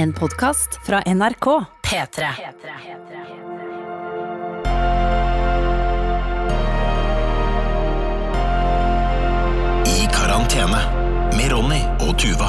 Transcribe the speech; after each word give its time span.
En 0.00 0.12
podkast 0.12 0.80
fra 0.86 1.02
NRK. 1.02 1.46
P3. 1.84 2.28
I 9.86 10.06
karantene 10.14 10.80
med 11.36 11.52
Ronny 11.52 11.82
og 12.06 12.14
Tuva. 12.16 12.48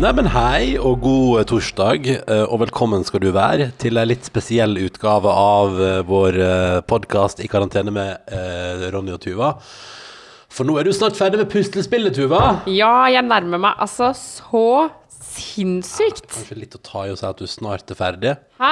Nei, 0.00 0.14
men 0.16 0.30
hei 0.32 0.78
og 0.80 1.02
god 1.04 1.44
torsdag, 1.52 2.08
eh, 2.14 2.46
og 2.46 2.62
velkommen 2.64 3.04
skal 3.04 3.26
du 3.26 3.28
være 3.36 3.74
til 3.76 4.00
en 4.00 4.08
litt 4.08 4.24
spesiell 4.24 4.80
utgave 4.80 5.36
av 5.36 5.76
eh, 5.76 6.00
vår 6.08 6.40
podkast 6.88 7.44
i 7.44 7.52
karantene 7.52 7.92
med 7.92 8.32
eh, 8.32 8.88
Ronny 8.96 9.12
og 9.12 9.20
Tuva. 9.20 9.52
For 10.56 10.64
nå 10.64 10.78
er 10.80 10.88
du 10.88 10.92
snart 10.96 11.18
ferdig 11.18 11.36
med 11.42 11.50
puslespillet, 11.52 12.14
Tuva. 12.16 12.62
Ja, 12.72 12.92
jeg 13.12 13.26
nærmer 13.28 13.60
meg 13.60 13.82
altså 13.84 14.12
så 14.16 14.62
sinnssykt. 15.36 16.30
Kanskje 16.32 16.56
litt 16.58 16.76
å 16.78 16.80
ta 16.84 17.02
i 17.06 17.12
å 17.12 17.16
si 17.18 17.26
at 17.28 17.40
du 17.42 17.48
snart 17.50 17.90
er 17.92 17.98
ferdig? 17.98 18.32
Hæ? 18.60 18.70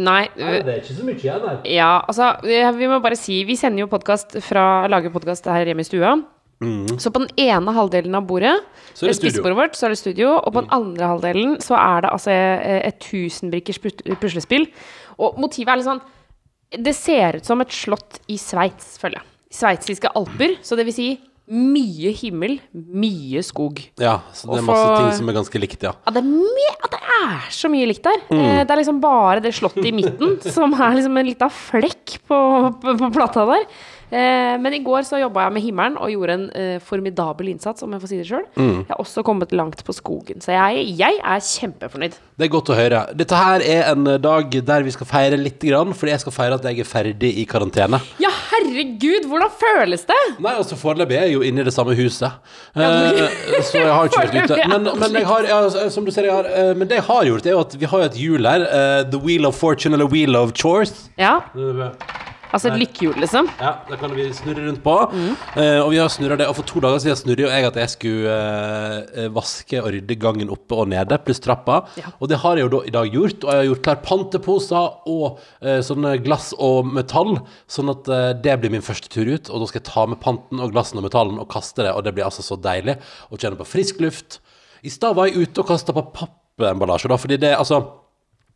Nei. 0.00 0.22
det 0.36 0.62
er 0.64 0.78
ikke 0.80 0.96
så 0.96 1.04
mye 1.06 1.18
igjen 1.20 1.44
her. 1.44 1.58
Ja, 1.68 1.90
altså, 2.08 2.30
vi 2.78 2.88
må 2.88 3.00
bare 3.04 3.18
si 3.20 3.42
Vi 3.48 3.56
sender 3.60 3.84
jo 3.84 3.90
podkast 3.92 4.38
fra 4.46 4.86
Lager 4.88 5.12
podkast 5.14 5.48
her 5.52 5.68
hjemme 5.68 5.84
i 5.84 5.88
stua. 5.88 6.14
Så 6.96 7.10
på 7.12 7.20
den 7.20 7.28
ene 7.50 7.74
halvdelen 7.76 8.16
av 8.16 8.24
bordet, 8.28 8.56
Mm. 8.96 8.96
Så 8.96 9.04
er 9.04 9.10
det 9.12 9.16
studio. 9.18 9.42
Mm. 9.44 9.56
vårt, 9.58 9.74
så 9.76 9.84
er 9.84 9.92
det 9.92 9.98
studio. 10.00 10.28
Og 10.40 10.52
på 10.54 10.60
den 10.62 10.70
andre 10.72 11.04
halvdelen 11.10 11.56
så 11.60 11.74
er 11.76 12.00
det 12.06 12.10
altså 12.16 12.30
eh, 12.32 12.78
et 12.88 12.96
tusenbrikkers 13.04 13.78
pus- 13.84 14.16
puslespill. 14.22 14.64
Og 15.20 15.36
motivet 15.36 15.68
er 15.68 15.76
litt 15.82 15.84
sånn 15.90 16.00
Det 16.86 16.94
ser 16.96 17.36
ut 17.36 17.44
som 17.44 17.60
et 17.60 17.68
slott 17.76 18.16
i 18.32 18.38
Sveits, 18.40 18.96
føler 19.02 19.20
jeg. 19.20 19.28
Sveitsiske 19.52 20.10
alper. 20.16 20.56
Så 20.66 20.76
det 20.78 20.86
vil 20.88 20.94
si 20.96 21.08
mye 21.46 22.10
himmel, 22.18 22.56
mye 22.74 23.38
skog. 23.46 23.78
Ja, 24.02 24.16
så 24.34 24.48
det 24.50 24.58
er 24.58 24.64
masse 24.66 24.82
for- 24.82 24.96
ting 24.98 25.12
som 25.20 25.28
er 25.30 25.36
ganske 25.36 25.60
likt, 25.62 25.84
ja. 25.86 25.92
Ja, 26.02 26.10
det 26.16 26.22
er, 26.24 26.30
ja, 26.66 26.88
det 26.90 27.00
er 27.22 27.44
så 27.54 27.70
mye 27.70 27.86
likt 27.86 28.02
der. 28.02 28.18
Mm. 28.32 28.40
Eh, 28.40 28.64
det 28.64 28.70
er 28.74 28.80
liksom 28.82 28.98
bare 29.00 29.40
det 29.44 29.52
slottet 29.54 29.86
i 29.86 29.92
midten 29.94 30.40
som 30.42 30.74
er 30.74 30.96
liksom 30.98 31.16
en 31.22 31.26
lita 31.30 31.46
flekk 31.48 32.16
på, 32.26 32.40
på, 32.82 32.96
på 32.98 33.12
plata 33.14 33.46
der. 33.46 33.62
Eh, 34.10 34.54
men 34.62 34.74
i 34.76 34.82
går 34.84 35.02
så 35.06 35.18
jobba 35.18 35.46
jeg 35.46 35.56
med 35.56 35.64
himmelen 35.64 35.96
og 35.98 36.12
gjorde 36.12 36.36
en 36.36 36.46
eh, 36.54 36.76
formidabel 36.84 37.50
innsats, 37.50 37.82
om 37.82 37.94
jeg 37.94 38.02
får 38.04 38.12
si 38.12 38.20
det 38.20 38.28
sjøl. 38.28 38.44
Mm. 38.54 38.76
Jeg 38.84 38.92
har 38.92 39.02
også 39.02 39.24
kommet 39.26 39.54
langt 39.56 39.82
på 39.86 39.94
skogen, 39.96 40.42
så 40.44 40.54
jeg, 40.54 40.84
jeg 41.00 41.18
er 41.18 41.42
kjempefornøyd. 41.42 42.18
Det 42.36 42.46
er 42.46 42.52
godt 42.52 42.70
å 42.70 42.76
høre. 42.78 43.02
Dette 43.18 43.38
her 43.40 43.64
er 43.64 43.90
en 43.90 44.06
dag 44.22 44.58
der 44.68 44.86
vi 44.86 44.94
skal 44.94 45.08
feire 45.10 45.40
litt, 45.40 45.58
grann, 45.66 45.94
fordi 45.96 46.12
jeg 46.12 46.22
skal 46.22 46.34
feire 46.36 46.58
at 46.58 46.66
jeg 46.68 46.82
er 46.84 46.86
ferdig 46.86 47.30
i 47.40 47.46
karantene. 47.48 47.98
Ja, 48.22 48.30
herregud, 48.52 49.24
hvordan 49.30 49.54
føles 49.56 50.04
det? 50.06 50.18
Nei, 50.44 50.52
altså 50.52 50.76
foreløpig 50.78 51.16
er 51.16 51.26
jeg 51.26 51.38
jo 51.38 51.46
inne 51.48 51.64
i 51.64 51.66
det 51.66 51.74
samme 51.74 51.96
huset. 51.98 52.36
Eh, 52.76 53.22
så 53.64 53.80
jeg 53.80 53.88
har 53.90 54.10
ikke 54.10 54.22
vært 54.26 54.52
ute. 54.52 54.60
Men, 54.70 54.90
men, 55.00 55.16
jeg 55.18 55.26
har, 55.26 55.48
ja, 55.48 55.88
som 55.92 56.06
du 56.06 56.12
ser, 56.14 56.28
jeg 56.28 56.36
har, 56.36 56.50
eh, 56.52 56.74
men 56.76 56.90
det 56.90 57.00
jeg 57.00 57.06
har 57.08 57.24
gjort, 57.30 57.48
er 57.48 57.56
jo 57.56 57.64
at 57.64 57.78
vi 57.80 57.90
har 57.90 58.04
jo 58.04 58.10
et 58.12 58.20
hjul 58.20 58.50
her. 58.52 58.68
eh, 58.68 59.02
the 59.10 59.18
Wheel 59.18 59.48
of 59.48 59.58
Fortune, 59.58 59.96
eller 59.96 60.06
Wheel 60.12 60.36
of 60.36 60.52
Chores. 60.54 61.08
Ja, 61.18 61.40
Ja, 62.64 62.72
et 62.72 62.80
lykkehjul, 62.80 63.18
liksom. 63.22 63.48
Ja, 63.60 63.72
det 63.88 63.98
kan 64.00 64.14
vi 64.16 64.26
snurre 64.34 64.64
rundt 64.64 64.82
på. 64.84 64.94
Eh, 65.56 65.80
og 65.82 65.90
vi 65.92 66.00
har 66.00 66.08
snurret 66.12 66.40
det. 66.40 66.48
Og 66.50 66.56
for 66.58 66.68
to 66.68 66.80
dager 66.84 67.02
siden 67.02 67.18
snurret 67.20 67.44
jo 67.44 67.50
jeg 67.52 67.68
at 67.68 67.78
jeg 67.82 67.92
skulle 67.92 68.36
eh, 68.36 69.28
vaske 69.34 69.82
og 69.82 69.90
rydde 69.94 70.18
gangen 70.22 70.52
oppe 70.54 70.78
og 70.78 70.88
nede, 70.92 71.18
pluss 71.26 71.42
trappa. 71.44 71.82
Ja. 72.00 72.12
Og 72.20 72.30
det 72.32 72.40
har 72.42 72.56
jeg 72.56 72.66
jo 72.66 72.72
da 72.76 72.82
i 72.88 72.94
dag 72.96 73.12
gjort. 73.12 73.44
Og 73.44 73.52
jeg 73.52 73.62
har 73.62 73.68
gjort 73.70 73.84
klar 73.88 74.00
panteposer 74.06 75.12
og 75.12 75.42
eh, 75.60 75.82
sånne 75.84 76.16
glass 76.24 76.52
og 76.56 76.88
metall, 76.96 77.36
sånn 77.70 77.92
at 77.92 78.08
eh, 78.08 78.30
det 78.46 78.56
blir 78.62 78.74
min 78.74 78.84
første 78.86 79.12
tur 79.12 79.28
ut. 79.28 79.50
Og 79.50 79.62
da 79.62 79.70
skal 79.70 79.82
jeg 79.82 79.88
ta 79.90 80.08
med 80.10 80.22
panten 80.24 80.62
og 80.62 80.72
glassen 80.74 81.02
og 81.02 81.06
metallen 81.08 81.42
og 81.42 81.50
kaste 81.52 81.84
det, 81.84 81.92
og 81.92 82.06
det 82.06 82.16
blir 82.16 82.28
altså 82.28 82.44
så 82.46 82.58
deilig 82.60 82.98
å 83.30 83.38
kjenne 83.38 83.60
på 83.60 83.68
frisk 83.68 84.00
luft. 84.04 84.40
I 84.86 84.92
stad 84.92 85.16
var 85.18 85.28
jeg 85.28 85.46
ute 85.46 85.62
og 85.62 85.70
kasta 85.70 85.94
på 85.96 86.04
pappemballasje, 86.14 87.10
da, 87.10 87.20
fordi 87.20 87.40
det 87.42 87.56
altså 87.56 87.82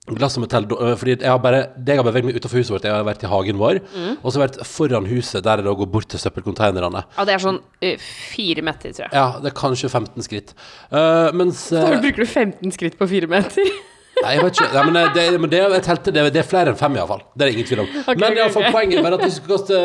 Glass 0.08 0.38
med 0.38 0.46
metall, 0.46 0.64
fordi 0.96 1.12
jeg 1.12 1.28
har 1.28 1.38
bare 1.38 1.58
Det 1.76 1.92
jeg 1.92 2.00
har 2.00 2.06
beveget 2.06 2.24
meg 2.24 2.38
utenfor 2.40 2.56
huset 2.58 2.72
vårt, 2.72 2.86
jeg 2.88 2.94
har 2.94 3.04
vært 3.04 3.22
i 3.22 3.28
hagen 3.30 3.58
vår, 3.60 3.82
og 4.16 4.24
så 4.32 4.40
har 4.40 4.46
jeg 4.46 4.46
vært 4.48 4.66
foran 4.66 5.06
huset, 5.06 5.44
der 5.44 5.60
jeg 5.60 5.76
går 5.82 5.90
bort 5.92 6.08
til 6.08 6.22
søppelkonteinerne. 6.22 7.05
Ja, 7.18 7.27
det 7.28 7.34
er 7.36 7.44
sånn 7.44 7.61
uh, 7.61 8.08
fire 8.33 8.64
meter, 8.64 8.96
tror 8.96 9.05
jeg. 9.05 9.12
Ja, 9.12 9.27
det 9.44 9.52
er 9.52 9.56
kanskje 9.60 9.92
15 9.92 10.24
skritt. 10.27 10.55
Uh, 10.89 11.28
mens 11.36 11.68
Da 11.68 12.00
bruker 12.00 12.24
du 12.24 12.27
15 12.27 12.74
skritt 12.78 12.96
på 12.98 13.10
fire 13.12 13.28
meter. 13.30 13.68
Nei, 14.20 14.34
jeg 14.36 14.42
vet 14.44 14.58
ikke. 14.58 14.66
Nei, 14.74 14.82
men 14.90 14.96
eh, 15.00 15.12
det, 15.16 15.22
men 15.40 15.50
det, 15.52 15.58
jeg 15.62 15.82
telte, 15.86 16.12
det, 16.12 16.22
det 16.34 16.40
er 16.42 16.46
flere 16.48 16.72
enn 16.74 16.76
fem, 16.76 16.96
iallfall. 16.98 17.22
Det 17.32 17.44
er 17.46 17.48
det 17.48 17.54
ingen 17.56 17.68
tvil 17.70 17.80
om. 17.84 17.86
Okay, 18.02 18.16
men 18.20 18.34
okay, 18.36 18.50
fall, 18.52 18.66
poenget 18.74 19.06
er 19.08 19.14
at 19.16 19.22
hvis 19.24 19.38
du 19.38 19.40
skal 19.40 19.54
kaste, 19.56 19.78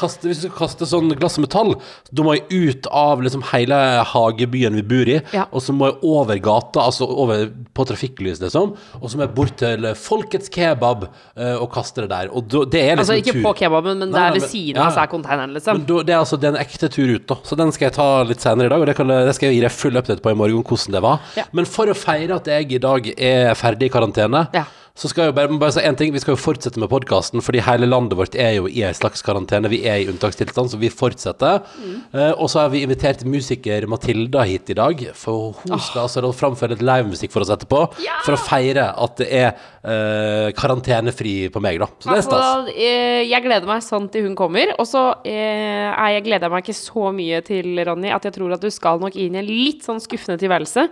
kaste, 0.00 0.28
hvis 0.28 0.40
du 0.42 0.44
skal 0.48 0.56
kaste 0.58 0.88
sånn 0.90 1.14
glass 1.16 1.38
med 1.40 1.48
tall, 1.54 1.70
da 2.12 2.26
må 2.26 2.34
jeg 2.36 2.60
ut 2.76 2.88
av 2.92 3.22
liksom 3.24 3.44
hele 3.54 3.78
hagebyen 4.10 4.76
vi 4.76 4.84
bor 4.90 5.08
i, 5.14 5.16
Ja. 5.32 5.46
og 5.48 5.64
så 5.64 5.72
må 5.76 5.88
jeg 5.88 5.96
over 6.10 6.42
gata, 6.44 6.82
altså 6.90 7.08
over 7.08 7.46
på 7.76 7.86
trafikklys, 7.88 8.42
liksom, 8.44 8.74
og 9.00 9.06
så 9.08 9.16
må 9.20 9.24
jeg 9.24 9.32
bort 9.38 9.56
til 9.62 9.88
Folkets 9.96 10.52
kebab 10.52 11.06
eh, 11.08 11.54
og 11.56 11.70
kaste 11.72 12.04
det 12.04 12.10
der. 12.12 12.28
Og 12.36 12.50
da, 12.52 12.64
det 12.68 12.82
er 12.84 13.00
liksom 13.00 13.00
Altså 13.00 13.18
ikke 13.22 13.36
tur. 13.38 13.42
på 13.48 13.54
kebaben, 13.62 13.98
men 14.04 14.12
Nei, 14.12 14.26
der 14.28 14.36
ved 14.36 14.46
siden 14.50 14.82
av 14.84 14.92
så 14.92 15.06
er 15.06 15.12
konteineren, 15.14 15.56
liksom. 15.56 15.80
Men 15.80 15.88
da, 15.88 16.02
det 16.10 16.14
er 16.14 16.20
altså 16.20 16.36
det 16.42 16.50
er 16.50 16.56
en 16.58 16.60
ekte 16.66 16.90
tur 16.92 17.14
ut, 17.16 17.24
da. 17.32 17.38
Så 17.48 17.56
den 17.58 17.72
skal 17.72 17.88
jeg 17.88 17.96
ta 17.96 18.10
litt 18.28 18.44
senere 18.44 18.68
i 18.68 18.74
dag, 18.74 18.84
og 18.84 18.90
det, 18.92 18.98
kan, 19.00 19.08
det 19.30 19.34
skal 19.38 19.48
jeg 19.50 19.56
gi 19.60 19.64
deg 19.64 19.72
full 19.78 19.96
update 20.04 20.20
på 20.26 20.34
i 20.34 20.38
morgen, 20.42 20.60
hvordan 20.68 20.98
det 20.98 21.04
var. 21.06 21.24
Ja. 21.40 21.48
Men 21.56 21.68
for 21.70 21.88
å 21.88 21.96
feire 21.96 22.36
at 22.42 22.50
jeg 22.50 22.68
i 22.76 22.82
dag 22.82 23.08
er 23.16 23.54
ferdig 23.60 23.90
i 23.90 23.94
karantene, 23.94 24.46
Ja. 24.56 24.64
så 25.00 25.08
skal 25.08 25.30
jo 25.30 25.32
bare, 25.36 25.48
bare 25.60 25.72
si 25.72 25.80
en 25.86 25.96
ting. 25.96 26.10
Vi 26.12 26.20
skal 26.20 26.34
jo 26.34 26.40
fortsette 26.42 26.80
med 26.80 26.90
podkasten, 26.90 27.40
fordi 27.40 27.60
hele 27.64 27.86
landet 27.88 28.18
vårt 28.18 28.34
er 28.36 28.56
jo 28.58 28.66
i 28.68 28.82
en 28.84 28.96
slags 28.96 29.22
karantene. 29.24 29.70
Vi 29.70 29.78
er 29.88 30.02
i 30.02 30.08
unntakstilstand, 30.10 30.72
så 30.72 30.80
vi 30.80 30.90
fortsetter. 30.92 31.62
Mm. 31.78 31.94
Eh, 32.12 32.32
og 32.36 32.50
så 32.52 32.64
har 32.64 32.72
vi 32.74 32.82
invitert 32.84 33.22
musiker 33.24 33.86
Matilda 33.88 34.42
hit 34.48 34.68
i 34.74 34.76
dag, 34.76 35.04
for 35.16 35.54
hun 35.62 35.78
skal 35.80 36.02
altså 36.08 36.32
framføre 36.36 36.74
litt 36.74 36.84
livemusikk 36.84 37.32
for 37.32 37.46
oss 37.46 37.52
etterpå. 37.54 37.84
Ja! 38.04 38.18
For 38.26 38.36
å 38.36 38.42
feire 38.42 38.90
at 38.92 39.16
det 39.22 39.30
er 39.30 39.48
eh, 39.84 40.50
karantenefri 40.58 41.34
på 41.54 41.62
meg, 41.64 41.80
da. 41.80 41.88
Så 42.00 42.10
det 42.10 42.18
er 42.20 42.26
stas. 42.26 42.68
Eh, 42.74 43.22
jeg 43.30 43.46
gleder 43.46 43.70
meg 43.70 43.82
sånn 43.86 44.10
til 44.12 44.26
hun 44.28 44.36
kommer. 44.38 44.74
Og 44.80 44.86
så 44.90 45.06
eh, 45.24 45.88
jeg 46.16 46.26
gleder 46.28 46.48
jeg 46.48 46.54
meg 46.58 46.66
ikke 46.66 46.76
så 46.82 47.08
mye 47.16 47.40
til, 47.46 47.72
Ronny, 47.88 48.12
at 48.12 48.28
jeg 48.28 48.36
tror 48.36 48.52
at 48.56 48.62
du 48.64 48.70
skal 48.74 49.00
nok 49.00 49.16
inn 49.16 49.36
i 49.38 49.42
en 49.42 49.48
litt 49.48 49.86
sånn 49.86 50.02
skuffende 50.02 50.40
tilværelse. 50.42 50.88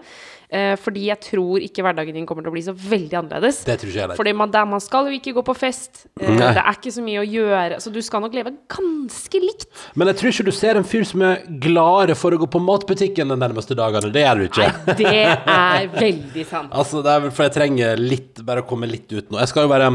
Eh, 0.49 0.75
fordi 0.81 1.11
jeg 1.11 1.21
tror 1.21 1.61
ikke 1.61 1.83
hverdagen 1.85 2.17
din 2.17 2.27
kommer 2.29 2.41
til 2.45 2.49
å 2.49 2.55
bli 2.55 2.63
så 2.65 2.73
veldig 2.73 3.19
annerledes. 3.19 3.61
Det 3.69 3.75
tror 3.83 3.91
ikke 3.91 4.01
jeg. 4.01 4.17
Fordi 4.17 4.33
man, 4.33 4.53
der, 4.53 4.65
man 4.71 4.81
skal 4.81 5.11
jo 5.11 5.19
ikke 5.19 5.35
gå 5.37 5.43
på 5.45 5.55
fest. 5.59 6.07
Eh, 6.17 6.31
det 6.39 6.63
er 6.63 6.71
ikke 6.73 6.93
så 6.95 7.05
mye 7.05 7.21
å 7.21 7.27
gjøre. 7.29 7.81
Så 7.85 7.93
du 7.93 7.99
skal 8.05 8.25
nok 8.25 8.37
leve 8.37 8.55
ganske 8.73 9.43
likt. 9.43 9.67
Men 9.99 10.09
jeg 10.09 10.21
tror 10.21 10.33
ikke 10.33 10.47
du 10.49 10.55
ser 10.57 10.81
en 10.81 10.89
fyr 10.89 11.05
som 11.09 11.25
er 11.29 11.43
gladere 11.61 12.17
for 12.17 12.33
å 12.33 12.41
gå 12.41 12.49
på 12.49 12.63
matbutikken 12.65 13.29
de 13.29 13.37
nærmeste 13.37 13.77
dagene. 13.77 14.09
Det 14.15 14.25
gjør 14.25 14.41
du 14.41 14.47
ikke. 14.49 14.71
Nei, 14.89 14.97
det 15.03 15.13
er 15.59 15.91
veldig 16.07 16.47
sant. 16.49 16.73
Altså, 16.73 17.05
det 17.05 17.13
er 17.13 17.27
vel 17.27 17.35
for 17.37 17.49
jeg 17.49 17.57
trenger 17.59 18.01
litt 18.01 18.41
Bare 18.49 18.63
å 18.63 18.67
komme 18.69 18.87
litt 18.89 19.11
ut 19.13 19.33
nå. 19.33 19.37
Jeg 19.43 19.51
skal 19.51 19.67
jo 19.67 19.71
være, 19.73 19.89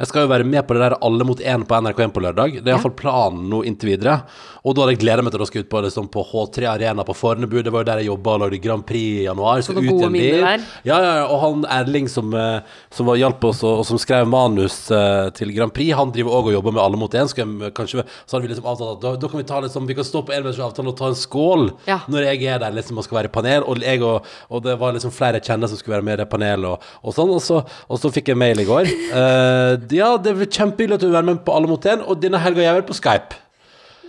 jeg 0.00 0.08
skal 0.10 0.24
jo 0.24 0.30
være 0.32 0.46
med 0.48 0.64
på 0.66 0.74
det 0.74 0.82
der 0.82 0.94
Alle 1.04 1.26
mot 1.28 1.38
én 1.38 1.62
på 1.68 1.78
NRK1 1.78 2.14
på 2.16 2.22
lørdag. 2.24 2.58
Det 2.58 2.66
er 2.66 2.74
iallfall 2.74 2.96
planen 2.98 3.46
nå 3.52 3.62
inntil 3.68 3.92
videre. 3.92 4.16
Og 4.62 4.76
da 4.76 4.84
hadde 4.84 4.94
jeg 4.94 5.00
gleda 5.02 5.22
meg 5.26 5.34
til 5.34 5.42
å 5.42 5.46
skulle 5.48 5.66
ut 5.66 5.70
på, 5.72 5.80
liksom, 5.82 6.08
på 6.14 6.22
H3 6.22 6.68
Arena 6.70 7.02
på 7.06 7.16
Fornebu. 7.18 7.56
Det 7.66 7.72
var 7.74 7.82
jo 7.82 7.88
der 7.88 8.02
jeg 8.02 8.08
jobba 8.12 8.36
og 8.36 8.42
lagde 8.44 8.60
Grand 8.62 8.84
Prix 8.86 9.22
i 9.22 9.24
januar. 9.24 9.62
Så 9.66 9.74
noen 9.74 9.88
ut 9.90 10.18
igjen 10.20 10.38
der. 10.38 10.66
Ja, 10.86 10.98
ja, 11.02 11.14
ja, 11.18 11.24
og 11.26 11.40
han 11.42 11.64
Erling 11.80 12.06
som, 12.10 12.30
eh, 12.38 12.76
som 12.94 13.08
var, 13.10 13.18
hjalp 13.18 13.42
oss, 13.50 13.64
og, 13.66 13.80
og 13.82 13.88
som 13.88 13.98
skrev 13.98 14.28
manus 14.30 14.76
uh, 14.94 15.32
til 15.34 15.50
Grand 15.56 15.74
Prix, 15.74 15.90
han 15.98 16.14
driver 16.14 16.36
òg 16.38 16.52
og 16.52 16.56
jobber 16.56 16.76
med 16.76 16.82
Alle 16.84 17.00
mot 17.00 17.18
én. 17.18 17.26
Kanskje, 17.74 18.06
så 18.06 18.36
hadde 18.36 18.46
vi 18.46 18.52
liksom 18.52 18.70
avtalt 18.70 19.00
at 19.00 19.02
da, 19.02 19.12
da 19.18 19.32
kan 19.32 19.42
vi 19.42 19.48
ta 19.50 19.58
liksom, 19.64 19.88
Vi 19.90 19.98
kan 19.98 20.06
stå 20.06 20.22
på 20.28 20.36
enveisavtalen 20.36 20.92
og 20.92 20.98
ta 21.00 21.10
en 21.10 21.18
skål 21.18 21.68
Ja. 21.90 21.98
når 22.06 22.30
jeg 22.30 22.46
er 22.54 22.62
der 22.62 22.78
liksom 22.78 23.02
og 23.02 23.08
skal 23.08 23.22
være 23.22 23.32
i 23.32 23.34
panel. 23.34 23.66
Og, 23.66 23.82
jeg 23.82 24.06
og, 24.06 24.30
og 24.46 24.62
det 24.62 24.78
var 24.78 24.94
liksom 24.94 25.14
flere 25.14 25.42
jeg 25.42 25.50
kjenner 25.50 25.70
som 25.70 25.80
skulle 25.80 25.98
være 25.98 26.06
med 26.06 26.20
i 26.20 26.22
det 26.22 26.30
panelet, 26.30 26.70
og, 26.70 26.90
og 27.02 27.18
sånn. 27.18 27.34
Og 27.34 27.42
så, 27.42 27.64
og 27.90 27.98
så 27.98 28.14
fikk 28.14 28.30
jeg 28.30 28.38
mail 28.38 28.62
i 28.62 28.68
går. 28.70 28.94
Uh, 29.12 29.76
ja, 29.92 30.14
det 30.22 30.32
blir 30.38 30.48
kjempehyggelig 30.48 30.96
at 30.96 31.02
du 31.02 31.08
vil 31.08 31.16
være 31.18 31.28
med 31.28 31.42
på 31.44 31.54
Alle 31.54 31.68
mot 31.68 31.84
én, 31.90 32.00
og 32.06 32.20
denne 32.22 32.40
helga 32.40 32.64
jeg 32.64 32.80
det 32.80 32.88
på 32.88 32.96
Skype. 32.96 33.41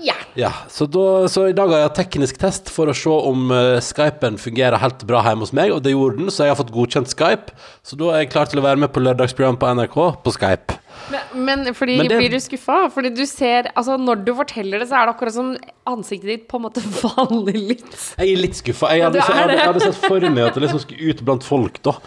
Ja. 0.03 0.16
Ja, 0.36 0.50
så, 0.68 0.88
da, 0.90 1.03
så 1.31 1.46
i 1.47 1.53
dag 1.56 1.69
har 1.72 1.84
jeg 1.86 1.94
teknisk 2.02 2.40
test 2.41 2.69
for 2.74 2.90
å 2.91 2.96
se 2.97 3.12
om 3.14 3.52
uh, 3.53 3.78
Skypen 3.84 4.40
fungerer 4.41 4.80
helt 4.81 5.03
bra 5.08 5.22
hjemme 5.28 5.46
hos 5.46 5.53
meg, 5.56 5.72
og 5.75 5.84
det 5.86 5.94
gjorde 5.94 6.18
den, 6.24 6.31
så 6.34 6.47
jeg 6.47 6.53
har 6.56 6.59
fått 6.59 6.74
godkjent 6.75 7.12
Skype. 7.14 7.53
Så 7.86 7.96
da 8.00 8.09
er 8.16 8.24
jeg 8.25 8.31
klar 8.34 8.50
til 8.52 8.59
å 8.59 8.66
være 8.66 8.82
med 8.84 8.91
på 8.96 9.03
lørdagsprogram 9.05 9.59
på 9.61 9.70
NRK 9.78 9.97
på 10.26 10.34
Skype. 10.35 10.79
Men, 11.11 11.23
men 11.46 11.73
fordi 11.76 11.97
Men 12.00 12.08
det- 12.11 12.17
blir 12.22 12.32
du 12.35 12.40
skuffa? 12.40 12.90
Fordi 12.94 13.09
du 13.17 13.26
ser 13.28 13.67
Altså, 13.76 13.97
når 14.00 14.22
du 14.26 14.34
forteller 14.38 14.79
det, 14.79 14.88
så 14.91 15.00
er 15.02 15.08
det 15.09 15.16
akkurat 15.16 15.34
som 15.35 15.50
ansiktet 15.90 16.29
ditt 16.29 16.46
på 16.52 16.59
en 16.59 16.66
måte 16.67 16.84
faller 17.02 17.58
litt. 17.58 17.88
Jeg 18.17 18.35
er 18.38 18.40
litt 18.44 18.55
skuffa. 18.59 18.91
Jeg, 18.96 19.03
hadde- 19.08 19.20
Ja, 19.20 19.26
jeg, 19.29 19.41
hadde- 19.41 19.58
jeg 19.58 19.72
hadde 19.72 19.88
sett 19.90 20.03
for 20.05 20.20
meg 20.29 20.46
at 20.50 20.55
det 20.59 20.64
liksom 20.67 20.84
skulle 20.85 21.09
ut 21.14 21.23
blant 21.28 21.44
folk, 21.47 21.82
da. 21.85 21.97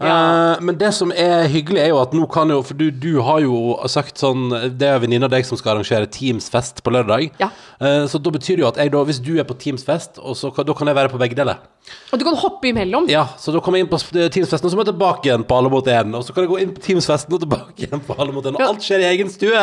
Ja. 0.00 0.52
Eh, 0.52 0.60
men 0.60 0.76
det 0.78 0.90
som 0.92 1.12
er 1.12 1.46
hyggelig, 1.48 1.80
er 1.80 1.92
jo 1.92 2.00
at 2.02 2.12
nå 2.16 2.26
kan 2.32 2.50
jo 2.52 2.58
For 2.66 2.76
du, 2.76 2.90
du 2.92 3.20
har 3.24 3.40
jo 3.40 3.76
sagt 3.88 4.20
sånn 4.20 4.50
Det 4.76 4.88
er 4.88 5.00
venninne 5.00 5.24
av 5.28 5.32
deg 5.32 5.46
som 5.48 5.56
skal 5.56 5.76
arrangere 5.76 6.08
Teams-fest 6.12 6.82
på 6.84 6.92
lørdag. 6.92 7.30
Ja. 7.40 7.48
Uh, 7.80 8.04
så 8.08 8.20
da 8.20 8.32
betyr 8.32 8.58
det 8.58 8.64
jo 8.64 8.68
at 8.68 8.80
jeg 8.80 8.92
da 8.92 9.02
Hvis 9.08 9.22
du 9.24 9.34
er 9.40 9.48
på 9.48 9.56
Teams-fest, 9.56 10.20
da 10.20 10.76
kan 10.76 10.92
jeg 10.92 10.98
være 10.98 11.12
på 11.12 11.20
begge 11.20 11.38
deler. 11.38 11.64
Og 12.10 12.18
du 12.18 12.24
kan 12.26 12.34
hoppe 12.38 12.70
imellom. 12.70 13.06
Ja, 13.10 13.24
så 13.38 13.52
da 13.54 13.60
kommer 13.62 13.78
jeg 13.78 13.86
inn 13.86 13.90
på 13.90 13.98
Teams-festen, 14.00 14.66
og 14.66 14.72
så 14.72 14.78
må 14.78 14.82
jeg 14.82 14.90
tilbake 14.90 15.28
igjen 15.28 15.44
på 15.46 15.58
Alle 15.58 15.70
mot 15.70 15.86
én. 15.90 16.14
Og 16.18 16.24
så 16.26 16.34
kan 16.34 16.42
jeg 16.42 16.50
gå 16.50 16.58
inn 16.62 16.72
på 16.74 16.82
Teams-festen 16.82 17.34
og 17.36 17.42
tilbake 17.44 17.86
igjen 17.86 18.02
på 18.02 18.16
Alle 18.18 18.34
mot 18.34 18.46
én. 18.46 18.56
Og 18.58 18.64
alt 18.64 18.82
skjer 18.82 19.04
i 19.04 19.08
egen 19.12 19.30
stue! 19.30 19.62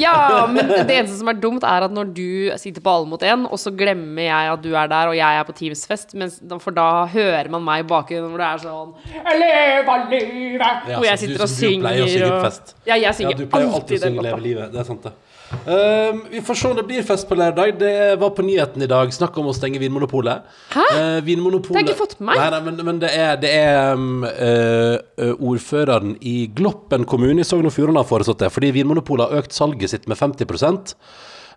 Ja, 0.00 0.16
men 0.54 0.70
det 0.70 0.96
eneste 0.96 1.18
som 1.20 1.30
er 1.30 1.38
dumt, 1.42 1.66
er 1.66 1.86
at 1.86 1.94
når 1.94 2.10
du 2.16 2.50
sitter 2.58 2.82
på 2.82 2.94
Alle 2.94 3.10
mot 3.10 3.22
én, 3.26 3.46
og 3.46 3.62
så 3.62 3.72
glemmer 3.74 4.26
jeg 4.26 4.52
at 4.54 4.64
du 4.64 4.70
er 4.74 4.90
der, 4.90 5.12
og 5.12 5.18
jeg 5.18 5.40
er 5.40 5.46
på 5.46 5.56
Teams-fest, 5.60 6.16
for 6.62 6.74
da 6.74 6.88
hører 7.10 7.50
man 7.54 7.66
meg 7.66 7.84
i 7.84 7.88
bakgrunnen 7.90 8.34
hvor 8.34 8.42
det 8.42 8.50
er 8.50 8.64
sånn 8.66 8.90
Leve 9.70 9.96
livet! 10.10 10.86
Ja, 10.90 10.98
hvor 10.98 11.08
jeg 11.08 11.22
sitter 11.24 11.40
du 11.40 11.46
og 11.46 11.52
som 11.54 11.74
du 11.74 11.86
pleier 11.86 12.04
å 12.04 12.12
synge 12.12 12.30
på 12.34 12.44
fest. 12.46 12.76
Ja, 12.84 12.94
jeg 12.98 13.26
Ja, 13.26 13.34
du 13.34 13.44
pleier 13.46 13.66
alltid 13.66 13.80
alltid 13.80 13.98
å 13.98 14.06
synge 14.06 14.28
Leve 14.28 14.46
livet. 14.46 14.72
Det 14.74 14.82
er 14.82 14.88
sant, 14.92 15.08
det. 15.08 15.16
Ehm, 15.50 16.20
vi 16.30 16.40
får 16.40 16.54
se 16.54 16.68
om 16.68 16.76
det 16.76 16.84
blir 16.86 17.02
fest 17.06 17.28
på 17.28 17.34
lørdag. 17.34 17.78
Det 17.78 17.94
var 18.20 18.30
på 18.36 18.42
nyheten 18.46 18.82
i 18.82 18.88
dag 18.90 19.10
snakk 19.14 19.38
om 19.42 19.50
å 19.50 19.54
stenge 19.56 19.80
Vinmonopolet. 19.82 20.46
Hæ? 20.74 20.84
Uh, 20.94 21.18
Vinmonopolet 21.26 21.74
Det 21.74 21.80
har 21.80 21.88
jeg 21.88 21.96
ikke 21.96 22.02
fått 22.04 22.20
med 22.20 22.30
meg. 22.30 22.40
Nei, 22.40 22.50
nei, 22.54 22.60
men, 22.68 22.84
men 22.86 23.00
det 23.02 23.10
er, 23.16 23.32
det 23.42 23.50
er 23.56 23.98
um, 23.98 24.22
eh, 24.28 24.94
eh, 25.18 25.34
ordføreren 25.34 26.14
i 26.20 26.36
Gloppen 26.54 27.06
kommune 27.08 27.42
i 27.42 27.48
Sogn 27.48 27.68
og 27.68 27.74
Fjordane 27.74 28.02
har 28.02 28.08
foreslått 28.08 28.44
det. 28.44 28.52
Fordi 28.54 28.72
Vinmonopolet 28.78 29.26
har 29.26 29.42
økt 29.42 29.56
salget 29.56 29.94
sitt 29.94 30.08
med 30.10 30.20
50 30.20 30.46
eh, 30.46 30.94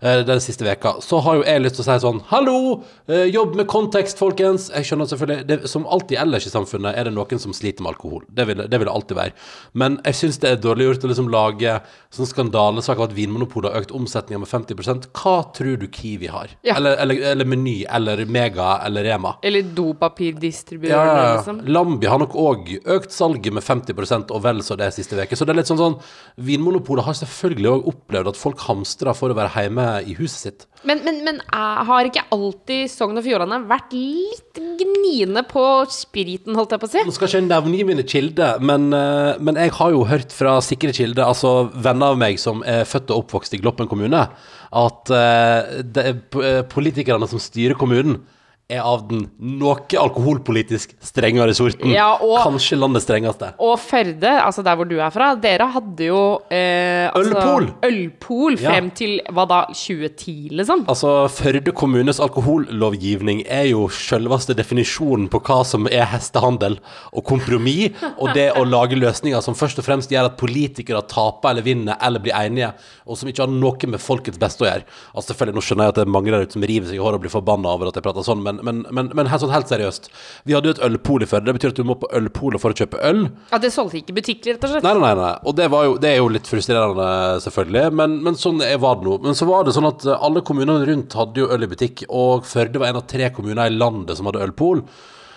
den 0.03 0.41
siste 0.43 0.65
veka. 0.67 0.97
Så 1.01 1.19
har 1.23 1.37
jo 1.39 1.43
jeg 1.47 1.61
lyst 1.63 1.77
til 1.79 1.85
å 1.85 1.87
si 1.87 1.95
sånn 2.03 2.21
Hallo! 2.27 2.83
eh, 3.07 3.25
jobb 3.31 3.55
med 3.55 3.67
kontekst, 3.71 4.19
folkens. 4.19 4.69
Jeg 4.73 4.87
skjønner 4.89 5.07
selvfølgelig 5.07 5.47
det, 5.47 5.57
Som 5.71 5.85
alltid 5.87 6.17
ellers 6.19 6.47
i 6.47 6.51
samfunnet 6.51 6.97
er 6.99 7.07
det 7.07 7.13
noen 7.15 7.39
som 7.39 7.53
sliter 7.55 7.85
med 7.85 7.93
alkohol. 7.93 8.25
Det 8.27 8.45
vil 8.49 8.63
det 8.67 8.79
vil 8.81 8.91
alltid 8.91 9.15
være. 9.17 9.33
Men 9.79 9.99
jeg 10.03 10.19
syns 10.19 10.39
det 10.43 10.49
er 10.51 10.59
dårlig 10.63 10.89
gjort 10.89 11.05
å 11.07 11.11
liksom 11.13 11.29
lage 11.31 11.77
sånn 12.13 12.29
skandalesak 12.29 12.99
av 12.99 13.07
at 13.09 13.15
Vinmonopolet 13.15 13.71
har 13.73 13.83
økt 13.85 13.93
omsetninga 13.95 14.43
med 14.43 14.51
50 14.51 15.07
Hva 15.13 15.35
tror 15.55 15.79
du 15.79 15.87
Kiwi 15.87 16.27
har? 16.33 16.51
Ja. 16.67 16.75
Eller, 16.77 16.97
eller, 17.01 17.23
eller 17.31 17.45
Meny 17.45 17.85
eller 17.89 18.25
Mega 18.25 18.79
eller 18.85 19.07
Rema? 19.07 19.35
Eller 19.43 19.63
dopapirdistributørene, 19.63 20.93
Ja, 20.93 21.15
ja, 21.15 21.23
ja. 21.29 21.37
liksom. 21.37 21.63
Lambi 21.73 22.07
har 22.11 22.19
nok 22.21 22.35
òg 22.35 22.73
økt 22.85 23.11
salget 23.15 23.53
med 23.55 23.63
50% 23.63 24.31
og 24.33 24.43
vel 24.43 24.61
så 24.65 24.77
det 24.79 24.91
siste 24.95 25.15
uke. 25.19 25.35
Så 25.37 25.45
det 25.47 25.55
er 25.55 25.61
litt 25.61 25.71
sånn 25.71 25.81
sånn 25.81 25.97
Vinmonopolet 26.43 27.05
har 27.07 27.17
selvfølgelig 27.17 27.71
òg 27.71 27.89
opplevd 27.93 28.33
at 28.33 28.39
folk 28.39 28.63
hamstrer 28.67 29.15
for 29.17 29.31
å 29.31 29.37
være 29.37 29.53
hjemme 29.55 29.87
i 30.01 30.15
huset 30.17 30.47
sitt. 30.47 30.65
Men, 30.83 30.99
men, 31.05 31.21
men 31.23 31.39
eh, 31.45 31.83
har 31.87 32.07
ikke 32.07 32.25
alltid 32.33 32.91
Sogn 32.91 33.19
og 33.19 33.25
Fjordane 33.25 33.61
vært 33.69 33.93
litt 33.95 34.59
gniende 34.79 35.45
på 35.47 35.63
spriten, 35.93 36.57
holdt 36.57 36.75
jeg 36.75 36.81
på 36.81 36.89
å 36.89 36.93
si? 36.93 37.03
Nå 37.07 37.15
skal 37.15 37.29
ikke 37.29 37.41
jeg 37.41 37.47
navngi 37.47 37.85
mine 37.87 38.05
kilder, 38.07 38.59
men, 38.63 38.89
eh, 38.97 39.39
men 39.39 39.59
jeg 39.61 39.75
har 39.77 39.95
jo 39.95 40.03
hørt 40.09 40.35
fra 40.35 40.57
sikre 40.65 40.93
kilder, 40.95 41.25
altså 41.29 41.69
venner 41.73 42.13
av 42.13 42.19
meg 42.19 42.41
som 42.41 42.65
er 42.67 42.87
født 42.89 43.13
og 43.13 43.23
oppvokst 43.23 43.55
i 43.55 43.61
Gloppen 43.63 43.91
kommune, 43.91 44.25
at 44.73 45.13
eh, 45.15 45.81
det 45.85 46.07
er 46.09 46.63
politikerne 46.71 47.29
som 47.31 47.41
styrer 47.41 47.79
kommunen, 47.79 48.21
er 48.71 48.79
av 48.81 49.03
den 49.09 49.25
noe 49.37 49.75
alkoholpolitisk 49.99 50.93
strengere 51.03 51.53
sorten. 51.53 51.91
Ja, 51.91 52.13
og- 52.15 52.39
Kanskje 52.43 52.77
landets 52.79 53.05
strengeste. 53.05 53.53
Og 53.59 53.77
Førde, 53.79 54.23
altså 54.41 54.63
der 54.63 54.75
hvor 54.79 54.87
du 54.89 54.95
er 54.99 55.09
fra, 55.11 55.35
dere 55.35 55.67
hadde 55.73 55.99
jo 56.07 56.39
eh, 56.49 57.09
altså, 57.11 57.35
Ølpol. 57.35 57.67
Ølpol 57.83 58.57
Ja. 58.59 58.71
frem 58.71 58.89
til 58.95 59.19
hva 59.31 59.45
da, 59.47 59.65
2010, 59.73 60.49
liksom? 60.51 60.85
Altså, 60.87 61.27
Førde 61.29 61.71
kommunes 61.75 62.19
alkohollovgivning 62.19 63.43
er 63.47 63.67
jo 63.71 63.87
selveste 63.93 64.55
definisjonen 64.57 65.27
på 65.29 65.41
hva 65.43 65.63
som 65.67 65.87
er 65.91 66.05
hestehandel 66.13 66.79
og 67.13 67.23
kompromiss, 67.27 67.91
og 68.17 68.33
det 68.33 68.51
å 68.55 68.63
lage 68.67 68.97
løsninger 68.99 69.41
som 69.43 69.55
først 69.57 69.79
og 69.79 69.85
fremst 69.87 70.09
gjør 70.13 70.25
at 70.31 70.37
politikere 70.39 71.03
taper 71.09 71.49
eller 71.53 71.65
vinner 71.65 71.97
eller 72.01 72.19
blir 72.23 72.33
enige, 72.37 72.73
og 73.07 73.17
som 73.19 73.29
ikke 73.29 73.43
har 73.45 73.51
noe 73.53 73.87
med 73.89 73.99
folkets 74.01 74.39
beste 74.39 74.63
å 74.63 74.69
gjøre. 74.69 74.83
Altså 75.15 75.33
selvfølgelig, 75.33 75.53
Nå 75.53 75.61
skjønner 75.61 75.83
jeg 75.85 75.93
at 75.93 75.95
det 75.99 76.05
er 76.07 76.13
mange 76.13 76.31
der 76.31 76.45
ute 76.47 76.53
som 76.55 76.63
river 76.65 76.87
seg 76.89 76.95
i 76.97 77.03
håret 77.03 77.19
og 77.19 77.21
blir 77.25 77.33
forbanna 77.33 77.69
over 77.73 77.87
at 77.91 77.97
jeg 77.99 78.03
prater 78.05 78.25
sånn, 78.25 78.41
men, 78.43 78.52
men, 78.63 78.83
men, 78.93 79.09
men 79.15 79.29
helt, 79.31 79.41
sånn, 79.43 79.53
helt 79.53 79.71
seriøst. 79.71 80.09
Vi 80.49 80.55
hadde 80.55 80.69
jo 80.69 80.75
et 80.75 80.83
ølpol 80.85 81.25
i 81.25 81.29
Førde. 81.29 81.47
Det 81.49 81.55
betyr 81.57 81.73
at 81.73 81.79
du 81.79 81.87
må 81.87 81.97
på 82.01 82.09
ølpolet 82.19 82.61
for 82.61 82.75
å 82.75 82.77
kjøpe 82.77 83.01
øl. 83.09 83.23
Ja, 83.51 83.59
det 83.63 83.73
solgte 83.75 84.01
ikke 84.01 84.17
butikker, 84.19 84.57
rett 84.57 84.67
og 84.67 84.75
slett? 84.75 84.85
Nei, 84.85 84.93
nei, 84.99 85.13
nei. 85.19 85.31
Og 85.47 85.57
det, 85.57 85.69
var 85.73 85.87
jo, 85.87 85.95
det 86.03 86.11
er 86.11 86.21
jo 86.21 86.29
litt 86.35 86.49
frustrerende, 86.49 87.07
selvfølgelig. 87.45 87.85
Men, 88.01 88.19
men 88.25 88.39
sånn 88.39 88.61
var 88.83 88.99
det 88.99 89.09
nå. 89.09 89.17
Men 89.25 89.39
så 89.39 89.47
var 89.49 89.65
det 89.65 89.75
sånn 89.77 89.89
at 89.89 90.05
alle 90.17 90.43
kommunene 90.45 90.85
rundt 90.89 91.17
hadde 91.17 91.43
jo 91.43 91.49
øl 91.53 91.65
i 91.65 91.71
butikk, 91.71 92.05
og 92.11 92.45
Førde 92.49 92.81
var 92.81 92.91
en 92.91 93.01
av 93.01 93.07
tre 93.09 93.31
kommuner 93.33 93.71
i 93.71 93.75
landet 93.75 94.19
som 94.19 94.29
hadde 94.29 94.43
ølpol. 94.45 94.83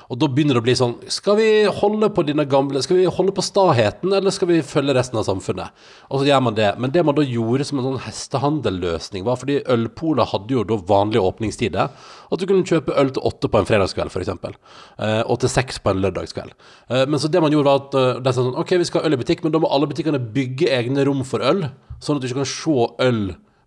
Og 0.07 0.19
da 0.21 0.29
begynner 0.31 0.55
det 0.57 0.63
å 0.63 0.67
bli 0.67 0.75
sånn 0.79 0.95
Skal 1.11 1.39
vi 1.41 1.49
holde 1.81 2.09
på 2.15 2.23
dine 2.27 2.45
gamle 2.49 2.83
Skal 2.85 3.01
vi 3.01 3.09
holde 3.11 3.35
på 3.35 3.45
staheten, 3.45 4.13
eller 4.15 4.35
skal 4.35 4.51
vi 4.51 4.61
følge 4.67 4.95
resten 4.97 5.19
av 5.19 5.27
samfunnet? 5.27 5.87
Og 6.11 6.21
så 6.21 6.29
gjør 6.29 6.45
man 6.47 6.57
det. 6.59 6.69
Men 6.83 6.93
det 6.95 7.03
man 7.07 7.17
da 7.17 7.25
gjorde 7.27 7.67
som 7.67 7.81
en 7.81 7.89
sånn 7.89 8.05
hestehandelløsning, 8.05 9.25
var 9.27 9.41
fordi 9.41 9.59
ølpolet 9.73 10.31
hadde 10.31 10.55
jo 10.55 10.65
da 10.69 10.79
vanlige 10.89 11.25
åpningstider. 11.27 11.91
At 12.31 12.43
du 12.43 12.47
kunne 12.47 12.67
kjøpe 12.67 12.95
øl 13.01 13.11
til 13.15 13.27
åtte 13.27 13.51
på 13.51 13.61
en 13.61 13.69
fredagskveld, 13.69 14.13
f.eks. 14.13 14.31
Eh, 14.31 15.23
og 15.25 15.41
til 15.43 15.53
seks 15.53 15.81
på 15.83 15.93
en 15.93 16.05
lørdagskveld. 16.05 16.55
Eh, 16.91 17.05
men 17.11 17.23
så 17.23 17.31
det 17.33 17.43
man 17.43 17.55
gjorde, 17.55 17.73
var 17.73 17.83
at 17.83 17.99
eh, 17.99 18.23
de 18.23 18.35
sa 18.35 18.45
sånn 18.45 18.61
OK, 18.63 18.77
vi 18.79 18.89
skal 18.89 19.03
ha 19.03 19.11
øl 19.11 19.19
i 19.19 19.21
butikk, 19.25 19.43
men 19.45 19.55
da 19.55 19.63
må 19.63 19.71
alle 19.73 19.91
butikkene 19.91 20.23
bygge 20.37 20.71
egne 20.79 21.07
rom 21.09 21.25
for 21.27 21.43
øl, 21.47 21.67
sånn 21.99 22.21
at 22.21 22.25
du 22.25 22.31
ikke 22.31 22.45
kan 22.45 22.55
se 22.55 22.89
øl 23.09 23.23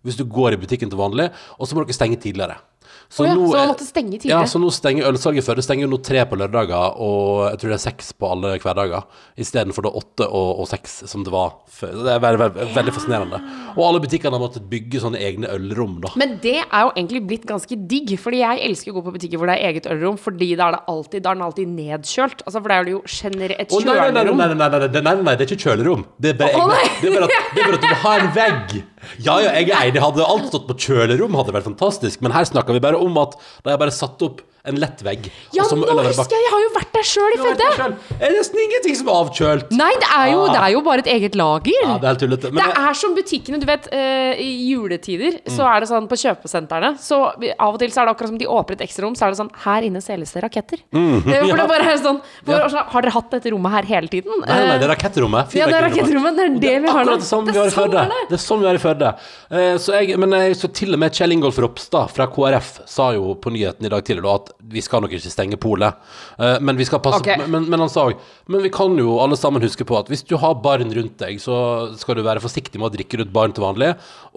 hvis 0.06 0.16
du 0.16 0.24
går 0.24 0.56
i 0.56 0.60
butikken 0.60 0.92
til 0.92 1.00
vanlig, 1.00 1.28
og 1.58 1.68
så 1.68 1.76
må 1.76 1.84
dere 1.84 1.98
stenge 1.98 2.20
tidligere. 2.20 2.56
Så 3.10 3.24
oh 3.24 3.26
ja, 3.26 3.34
nå 3.34 3.46
så 3.50 3.62
måtte 3.66 3.86
stenge 3.88 4.18
Ja, 4.28 4.40
så 4.46 4.60
nå 4.62 4.68
stenger 4.70 5.08
ølsalget 5.08 5.42
før. 5.42 5.58
Det 5.58 5.64
stenger 5.66 5.88
jo 5.88 5.90
nå 5.90 5.98
tre 6.06 6.22
på 6.30 6.36
lørdager, 6.38 6.94
og 7.02 7.48
jeg 7.48 7.58
tror 7.58 7.72
det 7.72 7.76
er 7.80 7.82
seks 7.82 8.12
på 8.14 8.28
alle 8.30 8.52
hverdager. 8.62 9.08
Istedenfor 9.40 9.88
da 9.88 9.90
åtte 9.98 10.28
og, 10.28 10.60
og 10.62 10.68
seks, 10.70 11.00
som 11.10 11.24
det 11.26 11.32
var 11.34 11.56
før. 11.66 11.96
Det 12.06 12.12
er 12.14 12.22
veldig, 12.22 12.40
veldig, 12.44 12.68
veldig 12.76 12.94
fascinerende. 12.94 13.40
Og 13.74 13.82
alle 13.88 14.02
butikkene 14.04 14.38
har 14.38 14.44
måttet 14.44 14.68
bygge 14.70 15.02
sånne 15.02 15.18
egne 15.26 15.50
ølrom, 15.56 15.98
da. 16.04 16.12
Men 16.22 16.36
det 16.44 16.60
er 16.62 16.86
jo 16.86 16.92
egentlig 16.94 17.24
blitt 17.32 17.48
ganske 17.50 17.80
digg, 17.90 18.14
fordi 18.22 18.44
jeg 18.44 18.62
elsker 18.68 18.94
å 18.94 19.00
gå 19.00 19.04
på 19.08 19.16
butikker 19.18 19.42
hvor 19.42 19.50
det 19.50 19.58
er 19.58 19.72
eget 19.72 19.90
ølrom, 19.90 20.20
fordi 20.20 20.52
da 20.54 20.70
er 20.70 20.78
det 20.78 20.82
alltid, 20.94 21.26
da 21.26 21.34
er 21.34 21.40
den 21.40 21.46
alltid 21.48 21.74
nedkjølt. 21.74 22.46
Altså, 22.46 22.62
for 22.62 22.70
da 22.70 22.78
er 22.78 22.86
det 22.86 22.94
jo 22.94 23.02
generelt 23.10 23.58
et 23.58 23.74
kjølerom. 23.74 24.14
nei, 24.14 24.22
nei, 24.22 24.24
nei, 24.30 24.54
nei, 24.54 24.70
nei, 24.86 25.02
nei, 25.10 25.16
nei, 25.26 25.34
det 25.34 25.48
er 25.48 25.50
ikke 25.50 25.66
kjølerom. 25.66 26.06
Det 26.14 26.36
er 26.36 26.40
bare, 26.44 26.62
oh, 26.62 26.78
egne, 26.78 26.94
det 27.02 27.10
er 27.10 27.18
bare, 27.18 27.26
at, 27.26 27.50
det 27.58 27.66
er 27.66 27.70
bare 27.72 27.80
at 27.80 27.88
du 27.88 27.90
må 27.90 28.00
ha 28.06 28.16
en 28.20 28.32
vegg. 28.38 28.78
Ja, 29.24 29.34
ja, 29.40 29.52
jeg 29.56 29.70
er 29.72 29.88
enig. 29.88 30.00
Hadde 30.04 30.26
alt 30.28 30.50
stått 30.50 30.66
på 30.68 30.76
kjølerom, 30.86 31.34
hadde 31.38 31.50
det 31.50 31.56
vært 31.56 31.68
fantastisk. 31.70 32.20
Men 32.24 32.34
her 32.36 32.46
snakker 32.48 32.76
vi 32.76 32.82
bare 32.84 32.99
om 33.02 33.18
at 33.22 33.36
de 33.64 33.76
bare 33.80 33.94
satt 33.94 34.22
opp 34.26 34.44
en 34.64 34.76
lett 34.80 35.00
vegg. 35.02 35.30
Ja, 35.56 35.64
så 35.64 35.76
nå 35.78 35.86
husker 35.88 36.34
jeg! 36.36 36.44
Jeg 36.44 36.52
har 36.52 36.60
jo 36.64 36.70
vært 36.74 36.92
der 36.96 37.06
sjøl 37.08 37.36
i 37.36 37.38
Fedde! 37.40 37.68
Det 38.10 38.26
er 38.28 38.34
nesten 38.36 38.60
ingenting 38.64 38.96
som 38.98 39.08
er 39.08 39.18
avkjølt. 39.24 39.70
Nei, 39.72 39.90
det 40.02 40.08
er, 40.16 40.26
jo, 40.34 40.40
Ah. 40.44 40.52
det 40.52 40.60
er 40.66 40.72
jo 40.74 40.80
bare 40.84 40.98
et 41.04 41.10
eget 41.14 41.34
lager. 41.38 41.72
Ja, 41.80 41.94
det 41.96 42.04
er 42.04 42.12
helt 42.12 42.20
tullete. 42.24 42.50
Men 42.52 42.64
det 42.68 42.76
er 42.84 42.94
som 43.00 43.14
butikkene, 43.16 43.60
du 43.60 43.66
vet, 43.66 43.88
eh, 43.92 44.34
i 44.40 44.50
juletider 44.72 45.38
så 45.46 45.60
Mm. 45.64 45.70
er 45.76 45.80
det 45.80 45.88
sånn 45.88 46.08
på 46.08 46.16
kjøpesentrene 46.20 46.90
Så 47.00 47.16
av 47.58 47.74
og 47.74 47.78
til 47.78 47.88
så 47.90 48.02
er 48.02 48.06
det 48.06 48.14
akkurat 48.16 48.28
som 48.28 48.38
de 48.38 48.46
åpner 48.46 48.72
et 48.76 48.84
ekstrarom, 48.88 49.14
så 49.16 49.26
er 49.26 49.30
det 49.30 49.38
sånn 49.40 49.50
Her 49.64 49.82
inne 49.82 50.00
selges 50.04 50.32
det 50.32 50.42
raketter. 50.44 50.78
Mm. 50.92 51.16
Eh, 51.26 51.40
for 51.48 51.56
det 51.60 51.68
bare 51.68 51.86
er 51.92 51.96
sånn 51.98 52.20
hvor, 52.44 52.58
ja. 52.58 52.84
Har 52.90 53.02
dere 53.02 53.12
hatt 53.12 53.30
dette 53.30 53.50
rommet 53.52 53.70
her 53.72 53.82
hele 53.84 54.08
tiden? 54.08 54.32
Nei, 54.46 54.66
nei, 54.66 54.78
det 54.78 54.84
er 54.86 54.90
Eh, 54.90 54.94
rakettrommet. 54.94 55.54
Ja, 55.54 55.66
det 55.66 55.74
er 55.76 55.88
rakettrommet. 55.88 56.36
Det 56.36 56.44
er 56.44 56.58
det 56.60 56.82
vi 56.82 56.88
har 56.88 57.04
nå. 57.04 57.16
Det 57.16 57.16
er 57.16 57.16
har 57.16 57.16
i 57.16 57.20
sånn 57.20 57.46
sånn 58.40 58.60
vi 58.60 58.66
har 58.66 58.74
i 58.74 58.78
Førde. 58.78 59.14
Så 59.80 60.18
men 60.18 60.30
jeg, 60.30 60.54
så 60.56 60.72
til 60.72 60.92
og 60.94 60.98
med 60.98 61.12
Kjell 61.12 61.32
Ingolf 61.32 61.56
Ropstad 61.58 62.10
fra 62.10 62.26
KrF 62.26 62.80
sa 62.86 63.12
jo 63.12 63.34
på 63.34 63.50
nyheten 63.52 63.84
i 63.86 63.88
dag 63.88 64.04
tidlig 64.04 64.22
da 64.22 64.49
at 64.50 64.68
vi 64.74 64.82
skal 64.84 65.04
nok 65.04 65.14
ikke 65.16 65.32
stenge 65.32 65.60
polet, 65.60 65.96
Eh, 66.40 66.56
men 66.60 66.78
vi 66.78 66.86
skal 66.88 67.00
passe 67.04 67.20
okay. 67.20 67.42
men, 67.50 67.66
men 67.68 67.82
han 67.82 67.90
sa 67.92 68.06
òg 68.08 68.18
Men 68.50 68.62
vi 68.64 68.70
kan 68.72 68.94
jo 68.98 69.18
alle 69.22 69.36
sammen 69.38 69.62
huske 69.62 69.84
på 69.86 69.96
at 69.98 70.08
hvis 70.10 70.22
du 70.26 70.36
har 70.40 70.56
barn 70.64 70.88
rundt 70.94 71.18
deg, 71.20 71.40
så 71.42 71.56
skal 72.00 72.16
du 72.18 72.22
være 72.24 72.42
forsiktig 72.42 72.80
med 72.80 72.88
å 72.88 72.94
drikke 72.94 73.20
rundt 73.20 73.32
barn 73.34 73.54
til 73.54 73.64
vanlig, 73.64 73.90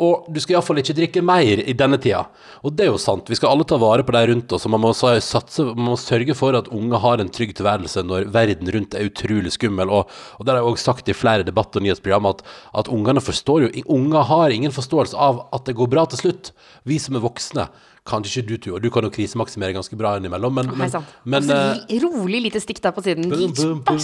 og 0.03 0.27
du 0.33 0.39
skal 0.41 0.57
iallfall 0.57 0.81
ikke 0.81 0.95
drikke 0.97 1.23
mer 1.25 1.61
i 1.63 1.75
denne 1.77 1.99
tida. 2.01 2.25
Og 2.65 2.75
det 2.75 2.87
er 2.87 2.91
jo 2.91 2.99
sant. 3.01 3.29
Vi 3.31 3.37
skal 3.37 3.53
alle 3.53 3.65
ta 3.67 3.79
vare 3.81 4.05
på 4.05 4.15
de 4.15 4.23
rundt 4.29 4.55
oss, 4.55 4.65
og 4.67 4.73
man 4.75 4.83
må 4.83 4.91
satse 4.93 5.65
Man 5.69 5.93
må 5.93 5.97
sørge 5.99 6.35
for 6.37 6.57
at 6.57 6.69
unger 6.73 7.01
har 7.03 7.21
en 7.21 7.31
trygg 7.33 7.55
tilværelse 7.57 8.03
når 8.05 8.27
verden 8.33 8.71
rundt 8.75 8.97
er 8.97 9.07
utrolig 9.09 9.53
skummel. 9.55 9.91
Og, 9.93 10.11
og 10.37 10.45
det 10.45 10.53
har 10.53 10.61
jeg 10.61 10.73
òg 10.73 10.81
sagt 10.81 11.09
i 11.09 11.17
flere 11.17 11.47
debatter 11.47 11.81
og 11.81 11.87
nyhetsprogram, 11.87 12.29
at, 12.33 12.43
at 12.83 12.91
ungene 12.91 13.23
forstår 13.23 13.67
jo 13.67 13.71
Unger 13.93 14.27
har 14.29 14.53
ingen 14.53 14.73
forståelse 14.73 15.17
av 15.17 15.47
at 15.55 15.65
det 15.67 15.77
går 15.77 15.89
bra 15.91 16.05
til 16.09 16.23
slutt. 16.23 16.53
Vi 16.87 16.99
som 17.01 17.17
er 17.17 17.25
voksne. 17.25 17.67
Kanskje 18.03 18.41
ikke 18.41 18.49
du, 18.49 18.57
Tuva. 18.65 18.79
Du 18.83 18.89
kan 18.91 19.05
jo 19.07 19.11
krisemaksimere 19.15 19.75
ganske 19.77 19.95
bra 19.99 20.17
innimellom, 20.19 20.57
men, 20.57 20.71
men, 20.75 20.91
men 21.23 21.43
Og 21.45 21.47
så 21.47 21.55
eh, 21.55 21.83
li- 21.87 21.99
rolig 22.03 22.41
lite 22.49 22.59
stikk 22.59 22.81
der 22.83 22.91
på 22.91 23.03
siden. 23.05 23.29
Bum, 23.31 23.53
bum, 23.55 23.77
bum. 23.87 24.01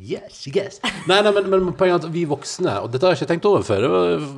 Yes, 0.00 0.44
yes. 0.46 0.78
Nei, 1.10 1.18
nei, 1.26 1.32
men, 1.34 1.48
men 1.50 1.72
poenget 1.74 2.04
er 2.04 2.06
at 2.06 2.14
vi 2.14 2.22
voksne, 2.30 2.76
og 2.84 2.92
dette 2.94 3.04
har 3.08 3.16
jeg 3.16 3.20
ikke 3.24 3.30
tenkt 3.32 3.48
over 3.50 3.64
før, 3.66 3.84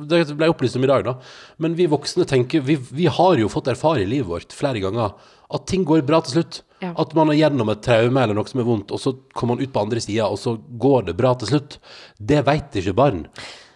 det 0.09 0.23
ble 0.33 0.49
opplyst 0.49 0.75
om 0.79 0.85
i 0.85 0.89
dag, 0.89 1.05
da, 1.05 1.13
men 1.61 1.77
vi 1.77 1.85
voksne 1.91 2.25
tenker 2.29 2.65
Vi, 2.65 2.75
vi 2.89 3.05
har 3.05 3.37
jo 3.39 3.49
fått 3.53 3.69
erfare 3.71 4.01
i 4.03 4.09
livet 4.09 4.27
vårt 4.31 4.53
flere 4.57 4.81
ganger 4.83 5.13
at 5.53 5.65
ting 5.69 5.85
går 5.85 6.01
bra 6.07 6.19
til 6.25 6.39
slutt. 6.39 6.63
Ja. 6.81 6.95
At 6.99 7.13
man 7.15 7.29
er 7.31 7.37
gjennom 7.37 7.69
et 7.71 7.83
traume 7.85 8.23
eller 8.25 8.35
noe 8.35 8.49
som 8.49 8.59
er 8.63 8.65
vondt, 8.67 8.89
og 8.91 8.99
så 8.99 9.13
kommer 9.37 9.55
man 9.55 9.63
ut 9.63 9.71
på 9.75 9.83
andre 9.85 10.01
sida, 10.03 10.25
og 10.33 10.39
så 10.41 10.55
går 10.81 11.11
det 11.11 11.15
bra 11.19 11.35
til 11.39 11.51
slutt. 11.53 11.77
Det 12.17 12.41
veit 12.49 12.73
ikke 12.81 12.95
barn. 12.97 13.27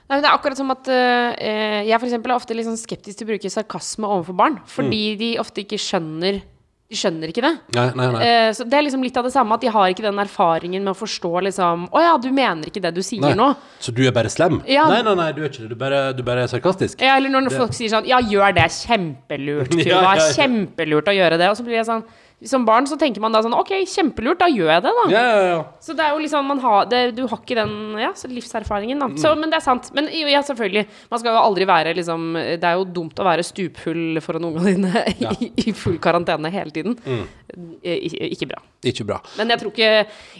Nei, 0.07 0.15
men 0.15 0.23
det 0.23 0.29
er 0.29 0.37
akkurat 0.37 0.59
som 0.59 0.69
at 0.71 0.87
uh, 0.87 1.33
jeg 1.83 1.99
for 1.99 2.07
er 2.15 2.35
ofte 2.37 2.55
litt 2.55 2.67
sånn 2.67 2.79
skeptisk 2.79 3.17
til 3.19 3.27
å 3.27 3.31
bruke 3.33 3.49
sarkasme 3.51 4.07
overfor 4.07 4.37
barn. 4.39 4.61
Fordi 4.65 5.01
Mm. 5.13 5.17
de 5.19 5.31
ofte 5.43 5.65
ikke 5.65 5.79
skjønner 5.79 6.41
De 6.87 6.95
skjønner 6.95 7.27
ikke 7.27 7.41
det. 7.43 7.49
Nei, 7.75 7.91
nei, 7.99 8.05
nei. 8.13 8.19
Uh, 8.47 8.51
så 8.55 8.63
det 8.63 8.77
er 8.77 8.85
liksom 8.85 9.01
litt 9.03 9.17
av 9.19 9.25
det 9.27 9.33
samme, 9.33 9.51
at 9.51 9.59
de 9.59 9.67
har 9.67 9.89
ikke 9.91 10.05
den 10.05 10.21
erfaringen 10.23 10.85
med 10.85 10.93
å 10.93 10.95
forstå 10.95 11.31
liksom 11.43 11.89
Å 11.91 11.99
ja, 12.05 12.13
du 12.23 12.29
mener 12.31 12.69
ikke 12.71 12.79
det 12.79 12.93
du 12.95 13.01
sier 13.03 13.35
nå. 13.35 13.49
Så 13.83 13.91
du 13.91 14.05
er 14.07 14.13
bare 14.15 14.31
slem? 14.31 14.61
Ja. 14.63 14.85
Nei, 14.87 15.01
nei, 15.03 15.15
nei, 15.19 15.33
du 15.35 15.41
er 15.43 15.49
ikke 15.51 15.65
det. 15.65 15.73
Du 15.73 15.75
bare, 15.75 16.13
du 16.15 16.23
bare 16.23 16.45
er 16.45 16.47
sarkastisk. 16.47 17.03
Ja, 17.03 17.17
eller 17.19 17.27
når 17.27 17.51
folk 17.51 17.75
sier 17.75 17.91
sånn 17.91 18.07
Ja, 18.07 18.21
gjør 18.23 18.55
det. 18.55 18.69
Kjempelurt, 18.71 19.75
Tuva. 19.75 19.83
Ja, 19.91 20.15
ja. 20.15 20.31
Kjempelurt 20.31 21.11
å 21.11 21.17
gjøre 21.19 21.41
det. 21.43 21.51
Og 21.51 21.59
så 21.59 21.67
blir 21.67 21.75
jeg 21.81 21.89
sånn 21.91 22.07
som 22.45 22.65
barn 22.65 22.85
så 22.85 22.93
tenker 23.01 23.21
man 23.23 23.33
da 23.33 23.39
sånn 23.41 23.55
Ok, 23.57 23.71
kjempelurt, 23.89 24.37
da 24.37 24.45
gjør 24.51 24.67
jeg 24.69 24.83
det, 24.85 24.91
da. 24.93 25.05
Ja, 25.09 25.21
ja, 25.25 25.45
ja. 25.49 25.61
Så 25.81 25.95
det 25.97 26.05
er 26.05 26.13
jo 26.13 26.21
liksom 26.21 26.45
man 26.45 26.59
har, 26.61 26.85
det, 26.85 26.99
Du 27.17 27.23
har 27.25 27.39
ikke 27.39 27.55
den 27.57 27.71
ja, 27.97 28.11
så 28.13 28.29
livserfaringen, 28.29 29.01
da. 29.01 29.07
Så, 29.17 29.31
men 29.39 29.49
det 29.49 29.57
er 29.57 29.65
sant. 29.65 29.89
Men 29.97 30.09
ja, 30.13 30.43
selvfølgelig. 30.45 30.83
Man 31.09 31.21
skal 31.21 31.33
jo 31.33 31.41
aldri 31.41 31.65
være 31.65 31.95
liksom 31.97 32.27
Det 32.37 32.61
er 32.61 32.77
jo 32.77 32.85
dumt 32.99 33.17
å 33.17 33.25
være 33.25 33.45
stupfull 33.45 34.21
foran 34.21 34.45
ungene 34.51 34.75
dine 34.75 35.01
i, 35.47 35.49
i 35.65 35.73
full 35.73 35.97
karantene 36.03 36.51
hele 36.53 36.73
tiden. 36.75 36.93
Mm. 37.07 37.23
Ikke, 37.81 38.27
ikke 38.35 38.49
bra. 38.51 38.61
Ikke 38.85 39.07
bra. 39.09 39.17
Men 39.39 39.55
jeg 39.55 39.63
tror 39.63 39.73
ikke, 39.73 39.89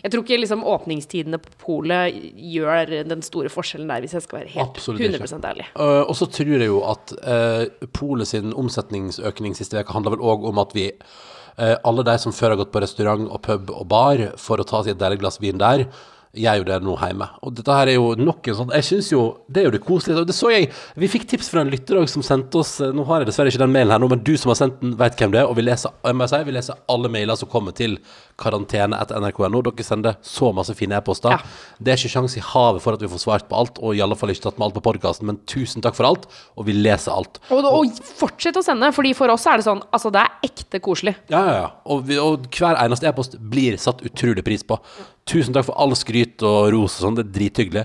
jeg 0.04 0.14
tror 0.14 0.26
ikke 0.26 0.40
liksom 0.44 0.66
åpningstidene 0.70 1.40
på 1.42 1.56
polet 1.64 2.20
gjør 2.38 2.94
den 3.10 3.26
store 3.26 3.50
forskjellen 3.50 3.90
der, 3.90 4.04
hvis 4.06 4.14
jeg 4.14 4.26
skal 4.28 4.44
være 4.44 4.52
helt 4.54 4.68
Absolutt 4.68 5.02
ikke. 5.02 5.24
100 5.26 5.50
ærlig. 5.50 5.66
Uh, 5.74 6.04
og 6.04 6.14
så 6.20 6.30
tror 6.30 6.54
jeg 6.54 6.70
jo 6.70 6.84
at 6.86 7.16
uh, 7.24 7.88
Polet 7.98 8.30
sin 8.30 8.54
omsetningsøkning 8.54 9.58
siste 9.58 9.82
uke 9.82 9.98
handler 9.98 10.14
vel 10.14 10.28
òg 10.36 10.46
om 10.52 10.62
at 10.62 10.78
vi 10.78 10.92
Alle 11.58 12.04
de 12.06 12.14
som 12.22 12.36
før 12.36 12.54
har 12.54 12.60
gått 12.60 12.70
på 12.74 12.84
restaurant 12.84 13.24
og 13.34 13.42
pub 13.42 13.72
og 13.74 13.88
bar 13.90 14.22
for 14.38 14.62
å 14.62 14.66
ta 14.68 14.84
seg 14.84 14.94
et 14.94 15.00
deilig 15.02 15.24
glass 15.24 15.40
vin 15.42 15.58
der, 15.58 15.88
gjør 16.38 16.62
jo 16.62 16.66
det 16.68 16.78
nå 16.86 16.96
hjemme. 17.02 17.28
Og 17.46 17.56
dette 17.58 17.76
her 17.78 17.92
er 17.92 17.98
jo 17.98 18.12
nok 18.20 18.48
en 18.50 18.58
sånn 18.60 18.74
Jeg 18.76 18.86
syns 18.86 19.10
jo 19.12 19.22
Det 19.48 19.62
er 19.62 19.68
jo 19.68 19.74
det 19.76 19.84
koselige. 19.86 20.26
Det 20.28 20.36
så 20.36 20.52
jeg 20.54 20.70
Vi 21.00 21.10
fikk 21.12 21.28
tips 21.32 21.50
fra 21.54 21.64
en 21.64 21.72
lytter 21.72 22.00
som 22.12 22.26
sendte 22.26 22.62
oss 22.62 22.78
uh, 22.84 22.92
Nå 22.96 23.06
har 23.10 23.24
jeg 23.24 23.32
dessverre 23.32 23.54
ikke 23.54 23.64
den 23.64 23.74
mailen 23.74 23.94
her 23.96 24.02
nå, 24.02 24.10
men 24.12 24.24
du 24.26 24.34
som 24.40 24.54
har 24.54 24.60
sendt 24.60 24.82
den, 24.84 24.96
vet 25.00 25.18
hvem 25.20 25.34
det 25.34 25.42
er. 25.42 25.50
Og 25.50 25.58
vi 25.58 25.66
leser, 25.66 25.94
jeg 26.06 26.18
må 26.18 26.30
si, 26.30 26.42
vi 26.48 26.56
leser 26.58 26.82
alle 26.94 27.12
mailer 27.14 27.40
som 27.40 27.52
kommer 27.52 27.76
til 27.78 27.98
karantene 28.38 29.00
etter 29.02 29.20
nrk.no. 29.22 29.62
Dere 29.66 29.86
sender 29.86 30.18
så 30.26 30.52
masse 30.56 30.76
fine 30.78 30.98
e-poster. 31.00 31.34
Ja. 31.34 31.40
Det 31.82 31.94
er 31.94 32.00
ikke 32.02 32.14
sjans 32.14 32.38
i 32.38 32.44
havet 32.44 32.84
for 32.84 32.94
at 32.98 33.02
vi 33.04 33.10
får 33.12 33.24
svart 33.24 33.48
på 33.50 33.58
alt, 33.58 33.82
og 33.82 33.98
i 33.98 34.04
alle 34.06 34.18
fall 34.20 34.34
ikke 34.34 34.46
tatt 34.48 34.60
med 34.62 34.68
alt 34.70 34.78
på 34.78 34.86
podkasten, 34.88 35.28
men 35.32 35.42
tusen 35.50 35.84
takk 35.86 35.98
for 35.98 36.08
alt, 36.10 36.30
og 36.56 36.68
vi 36.70 36.76
leser 36.78 37.16
alt. 37.16 37.42
Og, 37.50 37.66
og 37.66 38.02
fortsett 38.22 38.58
å 38.60 38.66
sende, 38.66 38.92
Fordi 38.96 39.14
for 39.18 39.34
oss 39.34 39.46
er 39.50 39.60
det 39.60 39.66
sånn 39.68 39.82
Altså, 39.92 40.10
det 40.14 40.22
er 40.24 40.48
ekte 40.50 40.80
koselig. 40.84 41.16
Ja, 41.34 41.42
ja, 41.48 41.54
ja. 41.64 41.68
Og, 41.90 42.06
vi, 42.08 42.18
og 42.22 42.48
hver 42.54 42.78
eneste 42.84 43.10
e-post 43.10 43.38
blir 43.40 43.78
satt 43.82 44.02
utrolig 44.06 44.44
pris 44.46 44.64
på. 44.68 44.78
Tusen 45.28 45.52
takk 45.56 45.66
for 45.68 45.76
all 45.82 45.92
skryt 46.00 46.40
og 46.48 46.70
ros 46.72 46.94
og 47.00 47.04
sånn, 47.04 47.16
det 47.18 47.26
er 47.26 47.32
drithyggelig. 47.36 47.82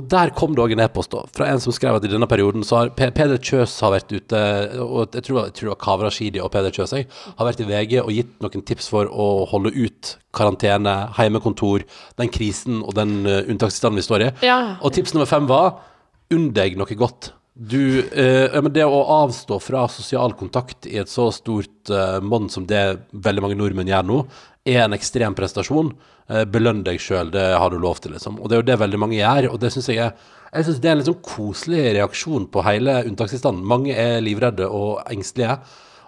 Og 0.00 0.06
der 0.08 0.30
kom 0.36 0.54
det 0.56 0.62
òg 0.64 0.72
en 0.72 0.80
e-post 0.86 1.12
fra 1.36 1.48
en 1.52 1.60
som 1.60 1.74
skrev 1.76 1.98
at 1.98 2.06
i 2.08 2.12
denne 2.12 2.28
perioden 2.30 2.64
så 2.64 2.78
har 2.80 2.92
Pe- 2.96 3.10
Peder 3.12 3.36
Kjøs 3.42 3.74
har 3.84 3.92
vært 3.92 4.14
ute, 4.16 4.40
og 4.80 5.12
jeg 5.12 5.26
tror, 5.26 5.42
jeg 5.50 5.56
tror 5.58 5.66
det 5.68 5.72
var 5.74 5.82
Kavra 5.82 6.12
Shidi 6.14 6.40
og 6.40 6.48
Peder 6.54 6.72
Kjøs, 6.72 6.94
jeg, 6.96 7.08
har 7.36 7.50
vært 7.50 7.60
i 7.60 7.68
VG 7.68 7.98
og 8.00 8.12
gitt 8.16 8.32
noen 8.40 8.64
tips 8.70 8.88
for 8.94 9.10
å 9.12 9.28
holde 9.50 9.74
ut 9.76 9.95
karantene, 10.36 10.94
heimekontor, 11.16 11.86
den 12.20 12.32
krisen 12.32 12.82
og 12.82 12.94
den 12.98 13.18
uh, 13.24 13.42
unntakstilstanden 13.46 14.00
vi 14.02 14.06
står 14.06 14.26
i. 14.26 14.30
Ja. 14.46 14.60
Og 14.80 14.94
tips 14.96 15.14
nummer 15.16 15.28
fem 15.30 15.48
var 15.50 15.78
unn 16.34 16.50
deg 16.56 16.78
noe 16.78 16.98
godt. 16.98 17.32
Du, 17.56 18.04
eh, 18.12 18.52
ja, 18.52 18.60
men 18.60 18.72
det 18.74 18.84
å 18.84 18.98
avstå 19.24 19.56
fra 19.64 19.86
sosial 19.88 20.34
kontakt 20.36 20.84
i 20.90 20.98
et 21.00 21.08
så 21.08 21.30
stort 21.32 21.88
eh, 21.88 22.18
monn 22.20 22.50
som 22.52 22.66
det 22.68 22.82
veldig 23.16 23.44
mange 23.46 23.56
nordmenn 23.56 23.88
gjør 23.88 24.04
nå, 24.04 24.18
er 24.68 24.82
en 24.82 24.96
ekstrem 24.96 25.32
prestasjon. 25.38 25.88
Eh, 26.28 26.44
belønn 26.52 26.82
deg 26.84 27.00
sjøl, 27.00 27.30
det 27.32 27.46
har 27.56 27.72
du 27.72 27.78
lov 27.80 28.02
til, 28.04 28.12
liksom. 28.12 28.36
Og 28.42 28.50
det 28.50 28.58
er 28.58 28.60
jo 28.60 28.66
det 28.68 28.76
veldig 28.82 29.00
mange 29.00 29.16
gjør, 29.16 29.48
og 29.54 29.62
det 29.62 29.72
syns 29.72 29.88
jeg 29.88 30.04
er 30.04 30.12
jeg 30.56 30.64
synes 30.64 30.78
det 30.80 30.88
er 30.88 30.94
en 30.94 31.06
sånn 31.08 31.24
koselig 31.26 31.80
reaksjon 31.96 32.46
på 32.52 32.62
hele 32.64 33.00
unntakstilstanden. 33.08 33.64
Mange 33.66 33.96
er 33.98 34.22
livredde 34.24 34.68
og 34.72 35.02
engstelige. 35.10 35.58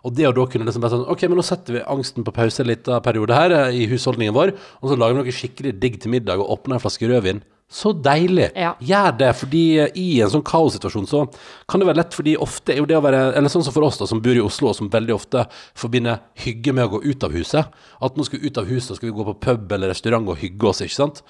Og 0.07 0.14
det 0.14 0.28
å 0.28 0.33
da 0.37 0.47
kunne 0.47 0.69
liksom 0.69 0.85
bare 0.85 0.95
sånn 0.95 1.09
Ok, 1.11 1.25
men 1.26 1.40
nå 1.40 1.45
setter 1.47 1.78
vi 1.78 1.85
angsten 1.90 2.26
på 2.26 2.35
pause 2.37 2.62
en 2.62 2.71
liten 2.71 3.02
periode 3.05 3.35
her 3.35 3.55
eh, 3.57 3.83
i 3.83 3.87
husholdningen 3.90 4.37
vår, 4.37 4.55
og 4.81 4.90
så 4.90 4.99
lager 4.99 5.17
vi 5.17 5.23
noe 5.25 5.38
skikkelig 5.38 5.78
digg 5.83 6.00
til 6.02 6.12
middag 6.14 6.38
og 6.43 6.50
åpner 6.59 6.78
en 6.78 6.85
flaske 6.85 7.09
rødvin. 7.11 7.43
Så 7.69 7.90
deilig! 7.93 8.47
Ja. 8.57 8.71
Gjør 8.81 9.17
det, 9.21 9.28
fordi 9.37 9.62
eh, 9.83 9.90
i 10.00 10.07
en 10.25 10.31
sånn 10.33 10.45
kaossituasjon 10.47 11.09
så 11.11 11.25
kan 11.69 11.83
det 11.83 11.88
være 11.90 12.00
lett, 12.00 12.14
fordi 12.17 12.37
ofte 12.40 12.73
er 12.73 12.81
jo 12.81 12.87
det 12.88 12.97
å 12.97 13.02
være 13.05 13.26
Eller 13.37 13.52
sånn 13.52 13.67
som 13.67 13.75
for 13.75 13.85
oss, 13.85 13.99
da, 14.00 14.07
som 14.09 14.23
bor 14.25 14.38
i 14.38 14.40
Oslo, 14.40 14.71
og 14.71 14.78
som 14.78 14.88
veldig 14.93 15.12
ofte 15.19 15.45
forbinder 15.76 16.23
hygge 16.47 16.73
med 16.73 16.87
å 16.87 16.95
gå 16.95 17.02
ut 17.11 17.26
av 17.28 17.37
huset. 17.37 17.69
At 18.00 18.17
nå 18.17 18.25
skal 18.25 18.40
vi 18.40 18.49
ut 18.49 18.62
av 18.62 18.71
huset, 18.71 18.97
skal 18.97 19.11
vi 19.11 19.17
gå 19.19 19.26
på 19.28 19.37
pub 19.50 19.75
eller 19.76 19.93
restaurant 19.93 20.31
og 20.33 20.40
hygge 20.40 20.71
oss, 20.71 20.81
ikke 20.87 20.97
sant. 20.97 21.21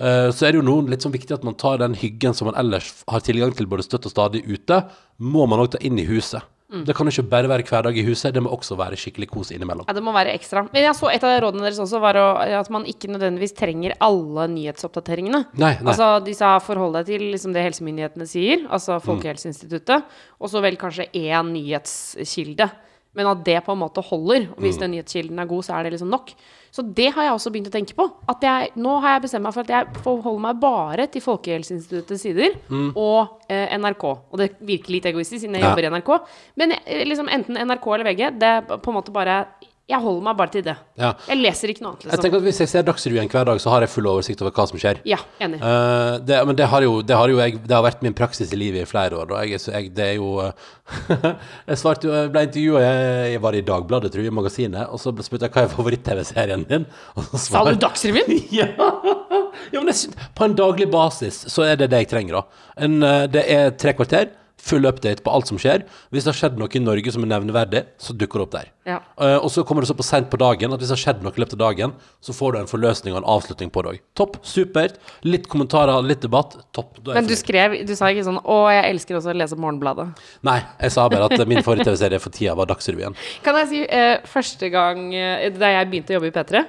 Eh, 0.00 0.32
Så 0.34 0.48
er 0.48 0.52
det 0.52 0.62
jo 0.62 0.66
noen 0.66 0.90
litt 0.90 1.04
sånn 1.06 1.14
viktig 1.14 1.36
at 1.36 1.46
man 1.46 1.54
tar 1.54 1.78
den 1.78 1.94
hyggen 1.94 2.34
som 2.34 2.50
man 2.50 2.58
ellers 2.58 2.90
har 3.06 3.22
tilgang 3.22 3.54
til 3.54 3.70
både 3.70 3.86
støtt 3.86 4.08
og 4.10 4.16
stadig 4.16 4.42
ute, 4.50 4.80
må 5.22 5.46
man 5.46 5.62
òg 5.62 5.76
ta 5.76 5.82
inn 5.84 6.00
i 6.02 6.08
huset. 6.10 6.42
Det 6.86 6.96
kan 6.96 7.06
jo 7.08 7.14
ikke 7.14 7.30
bare 7.30 7.50
være 7.50 7.66
hverdag 7.68 7.98
i 8.00 8.04
huset, 8.06 8.34
det 8.34 8.42
må 8.42 8.52
også 8.54 8.76
være 8.78 8.98
skikkelig 8.98 9.28
kos 9.30 9.52
innimellom. 9.54 9.86
Ja, 9.88 9.94
det 9.96 10.02
må 10.04 10.14
være 10.16 10.34
ekstra. 10.34 10.64
Men 10.72 10.86
jeg 10.86 10.96
så 10.98 11.10
et 11.12 11.26
av 11.26 11.36
rådene 11.44 11.66
deres 11.66 11.80
også 11.82 12.00
var 12.02 12.18
å, 12.18 12.26
at 12.60 12.70
man 12.74 12.86
ikke 12.90 13.12
nødvendigvis 13.12 13.54
trenger 13.58 13.96
alle 14.04 14.48
nyhetsoppdateringene. 14.56 15.44
Nei, 15.54 15.74
nei. 15.78 15.92
Altså, 15.92 16.10
de 16.24 16.34
sa 16.36 16.56
forhold 16.64 16.98
deg 16.98 17.12
til 17.12 17.28
liksom, 17.34 17.54
det 17.54 17.66
helsemyndighetene 17.68 18.28
sier, 18.28 18.66
altså 18.72 18.98
Folkehelseinstituttet, 19.04 20.08
og 20.40 20.50
så 20.50 20.64
vel 20.64 20.80
kanskje 20.80 21.10
én 21.14 21.54
nyhetskilde. 21.54 22.70
Men 23.14 23.26
at 23.30 23.44
det 23.46 23.60
på 23.64 23.72
en 23.72 23.78
måte 23.78 24.02
holder. 24.02 24.48
Og 24.56 24.58
hvis 24.64 24.78
den 24.80 24.90
nyhetskilden 24.90 25.38
er 25.38 25.46
god, 25.46 25.62
så 25.66 25.74
er 25.78 25.84
det 25.86 25.92
liksom 25.94 26.08
nok. 26.10 26.32
Så 26.74 26.82
det 26.94 27.12
har 27.14 27.22
jeg 27.28 27.32
også 27.36 27.52
begynt 27.54 27.68
å 27.70 27.74
tenke 27.74 27.94
på. 27.94 28.08
At 28.28 28.42
jeg, 28.42 28.72
nå 28.82 28.96
har 29.04 29.12
jeg 29.16 29.22
bestemt 29.28 29.46
meg 29.46 29.54
for 29.54 29.62
at 29.62 29.70
jeg 29.70 30.00
forholder 30.02 30.42
meg 30.48 30.58
bare 30.64 31.06
til 31.14 31.22
Folkehelseinstituttets 31.22 32.24
sider 32.26 32.56
og 32.98 33.44
eh, 33.48 33.70
NRK. 33.78 34.04
Og 34.32 34.40
det 34.42 34.48
virker 34.66 34.90
litt 34.96 35.06
egoistisk 35.06 35.44
siden 35.44 35.54
jeg 35.54 35.62
Ja. 35.62 35.70
jobber 35.70 35.86
i 35.86 35.92
NRK. 35.94 36.10
Men 36.58 36.74
eh, 36.80 37.04
liksom 37.06 37.30
enten 37.30 37.54
NRK 37.68 37.86
eller 37.94 38.08
VG, 38.10 38.24
det 38.42 38.50
er 38.56 38.60
på 38.74 38.90
en 38.90 38.98
måte 38.98 39.14
bare 39.14 39.44
Jeg 39.84 40.00
holder 40.00 40.22
meg 40.24 40.36
bare 40.38 40.48
til 40.48 40.62
det. 40.64 40.72
Ja. 40.96 41.10
Jeg 41.28 41.36
leser 41.42 41.68
ikke 41.68 41.82
noe 41.84 41.90
annet, 41.90 42.04
Jeg 42.06 42.08
liksom. 42.08 42.22
tenker 42.24 42.38
at 42.40 42.44
Hvis 42.46 42.60
jeg 42.62 42.70
ser 42.70 42.84
Dagsrevyen 42.86 43.26
hver 43.28 43.44
dag, 43.50 43.58
så 43.60 43.68
har 43.68 43.84
jeg 43.84 43.90
full 43.92 44.06
oversikt 44.08 44.40
over 44.40 44.54
hva 44.56 44.64
som 44.70 44.80
skjer. 44.80 45.00
Ja, 45.04 45.18
enig. 45.44 45.58
Uh, 45.60 46.16
det, 46.24 46.38
men 46.48 46.56
det 46.56 46.68
har 46.72 46.86
jo, 46.86 46.94
det 47.04 47.18
har 47.20 47.28
jo 47.28 47.36
jeg, 47.42 47.58
det 47.66 47.74
har 47.76 47.82
vært 47.84 48.00
min 48.06 48.16
praksis 48.16 48.54
i 48.56 48.56
livet 48.56 48.86
i 48.86 48.88
flere 48.88 49.18
år. 49.20 49.28
Da. 49.28 49.42
Jeg, 49.44 49.60
så 49.60 49.74
jeg, 49.74 49.90
det 49.92 50.06
er 50.06 50.14
jo 50.16 50.30
eh, 50.40 50.70
Jeg 51.68 51.80
svarte 51.82 52.08
jo, 52.08 52.14
jeg 52.16 52.30
ble 52.32 52.44
intervjua, 52.48 52.80
jeg, 52.80 53.26
jeg 53.34 53.42
var 53.44 53.58
i 53.58 53.60
Dagbladet, 53.68 54.12
tror 54.14 54.24
jeg, 54.24 54.32
i 54.32 54.38
magasinet, 54.38 54.86
og 54.88 55.02
så 55.02 55.12
spurte 55.26 55.50
jeg 55.50 55.56
hva 55.58 55.66
er 55.66 55.74
favoritt-TV-serien 55.74 56.64
din. 56.70 56.88
Og 57.20 57.28
så 57.34 57.42
Sa 57.44 57.64
du 57.68 57.76
Dagsrevyen? 57.84 58.32
ja. 58.60 58.70
ja, 58.78 59.82
men 59.82 59.92
jeg, 59.92 60.16
på 60.32 60.48
en 60.48 60.56
daglig 60.56 60.88
basis 60.96 61.42
så 61.52 61.68
er 61.68 61.76
det 61.82 61.90
det 61.92 62.06
jeg 62.06 62.10
trenger, 62.14 62.40
da. 62.40 62.64
En, 62.88 62.96
eh, 63.04 63.26
det 63.36 63.44
er 63.52 63.76
tre 63.76 63.92
kvarter, 64.00 64.32
full 64.60 64.86
update 64.88 65.22
på 65.24 65.32
alt 65.32 65.50
som 65.50 65.58
skjer. 65.60 65.84
Hvis 66.12 66.24
det 66.24 66.32
har 66.32 66.38
skjedd 66.38 66.60
noe 66.60 66.72
i 66.72 66.82
Norge 66.82 67.12
som 67.12 67.24
er 67.26 67.32
nevneverdig, 67.34 67.84
så 68.00 68.16
dukker 68.16 68.40
det 68.40 68.46
opp 68.46 68.54
der. 68.54 68.70
Ja. 68.84 68.98
Uh, 69.16 69.38
og 69.38 69.48
så 69.52 69.64
kommer 69.64 69.84
det 69.84 69.88
så 69.88 69.96
på 69.96 70.04
sent 70.04 70.28
på 70.32 70.38
dagen 70.40 70.74
at 70.74 70.80
hvis 70.80 70.90
det 70.90 70.96
har 70.98 71.02
skjedd 71.02 71.22
noe 71.24 71.32
i 71.32 71.40
løpet 71.40 71.56
av 71.56 71.62
dagen, 71.62 71.94
så 72.24 72.34
får 72.36 72.54
du 72.54 72.58
en 72.60 72.70
forløsning 72.70 73.14
og 73.14 73.22
en 73.22 73.28
avslutning 73.34 73.72
på 73.72 73.84
det 73.84 73.94
òg. 73.94 74.02
Topp, 74.16 74.38
supert. 74.46 74.98
Litt 75.24 75.48
kommentarer, 75.52 76.04
litt 76.04 76.24
debatt. 76.24 76.56
Topp. 76.76 77.00
Men 77.08 77.28
du 77.28 77.34
skrev 77.38 77.76
Du 77.84 77.94
sa 77.96 78.10
ikke 78.12 78.26
sånn 78.26 78.40
'Å, 78.40 78.56
jeg 78.72 78.84
elsker 78.92 79.18
også 79.18 79.32
å 79.32 79.36
lese 79.36 79.56
Morgenbladet'. 79.60 80.20
Nei, 80.46 80.60
jeg 80.80 80.92
sa 80.92 81.08
bare 81.08 81.28
at 81.28 81.46
min 81.50 81.62
forrige 81.64 81.88
TV-serie 81.88 82.20
for 82.20 82.34
tida 82.34 82.54
var 82.56 82.68
Dagsrevyen. 82.70 83.16
Kan 83.44 83.58
jeg 83.62 83.68
si 83.72 83.82
uh, 83.84 84.16
første 84.28 84.70
gang 84.72 85.08
uh, 85.12 85.48
da 85.58 85.72
jeg 85.74 85.90
begynte 85.90 86.14
å 86.14 86.18
jobbe 86.18 86.30
i 86.30 86.34
P3, 86.34 86.62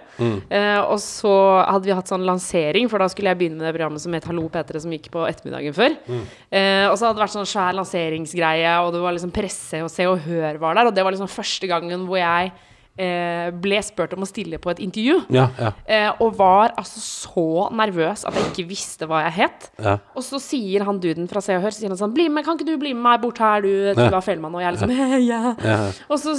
eh, 0.50 0.80
og 0.84 0.98
så 1.02 1.34
hadde 1.66 1.88
vi 1.88 1.96
hatt 1.96 2.10
sånn 2.10 2.26
lansering, 2.28 2.90
for 2.92 3.02
da 3.02 3.08
skulle 3.12 3.32
jeg 3.32 3.40
begynne 3.40 3.60
med 3.60 3.68
det 3.68 3.74
programmet 3.76 4.04
som 4.04 4.16
het 4.16 4.28
Hallo 4.30 4.46
P3, 4.52 4.82
som 4.84 4.94
gikk 4.94 5.10
på 5.14 5.26
ettermiddagen 5.28 5.76
før. 5.76 5.96
Eh, 6.50 6.86
og 6.90 6.98
så 6.98 7.08
hadde 7.08 7.18
det 7.18 7.26
vært 7.26 7.36
sånn 7.36 7.50
svær 7.50 7.78
lanseringsgreie, 7.86 8.76
og 8.84 8.94
det 8.96 9.02
var 9.04 9.16
liksom 9.16 9.34
presse 9.36 9.82
og 9.86 9.92
Se 9.94 10.08
og 10.10 10.24
Hør 10.26 10.58
var 10.62 10.76
der, 10.78 10.90
og 10.90 10.96
det 10.96 11.06
var 11.06 11.14
liksom 11.16 11.32
første 11.32 11.70
gangen 11.70 12.06
hvor 12.10 12.18
jeg 12.20 12.52
eh, 12.98 13.50
ble 13.62 13.80
spurt 13.84 14.14
om 14.16 14.24
å 14.24 14.28
stille 14.30 14.58
på 14.62 14.72
et 14.72 14.80
intervju. 14.84 15.18
Ja, 15.36 15.50
ja, 15.60 15.72
Eh, 15.86 16.08
og 16.24 16.34
var 16.40 16.74
altså 16.80 17.00
så 17.04 17.68
nervøs 17.76 18.24
at 18.26 18.34
jeg 18.40 18.48
ikke 18.50 18.68
visste 18.70 19.06
hva 19.10 19.22
jeg 19.28 19.36
het. 19.42 19.68
ja. 19.84 19.98
Og 20.16 20.24
så 20.26 20.40
sier 20.42 20.86
han 20.88 21.00
duden 21.04 21.28
fra 21.30 21.42
Se 21.44 21.56
og 21.58 21.62
Hør 21.66 21.76
så 21.76 21.84
sier 21.84 21.92
han 21.94 22.00
sånn 22.00 22.14
Bli 22.16 22.28
med, 22.30 22.46
Kan 22.46 22.58
ikke 22.58 22.68
du 22.72 22.78
bli 22.82 22.94
med 22.96 23.04
meg 23.04 23.22
bort 23.22 23.38
her, 23.44 23.62
du, 23.62 23.94
Tuva 23.94 24.22
Fellmann? 24.24 24.56
Og 24.56 24.64
jeg 24.64 24.78
liksom 24.78 24.94
ja. 25.28 25.56
Ja. 25.72 25.80
Og 26.10 26.18
så 26.24 26.34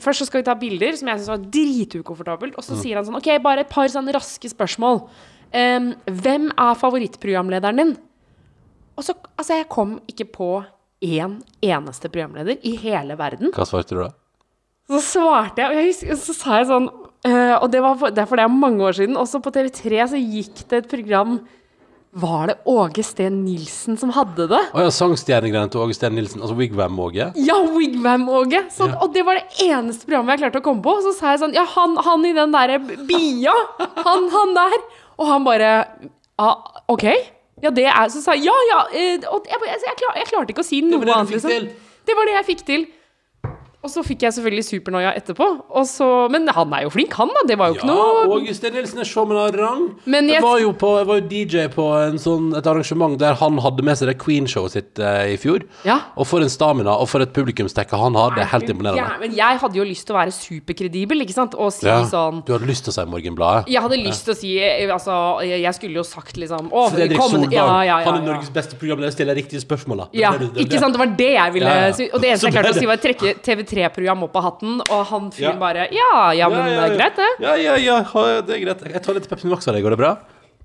Først 0.00 0.22
så 0.24 0.28
skal 0.28 0.40
vi 0.40 0.46
ta 0.48 0.54
bilder, 0.58 0.96
som 0.96 1.10
jeg 1.10 1.20
syns 1.20 1.32
var 1.34 1.44
dritukomfortabelt. 1.58 2.56
Og 2.56 2.64
så 2.64 2.78
sier 2.78 2.96
han 2.96 3.06
sånn 3.06 3.18
OK, 3.18 3.28
bare 3.44 3.66
et 3.66 3.72
par 3.72 3.90
sånne 3.92 4.14
raske 4.16 4.48
spørsmål. 4.50 5.02
Um, 5.48 5.92
hvem 6.12 6.50
er 6.54 6.76
favorittprogramlederen 6.76 7.82
din? 7.82 7.94
Og 8.98 9.04
så 9.06 9.14
Altså, 9.38 9.54
jeg 9.60 9.68
kom 9.70 9.98
ikke 10.10 10.26
på 10.34 10.48
én 11.04 11.38
eneste 11.62 12.10
programleder 12.10 12.58
i 12.66 12.74
hele 12.80 13.16
verden. 13.18 13.52
Hva 13.54 13.66
svarte 13.68 13.94
du 13.94 14.02
da? 14.02 14.12
Så 14.88 15.02
svarte 15.04 15.62
jeg, 15.62 15.68
og 15.68 15.78
jeg 15.78 15.92
husker, 15.92 16.18
så 16.24 16.34
sa 16.36 16.62
jeg 16.62 16.72
sånn 16.72 16.90
Uh, 17.26 17.58
Og 17.64 17.70
det 17.72 17.80
var 17.82 17.96
for, 17.98 18.14
det 18.14 18.22
er 18.22 18.38
det 18.38 18.44
er 18.44 18.52
mange 18.52 18.84
år 18.86 18.94
siden. 18.94 19.16
Også 19.18 19.40
på 19.42 19.50
TV3 19.50 20.04
så 20.12 20.18
gikk 20.22 20.60
det 20.70 20.84
et 20.84 20.90
program 20.90 21.40
Var 22.14 22.44
det 22.46 22.54
Åge 22.70 23.02
Steen 23.02 23.40
Nilsen 23.44 23.98
som 23.98 24.12
hadde 24.14 24.46
det? 24.52 24.60
Å 24.70 24.84
ja, 24.84 24.92
sangstjernegreiene 24.94 25.66
til 25.72 25.82
Åge 25.82 25.96
Steen 25.98 26.14
Nilsen, 26.14 26.40
altså 26.40 26.54
Wigwam-Åge. 26.56 27.32
Ja, 27.42 27.58
Wigwam-Åge! 27.74 28.62
Ja. 28.70 28.88
Og 29.02 29.10
det 29.16 29.26
var 29.26 29.40
det 29.40 29.66
eneste 29.66 30.06
programmet 30.06 30.36
jeg 30.38 30.44
klarte 30.46 30.62
å 30.62 30.66
komme 30.70 30.84
på. 30.86 30.94
Så 31.04 31.12
sa 31.18 31.34
jeg 31.34 31.42
sånn 31.42 31.58
Ja, 31.58 31.66
han, 31.74 31.98
han 32.06 32.24
i 32.24 32.32
den 32.38 32.54
derre 32.54 32.78
bia! 33.10 33.56
Han, 34.06 34.30
han 34.32 34.54
der! 34.56 34.78
Og 35.18 35.26
han 35.26 35.44
bare 35.50 35.72
ah, 36.38 36.54
OK? 36.94 37.10
Ja, 37.62 37.70
det 37.74 37.86
er 37.90 38.08
Så 38.12 38.22
sa 38.22 38.34
jeg 38.36 38.44
ja, 38.46 38.54
ja. 38.70 38.80
eh, 38.92 39.18
Og 39.32 39.46
jeg, 39.50 39.58
jeg, 39.66 39.80
jeg, 39.86 39.96
klar, 39.98 40.14
jeg 40.20 40.26
klarte 40.30 40.54
ikke 40.54 40.62
å 40.62 40.68
si 40.68 40.80
noe 40.84 41.00
annet, 41.02 41.32
liksom. 41.34 41.50
Det 42.08 42.14
var 42.16 42.24
det 42.30 42.34
jeg 42.38 42.46
fikk 42.52 42.62
til. 42.68 42.86
Og 43.78 43.90
så 43.92 44.02
fikk 44.02 44.24
jeg 44.26 44.34
selvfølgelig 44.34 44.64
supernoia 44.66 45.12
etterpå. 45.14 45.46
Så, 45.86 46.06
men 46.34 46.48
han 46.50 46.72
er 46.74 46.82
jo 46.82 46.90
flink, 46.90 47.12
han 47.14 47.28
da. 47.30 47.44
Det 47.46 47.56
var 47.60 47.68
jo 47.70 47.76
ikke 47.78 47.86
noe 47.86 48.24
og 48.34 48.42
Justin 48.48 48.74
Nilsen 48.74 48.98
er 48.98 49.06
showman. 49.06 49.94
Men 50.04 50.26
jeg, 50.26 50.34
jeg- 50.34 50.42
var 50.42 50.58
jo 50.58 50.72
på, 50.72 50.88
jeg 50.98 51.06
var 51.06 51.20
jo 51.20 51.26
DJ 51.30 51.68
på 51.70 51.84
en 52.08 52.18
sånn, 52.18 52.48
et 52.58 52.66
arrangement 52.66 53.14
der 53.20 53.34
han 53.38 53.56
hadde 53.62 53.84
med 53.86 53.94
seg 54.00 54.08
det 54.10 54.16
Queen-showet 54.18 54.74
sitt 54.74 54.98
eh, 54.98 55.34
i 55.34 55.36
fjor. 55.38 55.62
Ja. 55.86 56.00
Og 56.18 56.26
for 56.26 56.42
en 56.42 56.50
stamina 56.50 56.90
og 56.98 57.06
for 57.08 57.22
et 57.22 57.30
publikumstekke 57.32 57.94
han 58.02 58.18
har. 58.18 58.34
Det 58.34 58.42
er 58.42 58.50
helt 58.50 58.66
Ja, 58.68 58.74
imponerende. 58.74 59.20
men 59.22 59.36
jeg 59.38 59.58
hadde 59.62 59.78
jo 59.78 59.84
lyst 59.86 60.06
til 60.10 60.16
å 60.16 60.18
være 60.18 60.34
superkredibel, 60.34 61.22
ikke 61.22 61.36
sant? 61.38 61.54
Og 61.54 61.70
si 61.72 61.86
Ja. 61.86 62.02
sånn 62.02 62.42
Du 62.44 62.52
hadde 62.52 62.66
lyst 62.66 62.82
til 62.84 62.90
å 62.92 62.96
si 62.98 63.06
Morgenbladet? 63.14 63.68
Jeg 63.70 63.80
hadde 63.86 63.96
lyst 64.02 64.24
til 64.26 64.34
å 64.34 64.36
si 64.36 64.58
eh, 64.58 64.90
Altså, 64.90 65.14
jeg 65.46 65.74
skulle 65.78 65.94
jo 65.94 66.02
sagt 66.02 66.34
liksom 66.36 66.68
Å, 66.72 66.90
Fredrik 66.90 67.16
Solvang, 67.22 67.52
ja, 67.52 67.64
ja, 67.84 68.00
ja, 68.00 68.10
han 68.10 68.22
er. 68.22 68.26
Norges 68.32 68.50
beste 68.50 68.74
programleder, 68.74 69.12
stiller 69.14 69.34
riktige 69.38 69.60
spørsmål. 69.62 69.96
da. 69.98 70.06
Ja, 70.18 70.32
det, 70.32 70.50
det- 70.52 70.54
det 70.54 70.66
ikke 70.66 70.80
sant? 70.82 70.92
Det 70.94 70.98
var 71.06 71.14
det 71.16 71.32
jeg 71.38 71.52
ville 71.52 71.66
Ja, 71.70 71.86
ja. 71.86 71.92
si. 71.92 72.10
Og 72.12 72.20
det 72.20 72.30
eneste 72.34 72.50
jeg 72.50 72.54
klarte 72.58 72.74
å 72.74 72.78
si, 72.80 72.86
var 72.86 72.96
å 72.96 73.02
trekke 73.06 73.34
TV3-program 73.68 74.24
opp 74.26 74.38
av 74.40 74.46
hatten, 74.48 74.80
og 74.88 75.04
han 75.12 75.30
fyren 75.34 75.54
Ja. 75.54 75.58
bare 75.60 75.88
Ja, 75.94 76.32
ja, 76.36 76.48
men 76.52 76.72
Ja, 76.72 76.88
greit, 76.96 77.16
det. 77.16 77.28
Ja, 77.44 77.54
ja, 77.56 77.76
ja, 77.76 78.40
det 78.42 78.56
er 78.56 78.64
greit. 78.64 78.82
Jeg 78.92 79.02
tar 79.04 79.14
litt 79.14 79.28
Pepsi 79.28 79.48
Max 79.50 79.68
av 79.68 79.74
deg, 79.76 79.84
går 79.84 79.96
det 79.96 80.00
bra? 80.00 80.16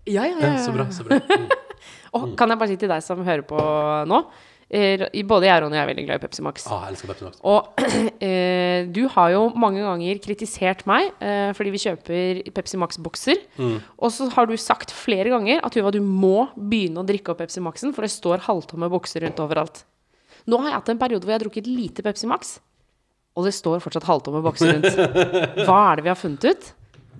Ja, 0.05 0.23
ja, 0.27 0.35
Ja, 0.39 0.53
ja. 0.55 0.63
så 0.63 0.73
bra, 0.75 0.87
så 0.91 1.03
bra. 1.07 1.19
Mm. 1.19 1.49
Og 2.13 2.33
kan 2.37 2.49
jeg 2.49 2.59
bare 2.59 2.69
si 2.69 2.75
til 2.77 2.89
deg 2.91 3.01
som 3.03 3.23
hører 3.25 3.41
på 3.47 3.57
nå 4.05 4.17
eh, 4.69 5.01
Både 5.25 5.47
jeg 5.47 5.55
og 5.57 5.63
Ronny 5.65 5.77
er 5.81 5.87
veldig 5.89 6.03
glad 6.05 6.19
i 6.19 6.21
Pepsi 6.27 6.43
Max. 6.45 6.67
Ah, 6.69 6.83
jeg 6.85 6.93
elsker 6.93 7.09
Pepsi 7.09 7.25
Max. 7.25 7.39
Og 7.41 7.83
eh, 8.27 8.85
du 8.93 9.07
har 9.15 9.31
jo 9.33 9.41
mange 9.59 9.81
ganger 9.81 10.19
kritisert 10.21 10.83
meg 10.89 11.09
eh, 11.23 11.49
fordi 11.57 11.73
vi 11.73 11.81
kjøper 11.81 12.43
Pepsi 12.53 12.77
Max-bokser. 12.81 13.41
Mm. 13.57 13.79
Og 13.97 14.13
så 14.13 14.29
har 14.35 14.45
du 14.49 14.53
sagt 14.61 14.93
flere 14.93 15.29
ganger 15.33 15.63
at 15.65 15.73
Tuva, 15.73 15.91
du 15.93 16.01
må 16.05 16.49
begynne 16.55 17.01
å 17.01 17.07
drikke 17.07 17.33
opp 17.33 17.41
Pepsi 17.41 17.63
Maxen, 17.65 17.93
for 17.95 18.05
det 18.05 18.11
står 18.13 18.45
halvtomme 18.45 18.89
bokser 18.93 19.25
rundt 19.25 19.41
overalt. 19.41 19.83
Nå 20.45 20.59
har 20.61 20.69
jeg 20.73 20.77
hatt 20.81 20.89
en 20.93 21.01
periode 21.01 21.23
hvor 21.25 21.33
jeg 21.33 21.39
har 21.39 21.45
drukket 21.47 21.67
lite 21.71 22.03
Pepsi 22.05 22.27
Max, 22.29 22.57
og 23.33 23.47
det 23.47 23.53
står 23.57 23.81
fortsatt 23.83 24.05
halvtomme 24.07 24.43
bokser 24.45 24.75
rundt. 24.75 24.93
Hva 25.65 25.77
er 25.91 25.99
det 25.99 26.05
vi 26.07 26.11
har 26.13 26.19
funnet 26.19 26.45
ut? 26.51 26.71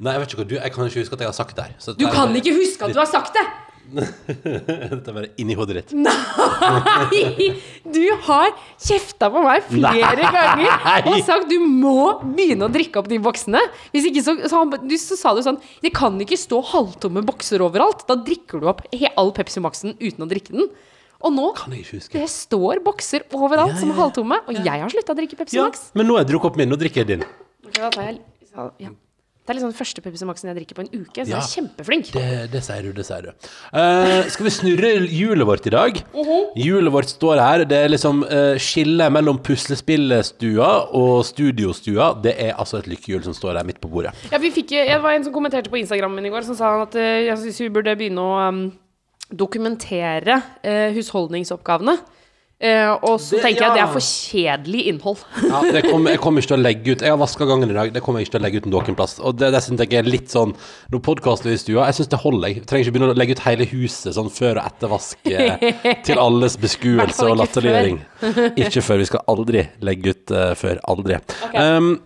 Nei, 0.04 0.16
jeg 0.16 0.22
vet 0.24 0.32
ikke 0.34 0.42
hva 0.42 0.48
du 0.50 0.56
Jeg 0.58 0.74
kan 0.74 0.88
ikke 0.90 1.02
huske 1.04 1.16
at 1.18 1.22
jeg 1.24 1.30
har 1.30 1.38
sagt 1.38 1.56
det 1.58 1.68
her. 1.68 1.76
så 1.80 1.94
Du 1.98 2.06
kan 2.10 2.28
bare- 2.34 2.42
ikke 2.42 2.54
huske 2.58 2.86
at 2.88 2.94
du 2.94 3.00
har 3.00 3.10
sagt 3.10 3.34
det! 3.38 3.46
Dette 3.94 5.12
er 5.12 5.16
bare 5.16 5.28
inni 5.42 5.56
hodet 5.60 5.76
ditt. 5.82 5.92
Nei! 5.94 7.50
Du 7.84 8.00
har 8.26 8.54
kjefta 8.82 9.28
på 9.34 9.42
meg 9.44 9.66
flere 9.68 10.16
Nei. 10.24 10.30
ganger 10.32 11.10
og 11.12 11.20
sagt 11.28 11.50
du 11.52 11.58
må 11.68 12.22
begynne 12.24 12.70
å 12.70 12.72
drikke 12.74 13.02
opp 13.02 13.10
de 13.12 13.20
boksene. 13.24 13.60
Hvis 13.94 14.08
ikke 14.10 14.24
så, 14.26 14.38
så, 14.48 14.64
han, 14.64 14.72
så 15.02 15.20
sa 15.20 15.34
du 15.36 15.44
sånn 15.46 15.60
Det 15.84 15.92
kan 15.96 16.16
ikke 16.24 16.40
stå 16.40 16.62
halvtomme 16.72 17.26
bokser 17.28 17.64
overalt. 17.66 18.06
Da 18.10 18.16
drikker 18.16 18.64
du 18.64 18.70
opp 18.72 18.86
all 19.18 19.34
Pepsi 19.36 19.62
Maxen 19.64 19.98
uten 20.00 20.26
å 20.26 20.30
drikke 20.32 20.56
den. 20.56 20.72
Og 21.24 21.32
nå 21.34 21.54
Kan 21.56 21.72
jeg 21.76 21.86
ikke 21.86 22.00
huske. 22.02 22.20
det 22.20 22.30
står 22.30 22.82
bokser 22.84 23.24
overalt 23.32 23.74
Ja, 23.76 23.80
som 23.80 23.90
ja, 23.90 23.96
ja. 23.96 24.02
halvtomme. 24.02 24.42
Og 24.48 24.54
jeg 24.60 24.82
har 24.84 24.90
slutta 24.92 25.16
å 25.16 25.20
drikke 25.22 25.40
Pepsi 25.40 25.56
Ja, 25.60 25.70
Max. 25.70 25.88
men 25.96 26.08
nå 26.10 26.18
har 26.18 26.26
jeg 26.26 26.34
drukket 26.34 26.52
opp 26.52 26.58
min. 26.60 26.70
Nå 26.70 26.76
drikker 26.82 27.04
jeg 27.06 27.08
din. 27.16 27.24
Okay, 27.66 27.80
da 27.82 27.90
tar 27.96 28.10
jeg, 28.12 28.20
ja. 28.84 28.90
Det 29.44 29.52
er 29.52 29.58
liksom 29.58 29.72
den 29.74 29.76
første 29.76 30.00
Pepsi 30.00 30.24
Maxen 30.24 30.48
jeg 30.48 30.56
drikker 30.56 30.76
på 30.78 30.84
en 30.86 31.02
uke, 31.02 31.20
så 31.26 31.28
Ja. 31.28 31.36
jeg 31.36 31.44
er 31.44 31.50
kjempeflink. 31.52 32.12
Det, 32.16 32.52
det 32.54 32.62
sier 32.64 32.82
du, 32.86 32.92
det 32.96 33.04
sier 33.04 33.26
du. 33.26 33.48
Uh, 33.76 34.24
skal 34.32 34.46
vi 34.48 34.52
snurre 34.56 34.92
hjulet 35.12 35.46
vårt 35.50 35.68
i 35.68 35.74
dag? 35.74 36.00
Hjulet 36.56 36.94
vårt 36.96 37.10
står 37.12 37.42
her. 37.44 37.66
Det 37.68 37.76
er 37.76 37.92
liksom 37.92 38.22
uh, 38.24 38.56
skillet 38.56 39.12
mellom 39.12 39.42
puslespillstua 39.44 40.70
og 40.96 41.26
studiostua. 41.28 42.14
Det 42.24 42.36
er 42.40 42.54
altså 42.56 42.80
et 42.80 42.88
lykkehjul 42.94 43.24
som 43.28 43.36
står 43.36 43.58
der 43.60 43.68
midt 43.68 43.82
på 43.84 43.92
bordet. 43.92 44.14
Ja, 44.32 44.40
vi 44.40 44.52
fikk, 44.56 44.72
jeg 44.80 45.02
var 45.04 45.12
en 45.18 45.24
som 45.28 45.34
kommenterte 45.36 45.70
på 45.74 45.80
Instagrammen 45.82 46.16
min 46.24 46.32
i 46.32 46.34
går, 46.34 46.46
som 46.48 46.56
sa 46.56 46.72
at 46.86 46.96
eh, 46.96 47.26
jeg 47.28 47.38
synes 47.44 47.60
vi 47.66 47.70
burde 47.70 47.96
begynne 48.00 48.24
å 48.24 48.40
um, 48.48 48.64
dokumentere 49.36 50.42
eh, 50.64 50.90
husholdningsoppgavene. 50.96 51.98
Eh, 52.64 52.88
og 53.04 53.18
så 53.20 53.36
Det- 53.36 53.42
tenker 53.44 53.66
jeg 53.66 53.74
det 53.76 53.82
er 53.84 53.92
for 53.92 54.00
kjedelig 54.00 54.86
innhold. 54.88 55.18
Ja, 55.52 55.60
det 55.74 55.82
kommer- 55.84 56.12
jeg 56.14 56.20
kommer 56.24 56.40
ikke 56.40 56.48
til 56.54 56.58
å 56.60 56.64
legge 56.64 56.92
ut 56.94 57.02
Jeg 57.02 57.10
har 57.12 57.18
vaska 57.20 57.46
gangen 57.50 57.70
i 57.70 57.74
dag. 57.74 57.92
Det 57.92 58.02
kommer 58.02 58.22
jeg 58.22 58.28
ikke 58.30 58.38
til 58.38 58.40
å 58.40 58.44
legge 58.46 58.58
ut 58.62 58.70
noen 58.72 58.96
plass. 58.96 59.18
Og 59.20 59.36
det, 59.36 59.50
det 59.52 59.62
synes 59.66 59.80
jeg 59.84 59.94
er 60.00 60.08
litt 60.08 60.30
sånn 60.32 60.54
Når 60.94 61.02
podkasten 61.04 61.50
er 61.52 61.58
i 61.58 61.60
stua 61.60 61.88
Jeg 61.90 61.98
syns 61.98 62.12
det 62.14 62.20
holder. 62.24 62.48
Jeg 62.54 62.66
trenger 62.70 62.86
ikke 62.86 62.94
begynne 62.96 63.12
å 63.12 63.20
legge 63.20 63.36
ut 63.36 63.44
hele 63.44 63.66
huset 63.74 64.16
sånn 64.16 64.32
før 64.32 64.62
og 64.62 64.70
ettervask 64.70 65.18
eh, 65.28 65.76
til 66.08 66.18
alles 66.24 66.56
beskuelse 66.56 67.28
og 67.28 67.38
latterliggjøring. 67.42 68.00
Ikke 68.56 68.82
før. 68.86 68.98
Vi 69.04 69.12
skal 69.12 69.26
aldri 69.28 69.68
legge 69.84 70.14
ut 70.16 70.32
uh, 70.32 70.54
før. 70.56 70.80
Aldri. 70.88 71.20
Um, 71.58 71.98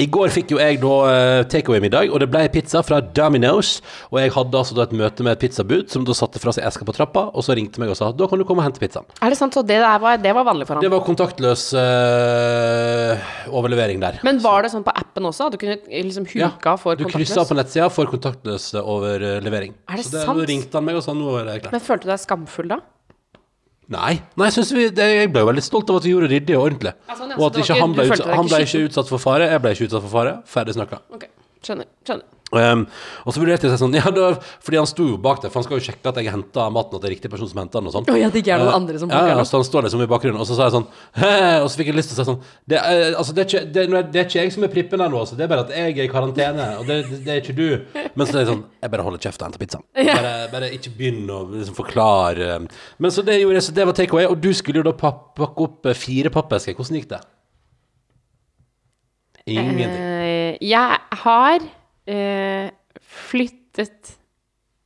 I 0.00 0.06
går 0.08 0.30
fikk 0.32 0.54
jo 0.54 0.60
jeg 0.60 0.78
da 0.80 0.92
uh, 1.04 1.42
takeaway-middag, 1.50 2.08
og 2.08 2.22
det 2.22 2.30
ble 2.32 2.46
pizza 2.52 2.80
fra 2.86 3.02
Domino's. 3.04 3.80
Og 4.08 4.20
jeg 4.22 4.32
hadde 4.32 4.60
altså 4.62 4.76
da 4.78 4.86
et 4.86 4.94
møte 4.96 5.26
med 5.26 5.34
et 5.34 5.42
pizzabud 5.42 5.90
som 5.92 6.06
da 6.08 6.16
satte 6.16 6.40
fra 6.40 6.54
seg 6.56 6.64
eska 6.68 6.86
på 6.88 6.94
trappa, 6.96 7.26
og 7.34 7.44
så 7.44 7.56
ringte 7.58 7.82
meg 7.82 7.92
og 7.92 7.98
sa 7.98 8.08
da 8.16 8.28
kan 8.30 8.40
du 8.40 8.46
komme 8.48 8.64
og 8.64 8.70
hente 8.70 8.80
pizzaen. 8.80 9.08
Er 9.20 9.34
det 9.34 9.38
sant? 9.40 9.56
Så 9.56 9.64
det, 9.66 9.76
der 9.82 10.00
var, 10.00 10.16
det 10.22 10.32
var 10.36 10.46
vanlig 10.48 10.68
for 10.68 10.80
Det 10.80 10.92
var 10.92 11.04
kontaktløs 11.04 11.66
eh, 11.80 13.28
overlevering 13.52 14.00
der. 14.02 14.22
Men 14.26 14.40
var 14.44 14.64
det 14.64 14.72
sånn 14.72 14.86
på 14.86 14.94
appen 15.02 15.28
også? 15.28 15.50
At 15.50 15.56
du 15.56 15.60
kunne 15.60 15.76
eh, 15.82 16.06
liksom 16.06 16.28
huka 16.30 16.76
for 16.80 16.96
kontaktløs? 16.96 17.04
Du 17.04 17.18
kryssa 17.18 17.44
på 17.48 17.58
nettsida 17.58 17.90
for 17.92 18.08
kontaktløs 18.14 18.70
overlevering. 18.80 19.76
Er 19.90 20.00
det 20.00 20.08
så 20.08 20.16
det, 20.16 20.24
sant? 20.24 20.40
Da 20.40 20.48
ringte 20.48 20.80
han 20.80 20.88
meg 20.88 21.00
og 21.00 21.04
sa 21.04 21.16
nå 21.16 21.36
er 21.42 21.50
det 21.50 21.58
klart. 21.66 21.76
Men 21.76 21.84
følte 21.84 22.08
du 22.08 22.14
deg 22.14 22.24
skamfull 22.24 22.72
da? 22.72 22.80
Nei, 23.90 24.20
nei 24.38 24.48
jeg, 24.54 24.66
vi, 24.70 24.84
det, 24.94 25.06
jeg 25.16 25.30
ble 25.34 25.42
veldig 25.48 25.62
stolt 25.66 25.88
av 25.90 25.98
at 25.98 26.04
vi 26.06 26.12
gjorde 26.12 26.28
det 26.30 26.36
ryddig 26.38 26.58
og 26.58 26.66
ordentlig. 26.68 26.92
Altså, 27.10 27.30
og 27.34 27.46
at 27.48 27.56
ikke 27.64 27.78
han 27.80 27.96
ble, 27.96 28.04
utsatt, 28.06 28.28
han 28.38 28.50
ble 28.50 28.60
ikke 28.66 28.82
utsatt 28.86 29.10
for 29.10 29.22
fare, 29.22 29.48
jeg 29.50 29.62
ble 29.64 29.72
ikke 29.74 29.88
utsatt 29.88 30.04
for 30.04 30.12
fare. 30.14 30.36
Ferdig 30.52 30.76
snakka. 30.76 31.00
Ok, 31.16 31.26
skjønner. 31.66 31.90
skjønner. 32.06 32.28
Um, 32.50 32.82
og 33.22 33.34
så 33.34 33.38
vurderte 33.38 33.68
jeg 33.68 33.78
sånn 33.78 33.92
ja, 34.00 34.10
da, 34.10 34.32
Fordi 34.66 34.80
han 34.80 34.88
sto 34.90 35.04
jo 35.06 35.18
bak 35.22 35.38
der, 35.44 35.52
for 35.52 35.60
han 35.60 35.66
skal 35.68 35.78
jo 35.78 35.84
sjekke 35.86 36.10
at 36.10 36.16
jeg 36.18 36.32
henta 36.34 36.64
maten, 36.74 36.98
at 36.98 37.04
det 37.04 37.10
er 37.10 37.14
riktig 37.14 37.30
person 37.30 37.46
som 37.46 37.60
henter 37.62 37.78
den. 37.78 37.90
og 37.90 37.94
sånn 37.94 38.10
Oh, 38.10 38.18
ja, 38.18 38.30
det 38.32 38.42
ikke 38.42 38.56
er 38.56 38.64
noen 38.64 38.70
Eh, 38.70 38.76
andre 38.76 38.98
som 39.02 39.12
ja, 39.12 39.20
ja, 39.28 39.44
så 39.44 39.60
han 39.60 39.66
står 39.66 39.86
liksom 39.86 40.02
i 40.02 40.08
bakgrunnen, 40.10 40.40
og 40.40 40.48
så 40.48 40.56
sa 40.58 40.68
jeg 40.68 40.74
sånn 40.74 40.86
Og 41.64 41.68
så 41.70 41.80
fikk 41.80 41.90
jeg 41.92 41.98
lyst 41.98 42.12
til 42.12 42.18
å 42.18 42.20
si 42.20 42.28
sånn 42.28 42.40
Det, 42.66 42.78
er, 42.80 43.14
altså, 43.20 43.34
det, 43.36 43.44
er, 43.44 43.48
ikke, 43.48 43.62
det, 43.74 43.86
det 44.12 44.22
er 44.22 44.28
ikke 44.28 44.44
jeg 44.44 44.54
som 44.54 44.66
er 44.66 44.72
prippen 44.74 45.04
her 45.04 45.12
nå, 45.12 45.22
altså. 45.22 45.38
det 45.38 45.46
er 45.46 45.52
bare 45.52 45.66
at 45.66 45.74
jeg 45.74 45.94
er 45.94 46.04
i 46.04 46.10
karantene, 46.10 46.68
og 46.80 46.90
det, 46.90 47.00
det, 47.10 47.20
det 47.26 47.34
er 47.34 47.42
ikke 47.42 47.56
du. 47.56 47.66
Men 48.18 48.26
så 48.26 48.36
er 48.36 48.44
jeg 48.44 48.50
sånn 48.52 48.62
Jeg 48.80 48.94
bare 48.94 49.06
holder 49.06 49.24
kjeft 49.26 49.42
og 49.42 49.48
henter 49.48 49.62
pizzaen. 49.62 49.86
Bare, 50.10 50.34
bare 50.52 50.70
ikke 50.76 50.94
begynn 50.98 51.30
å 51.30 51.42
liksom 51.52 51.76
forklare. 51.78 52.60
Men 52.98 53.14
så 53.14 53.24
det 53.26 53.40
gjorde 53.40 53.60
jeg, 53.60 53.66
så 53.68 53.76
det 53.76 53.86
var 53.88 53.98
takeaway, 53.98 54.28
og 54.30 54.40
du 54.42 54.50
skulle 54.56 54.82
jo 54.82 54.86
da 54.86 54.94
pakke 54.96 55.66
opp 55.66 55.90
eh, 55.90 55.98
fire 55.98 56.32
pappesker. 56.34 56.76
Hvordan 56.78 57.00
gikk 57.00 57.10
det? 57.12 57.20
Ingenting. 59.50 59.94
Uh, 59.94 60.58
jeg 60.60 60.98
har 61.24 61.68
eh, 62.06 62.70
flyttet 63.30 64.16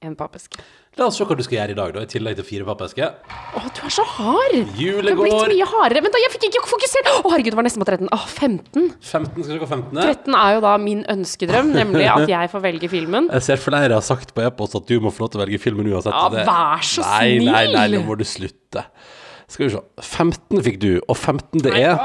en 0.04 0.16
pappeske. 0.18 0.58
La 0.94 1.08
oss 1.08 1.16
se 1.18 1.24
hva 1.26 1.34
du 1.34 1.42
skal 1.42 1.56
gjøre 1.56 1.74
i 1.74 1.76
dag, 1.78 1.90
da, 1.96 2.02
i 2.04 2.10
tillegg 2.10 2.36
til 2.38 2.44
fire 2.46 2.66
pappesker. 2.68 3.14
Å, 3.58 3.62
du 3.74 3.80
er 3.82 3.90
så 3.96 4.04
hard! 4.06 4.52
Du 4.76 5.00
Det 5.02 5.10
har 5.10 5.16
blitt 5.18 5.48
mye 5.50 5.66
hardere. 5.66 6.02
Vent, 6.04 6.14
da, 6.14 6.20
jeg 6.22 6.30
fikk 6.36 6.44
ikke 6.52 6.62
fokusert! 6.70 7.08
Å, 7.16 7.22
herregud, 7.32 7.50
det 7.50 7.58
var 7.58 7.66
nesten 7.66 7.82
på 7.82 7.88
13. 7.88 8.10
Å, 8.14 8.18
15. 8.30 8.84
15, 9.02 9.42
skal 9.42 9.56
du 9.56 9.62
gå 9.64 9.68
15? 9.72 9.98
13 9.98 10.36
er 10.38 10.52
jo 10.54 10.62
da 10.62 10.74
min 10.78 11.02
ønskedrøm, 11.16 11.72
nemlig 11.74 12.06
at 12.12 12.30
jeg 12.30 12.52
får 12.52 12.62
velge 12.68 12.90
filmen. 12.92 13.26
Jeg 13.34 13.46
ser 13.48 13.58
flere 13.64 13.96
har 13.98 14.06
sagt 14.06 14.30
på 14.36 14.44
e-post 14.46 14.78
at 14.78 14.86
du 14.86 15.00
må 15.02 15.10
få 15.10 15.24
lov 15.24 15.32
til 15.34 15.40
å 15.40 15.44
velge 15.46 15.58
filmen 15.64 15.90
uansett. 15.90 16.14
Ja, 16.14 16.28
Det- 16.30 16.46
vær 16.46 16.86
så 16.86 17.02
snill! 17.02 17.48
nei, 17.50 17.64
Nei, 17.64 17.66
nei, 17.74 17.86
nå 17.96 18.04
må 18.06 18.14
du 18.20 18.22
slutte. 18.28 18.86
Skal 19.50 19.66
vi 19.66 19.74
se. 19.74 19.82
15 20.04 20.62
fikk 20.68 20.78
du, 20.84 20.90
og 21.08 21.16
15 21.18 21.64
det 21.64 21.74
er 21.80 21.98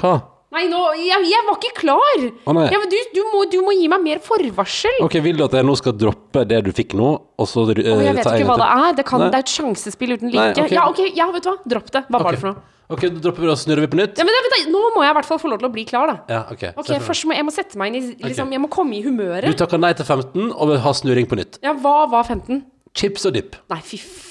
Hva? 0.00 0.14
Nei, 0.54 0.64
nå 0.70 0.80
jeg, 0.98 1.28
jeg 1.30 1.46
var 1.46 1.58
ikke 1.58 1.72
klar! 1.78 2.24
Å, 2.26 2.54
nei. 2.56 2.66
Ja, 2.72 2.80
men 2.82 2.90
du, 2.92 2.96
du, 3.14 3.20
må, 3.32 3.44
du 3.50 3.58
må 3.66 3.74
gi 3.76 3.86
meg 3.92 4.02
mer 4.04 4.24
forvarsel. 4.24 5.00
Ok, 5.06 5.18
Vil 5.24 5.38
du 5.38 5.44
at 5.46 5.56
jeg 5.58 5.66
nå 5.66 5.76
skal 5.78 5.94
droppe 5.98 6.44
det 6.48 6.60
du 6.66 6.72
fikk 6.76 6.96
nå, 6.98 7.12
og 7.40 7.48
så 7.48 7.64
uh, 7.68 7.72
oh, 7.72 8.02
jeg 8.02 8.18
vet 8.18 8.26
ikke 8.26 8.50
hva 8.50 8.58
det 8.60 8.68
er. 8.74 8.90
Det, 8.98 9.06
kan, 9.08 9.24
det 9.28 9.38
er 9.40 9.46
et 9.46 9.54
sjansespill 9.54 10.16
uten 10.16 10.30
Nei, 10.32 10.50
like. 10.50 10.68
Ja, 10.74 10.88
ok, 10.90 11.02
ja, 11.16 11.30
vet 11.34 11.46
du 11.46 11.52
hva? 11.52 11.56
Dropp 11.74 11.94
det. 11.94 12.04
Hva 12.10 12.22
var 12.26 12.36
det 12.36 12.42
for 12.42 12.52
noe? 12.52 12.66
Ok, 12.90 13.04
da 13.06 13.22
dropper 13.22 13.46
vi 13.46 13.50
og 13.52 13.58
snurrer 13.60 13.84
vi 13.84 13.90
på 13.92 14.00
nytt? 14.00 14.18
Ja, 14.18 14.26
men 14.26 14.34
da, 14.34 14.58
Nå 14.70 14.80
må 14.96 15.04
jeg 15.04 15.12
i 15.12 15.16
hvert 15.20 15.28
fall 15.28 15.38
få 15.38 15.52
lov 15.52 15.60
til 15.62 15.68
å 15.68 15.72
bli 15.76 15.84
klar, 15.86 16.10
da. 16.10 16.16
Ja, 16.26 16.40
ok. 16.50 16.64
Ok, 16.74 16.88
Se 16.88 16.88
for 16.88 16.96
deg. 16.96 17.04
Først 17.06 17.28
må 17.30 17.36
jeg 17.38 17.46
må 17.46 17.54
sette 17.54 17.78
meg 17.78 17.92
inn 17.92 18.00
i 18.00 18.02
liksom, 18.16 18.48
okay. 18.48 18.56
Jeg 18.56 18.64
må 18.64 18.70
komme 18.72 18.98
i 18.98 19.04
Du 19.04 19.12
humøret. 19.12 19.54
takker 19.60 19.78
nei 19.78 19.92
til 19.94 20.08
15 20.08 20.50
og 20.50 20.72
vil 20.72 20.82
ha 20.82 20.94
snurring 20.98 21.30
på 21.30 21.38
nytt. 21.38 21.60
Ja, 21.62 21.76
hva 21.78 22.10
var 22.10 22.26
15? 22.26 22.64
Chips 22.98 23.30
og 23.30 23.38
dip. 23.38 23.54
Nei, 23.70 23.78
fy 23.86 24.02
faen 24.02 24.30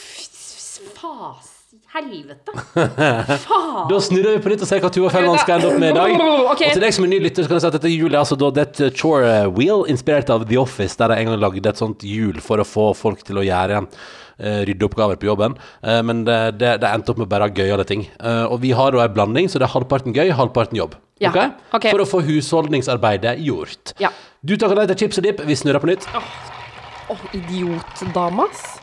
fas 0.99 1.48
Helvete. 1.89 2.54
Faen. 3.47 3.88
Da 3.89 3.99
snurrer 4.06 4.36
vi 4.36 4.41
på 4.43 4.52
nytt 4.52 4.62
og 4.62 4.69
ser 4.69 4.82
hva 4.84 4.91
Tuva 4.93 5.10
Fellmann 5.13 5.39
skal 5.41 5.58
ende 5.58 5.71
opp 5.71 5.80
med 5.82 5.89
i 5.89 5.97
dag. 5.97 6.13
Okay. 6.49 6.71
Og 6.71 6.75
til 6.75 6.82
deg 6.84 6.93
som 6.95 7.06
er 7.06 7.12
ny 7.12 7.17
lytter, 7.21 7.45
så 7.45 7.49
kan 7.49 7.60
jeg 7.60 7.63
si 7.63 7.67
at 7.69 7.75
dette 7.78 7.89
hjulet 7.91 8.15
er 8.17 8.19
altså 8.23 8.36
da 8.39 8.47
et 8.63 8.80
eh, 8.82 8.89
chore 8.97 9.34
wheel 9.54 9.84
inspirert 9.91 10.32
av 10.34 10.47
The 10.49 10.58
Office, 10.60 10.97
der 10.97 11.13
jeg 11.13 11.23
en 11.23 11.30
gang 11.30 11.41
lagde 11.43 11.69
et 11.69 11.80
sånt 11.80 12.04
hjul 12.06 12.39
for 12.43 12.60
å 12.62 12.65
få 12.67 12.88
folk 12.97 13.21
til 13.28 13.38
å 13.39 13.43
gjøre 13.45 13.84
eh, 13.86 14.63
ryddeoppgaver 14.67 15.19
på 15.21 15.30
jobben. 15.30 15.56
Eh, 15.86 15.99
men 16.06 16.23
det, 16.28 16.39
det, 16.60 16.73
det 16.82 16.89
endte 16.89 17.13
opp 17.13 17.21
med 17.21 17.30
bare 17.32 17.52
gøyale 17.54 17.86
ting. 17.88 18.08
Eh, 18.17 18.43
og 18.49 18.60
vi 18.65 18.73
har 18.75 18.97
da 18.97 19.06
en 19.06 19.15
blanding, 19.15 19.47
så 19.52 19.62
det 19.62 19.69
er 19.69 19.75
halvparten 19.78 20.17
gøy, 20.17 20.34
halvparten 20.41 20.80
jobb. 20.82 20.97
Ja, 21.21 21.30
Okay? 21.32 21.54
Okay. 21.78 21.93
For 21.93 22.04
å 22.04 22.10
få 22.10 22.23
husholdningsarbeidet 22.25 23.38
gjort. 23.45 23.93
Ja. 24.02 24.10
Du 24.41 24.56
takker 24.58 24.80
nei 24.80 24.89
til 24.89 25.04
chips 25.04 25.21
og 25.21 25.30
dip. 25.30 25.45
Vi 25.45 25.58
snurrer 25.62 25.84
på 25.84 25.91
nytt. 25.91 26.10
Å, 26.10 27.17
idiotdama, 27.38 28.49
ass. 28.49 28.78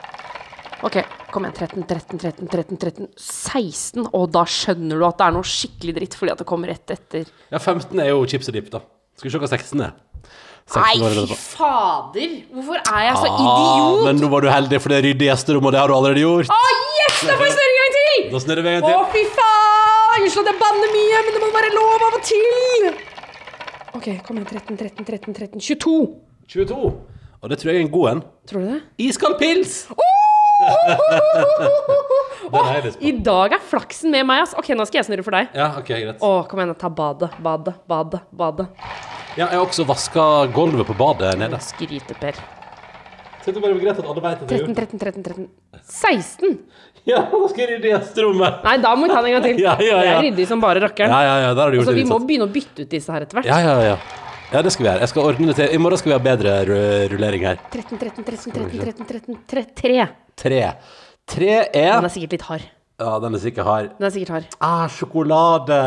OK, 0.84 0.96
kom 1.32 1.46
igjen. 1.46 1.54
13, 1.56 1.86
13, 1.88 2.18
13, 2.20 2.48
13, 2.52 2.76
13, 2.76 3.06
16. 3.16 4.08
Og 4.12 4.26
da 4.34 4.42
skjønner 4.44 4.98
du 5.00 5.06
at 5.08 5.16
det 5.20 5.26
er 5.30 5.36
noe 5.38 5.46
skikkelig 5.48 5.94
dritt 5.96 6.16
fordi 6.18 6.34
at 6.34 6.42
det 6.42 6.46
kommer 6.48 6.68
rett 6.72 6.92
etter. 6.92 7.30
Ja, 7.54 7.58
15 7.62 7.96
er 8.02 8.10
jo 8.12 8.26
chips 8.28 8.50
og 8.52 8.56
dip, 8.58 8.68
da. 8.74 8.82
Skal 9.16 9.30
vi 9.30 9.32
se 9.32 9.40
hva 9.40 9.48
16 9.48 9.80
er. 9.86 9.94
16 10.66 10.82
Nei, 10.82 11.24
fy 11.30 11.36
fader! 11.38 12.32
Hvorfor 12.52 12.80
er 12.82 13.02
jeg 13.06 13.16
så 13.22 13.28
Ah, 13.30 13.36
idiot? 13.38 14.00
men 14.08 14.18
nå 14.18 14.28
var 14.32 14.42
du 14.42 14.48
heldig, 14.50 14.80
for 14.82 14.90
det 14.90 14.98
ryddig 15.06 15.28
gjesterom, 15.30 15.68
og 15.68 15.72
det 15.72 15.78
har 15.78 15.88
du 15.88 15.94
allerede 15.94 16.24
gjort. 16.24 16.50
Å, 16.50 16.72
yes! 16.98 17.20
Da 17.28 17.36
får 17.38 17.46
jeg 17.46 17.54
snurre 17.54 17.70
en 17.70 17.78
gang 17.78 17.92
til! 17.96 18.24
Da 18.32 18.40
snurrer 18.42 18.66
vi 18.66 18.72
en 18.72 18.74
gang 18.80 18.88
til. 18.88 18.96
Å, 18.98 19.04
til. 19.06 19.12
fy 19.14 19.22
faen! 19.38 20.24
Unnskyld 20.26 20.42
at 20.42 20.50
jeg 20.50 20.58
banner 20.64 20.92
mye, 20.96 21.20
men 21.28 21.36
det 21.38 21.42
må 21.44 21.50
være 21.54 21.70
lov 21.76 22.04
av 22.08 22.18
og 22.18 22.26
til! 22.26 22.88
OK, 23.96 24.08
kom 24.26 24.40
igjen. 24.42 24.50
13, 24.50 24.80
13, 24.82 25.06
13, 25.06 25.38
13, 25.38 25.64
22. 25.70 25.96
22. 26.50 26.90
Og 27.40 27.52
det 27.52 27.60
tror 27.62 27.70
jeg 27.72 27.78
er 27.78 27.86
en 27.86 27.94
god 27.94 28.10
en. 28.16 28.24
Tror 28.50 28.66
du 28.66 28.72
det? 28.74 28.80
Iskald 29.06 29.38
pils! 29.40 29.84
Den 29.86 30.02
er. 32.56 32.88
I 33.00 33.12
dag 33.24 33.52
er 33.56 33.60
flaksen 33.70 34.10
med 34.14 34.24
meg, 34.28 34.38
ass. 34.46 34.54
OK, 34.58 34.68
nå 34.78 34.84
skal 34.88 34.98
jeg 35.02 35.06
snurre 35.10 35.24
for 35.26 35.34
deg. 35.36 35.44
Ja, 35.56 35.66
ok, 35.80 35.88
greit. 35.92 36.20
Å, 36.24 36.26
kom 36.50 36.58
igjen, 36.62 36.74
ta 36.80 36.88
badet, 36.92 37.30
badet, 37.42 37.74
badet, 37.90 38.22
badet. 38.30 38.66
Ja, 39.36 39.44
jeg 39.50 39.58
har 39.58 39.64
også 39.66 39.84
vaska 39.88 40.22
gulvet 40.56 40.86
på 40.88 40.94
badet 40.96 41.34
nede. 41.40 41.56
Skryte-Per. 41.60 42.34
Så 43.44 43.52
det 43.54 43.60
bare 43.62 43.76
greit 43.78 43.98
at 44.00 44.06
alle 44.10 44.22
vet 44.24 44.40
at 44.42 44.48
det 44.50 44.58
13, 44.58 44.74
13, 44.74 44.98
13, 44.98 45.22
13. 45.22 45.48
16! 45.86 46.56
Ja, 47.06 47.20
nå 47.30 47.46
skal 47.52 47.62
jeg 47.62 47.68
rydde 47.76 47.88
gjesterommet. 47.92 48.54
Nei, 48.66 48.76
da 48.82 48.90
må 48.98 49.06
vi 49.06 49.10
ta 49.12 49.20
den 49.22 49.28
en 49.30 49.34
gang 49.36 49.44
til. 49.46 49.56
Ja, 49.66 49.72
ja, 49.78 49.86
ja. 49.86 49.98
Det 50.02 50.10
er 50.16 50.24
ryddig 50.24 50.46
som 50.50 50.58
bare 50.64 50.78
rakkeren. 50.82 51.10
Ja, 51.14 51.20
ja, 51.22 51.36
ja, 51.44 51.50
der 51.54 51.62
har 51.62 51.70
du 51.70 51.74
gjort 51.78 51.86
Altså, 51.86 51.94
vi 51.94 52.02
må 52.02 52.06
innsats. 52.16 52.26
begynne 52.26 52.48
å 52.48 52.52
bytte 52.56 52.78
ut 52.86 52.90
disse 52.96 53.10
her 53.14 53.20
etter 53.26 53.36
hvert. 53.38 53.46
Ja, 53.52 53.58
ja, 53.62 53.76
ja. 53.92 53.96
Ja, 54.52 54.62
det 54.62 54.70
skal 54.72 54.84
vi 54.84 54.90
gjøre. 54.90 55.02
Jeg 55.02 55.10
skal 55.10 55.26
ordne 55.26 55.48
det 55.50 55.56
til. 55.58 55.72
I 55.74 55.80
morgen 55.82 55.98
skal 56.00 56.12
vi 56.12 56.16
ha 56.16 56.22
bedre 56.22 56.52
ru- 56.68 57.08
rullering 57.12 57.42
her. 57.48 57.58
13, 57.74 57.98
13, 57.98 58.24
13, 58.24 58.52
13, 58.54 58.78
13, 58.78 59.36
13, 59.50 59.66
3. 59.82 60.06
Tre. 60.36 60.62
Tre 61.26 61.52
er 61.74 61.96
Den 61.98 62.06
er 62.06 62.12
sikkert 62.14 62.36
litt 62.36 62.46
hard. 62.46 62.66
Ja, 62.96 63.18
den 63.20 63.34
er 63.36 63.40
sikkert 63.42 63.66
hard. 63.68 63.88
Den 63.98 64.06
er 64.06 64.12
sikkert 64.14 64.30
hard. 64.32 64.44
Ah, 64.64 64.86
sjokolade! 64.88 65.80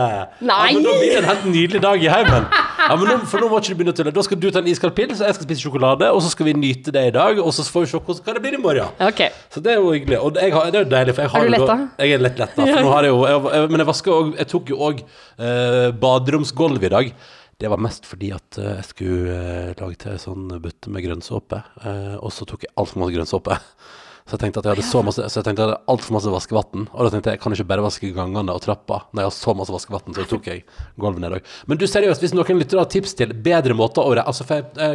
Nei! 0.46 0.58
Ja, 0.70 0.76
men 0.76 0.84
da 0.86 0.92
blir 1.00 1.10
det 1.16 1.22
en 1.24 1.30
helt 1.32 1.46
nydelig 1.50 1.80
dag 1.82 2.04
i 2.06 2.12
heimen. 2.12 2.44
Ja, 2.52 2.98
men 3.00 3.08
nå, 3.10 3.16
for 3.32 3.42
nå 3.42 3.48
må 3.50 3.58
ikke 3.64 3.72
du 3.74 3.80
begynne 3.80 3.94
å 3.96 3.98
tulle. 3.98 4.14
Da 4.14 4.26
skal 4.28 4.38
du 4.44 4.46
ta 4.54 4.62
en 4.62 4.68
iskald 4.70 4.94
pils, 4.98 5.18
og 5.24 5.26
jeg 5.26 5.38
skal 5.40 5.48
spise 5.48 5.64
sjokolade, 5.66 6.12
og 6.14 6.22
så 6.22 6.30
skal 6.36 6.50
vi 6.52 6.54
nyte 6.60 6.94
det 6.94 7.06
i 7.10 7.16
dag, 7.16 7.40
og 7.42 7.50
så 7.56 7.66
får 7.66 7.88
vi 7.88 7.90
se 7.96 7.98
hvordan- 8.04 8.22
hva 8.28 8.36
det 8.38 8.44
blir 8.44 8.60
i 8.60 8.62
morgen. 8.62 8.92
Ok. 9.08 9.24
Så 9.50 9.64
det 9.64 9.72
er 9.74 9.80
jo 9.82 9.90
hyggelig. 9.96 10.20
Og 10.22 10.38
jeg 10.38 10.54
har, 10.54 10.70
det 10.70 10.76
er 10.76 10.84
jo 10.86 10.92
deilig, 10.94 11.16
for 11.16 11.22
jeg 11.26 11.32
har 11.32 11.40
Er 11.40 11.50
du 11.50 11.56
jo 11.58 11.66
da- 11.66 11.74
letta? 11.74 11.90
Jeg 12.04 12.12
er 12.14 12.24
lett 12.28 12.38
letta. 12.44 12.62
For 12.76 12.82
nå 12.86 12.92
har 12.94 13.02
jeg 13.04 13.12
jo 13.16 13.26
jeg, 13.26 13.54
jeg, 13.56 13.70
Men 13.72 13.80
jeg 13.80 13.88
vasker 13.90 14.12
òg 14.20 14.38
Jeg 14.38 14.48
tok 14.54 14.70
jo 14.70 14.78
òg 14.78 15.00
eh, 15.40 15.92
baderomsgulvet 16.06 16.84
i 16.84 16.90
dag. 16.94 17.14
Det 17.60 17.68
var 17.68 17.82
mest 17.84 18.06
fordi 18.08 18.30
at 18.32 18.58
eh, 18.62 18.76
jeg 18.78 18.88
skulle 18.94 19.34
eh, 19.36 19.72
lage 19.82 19.98
til 20.00 20.14
en 20.14 20.22
sånn 20.24 20.46
bøtte 20.64 20.92
med 20.96 21.04
grønnsåpe, 21.04 21.58
eh, 21.84 22.14
og 22.24 22.32
så 22.32 22.46
tok 22.48 22.64
jeg 22.64 22.72
altfor 22.80 23.02
masse 23.04 23.16
grønnsåpe. 23.18 23.58
Så 24.30 24.38
jeg 24.38 24.44
tenkte 24.44 24.62
at 24.62 24.68
jeg 24.70 24.76
hadde 24.78 24.86
så 24.86 25.00
masse 25.02 25.24
Så 25.26 25.40
jeg 25.40 25.46
tenkte 25.48 25.64
jeg 25.64 25.72
hadde 25.72 25.90
altfor 25.90 26.14
masse 26.14 26.30
vaskevann. 26.30 26.84
Og 26.94 27.00
da 27.02 27.10
tenkte 27.10 27.32
jeg 27.32 27.40
jeg 27.40 27.42
kan 27.42 27.56
ikke 27.56 27.66
bare 27.72 27.82
vaske 27.88 28.12
gangene 28.14 28.54
og 28.54 28.62
trappa 28.62 29.00
når 29.10 29.24
jeg 29.24 29.30
har 29.32 29.36
så 29.40 29.56
masse 29.58 29.74
vaskevann, 29.74 30.14
så 30.14 30.26
tok 30.30 30.50
jeg 30.52 30.62
gulvet 31.02 31.24
ned 31.24 31.36
òg. 31.40 31.50
Men 31.66 31.82
du 31.82 31.88
seriøst, 31.90 32.22
hvis 32.22 32.36
noen 32.38 32.62
lytter 32.62 32.78
har 32.80 32.92
tips 32.94 33.18
til 33.18 33.34
bedre 33.34 33.74
måter 33.74 34.06
å 34.06 34.14
Altså 34.22 34.46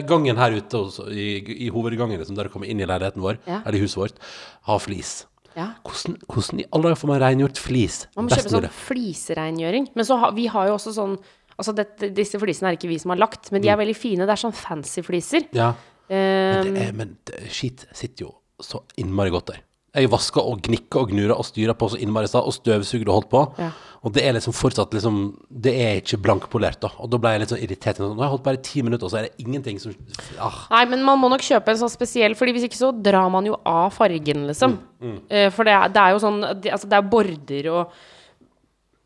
gangen 0.07 0.39
her 0.39 0.55
ute 0.55 0.85
i, 1.11 1.29
i 1.67 1.71
hovedgangen, 1.75 2.23
liksom, 2.23 2.39
der 2.39 2.47
du 2.47 2.55
kommer 2.55 2.71
inn 2.71 2.81
i 2.81 2.87
leiligheten 2.87 3.25
vår, 3.27 3.43
Ja. 3.51 3.61
eller 3.67 3.83
huset 3.83 3.99
vårt, 4.05 4.23
har 4.71 4.79
flis. 4.79 5.25
Ja. 5.55 5.69
Hvordan, 5.87 6.17
hvordan 6.31 6.61
i 6.63 6.67
alle 6.71 6.89
dager 6.89 6.99
får 6.99 7.11
man 7.11 7.21
rengjort 7.23 7.61
flis? 7.63 7.99
Man 8.17 8.27
må 8.27 8.35
kjøpe 8.35 8.51
sånn 8.55 8.71
flisrengjøring. 8.87 9.91
Men 9.95 10.07
så 10.07 10.19
har, 10.23 10.35
vi 10.35 10.47
har 10.51 10.71
jo 10.71 10.79
også 10.79 10.95
sånn 10.97 11.19
Altså 11.55 11.75
dette, 11.77 12.11
disse 12.15 12.41
flisene 12.43 12.73
er 12.73 12.79
ikke 12.79 12.91
vi 12.91 13.01
som 13.03 13.15
har 13.15 13.21
lagt, 13.23 13.53
men 13.55 13.63
de 13.63 13.71
er 13.71 13.79
veldig 13.81 13.97
fine. 13.99 14.27
Det 14.27 14.35
er 14.35 14.43
sånn 14.47 14.57
fancy 14.57 15.05
fliser. 15.07 15.47
Ja. 15.55 15.73
Um, 16.05 16.17
Men, 16.17 16.77
er, 16.77 16.91
men 16.93 17.15
det, 17.25 17.47
skit 17.55 17.87
sitter 17.97 18.27
jo 18.27 18.35
så 18.61 18.83
innmari 19.01 19.33
godt 19.33 19.55
der. 19.55 19.63
Jeg 19.95 20.11
vaska 20.11 20.43
og 20.43 20.59
gnikka 20.67 21.05
og 21.05 21.13
gnura 21.13 21.37
og 21.39 21.47
styra 21.47 21.75
på 21.79 21.87
så 21.93 21.99
innmari 22.03 22.27
stad, 22.27 22.43
og 22.43 22.55
støvsugde 22.57 23.07
og 23.07 23.21
holdt 23.21 23.29
på. 23.31 23.43
Ja. 23.63 23.69
Og 24.05 24.13
det 24.13 24.25
er 24.27 24.35
liksom 24.37 24.53
fortsatt 24.53 24.93
liksom 24.93 25.21
Det 25.49 25.73
er 25.81 26.01
ikke 26.01 26.19
blankpolert, 26.21 26.81
da. 26.83 26.91
Og 27.01 27.09
da 27.13 27.21
ble 27.23 27.31
jeg 27.33 27.43
litt 27.45 27.53
sånn 27.55 27.63
irritert. 27.63 28.01
Nå 28.03 28.11
har 28.19 28.27
jeg 28.27 28.33
holdt 28.35 28.47
bare 28.49 28.63
ti 28.67 28.83
minutter, 28.85 29.07
og 29.07 29.13
så 29.15 29.21
er 29.21 29.29
det 29.29 29.47
ingenting 29.47 29.79
som 29.81 29.95
ah. 30.43 30.65
Nei, 30.75 30.83
men 30.91 31.07
man 31.07 31.23
må 31.23 31.31
nok 31.33 31.45
kjøpe 31.47 31.73
en 31.73 31.81
sånn 31.85 31.93
spesiell, 31.93 32.35
Fordi 32.39 32.57
hvis 32.57 32.67
ikke 32.69 32.81
så 32.81 32.91
drar 32.93 33.31
man 33.33 33.47
jo 33.49 33.61
av 33.71 33.95
fargen, 33.95 34.49
liksom. 34.51 34.77
Mm, 34.99 35.15
mm. 35.31 35.55
for 35.55 35.71
det 35.71 35.77
er, 35.79 35.95
det 35.95 36.03
er 36.03 36.17
jo 36.17 36.21
sånn 36.27 36.43
Altså, 36.51 36.91
det 36.91 36.99
er 36.99 37.09
border 37.15 37.71
og 37.73 37.97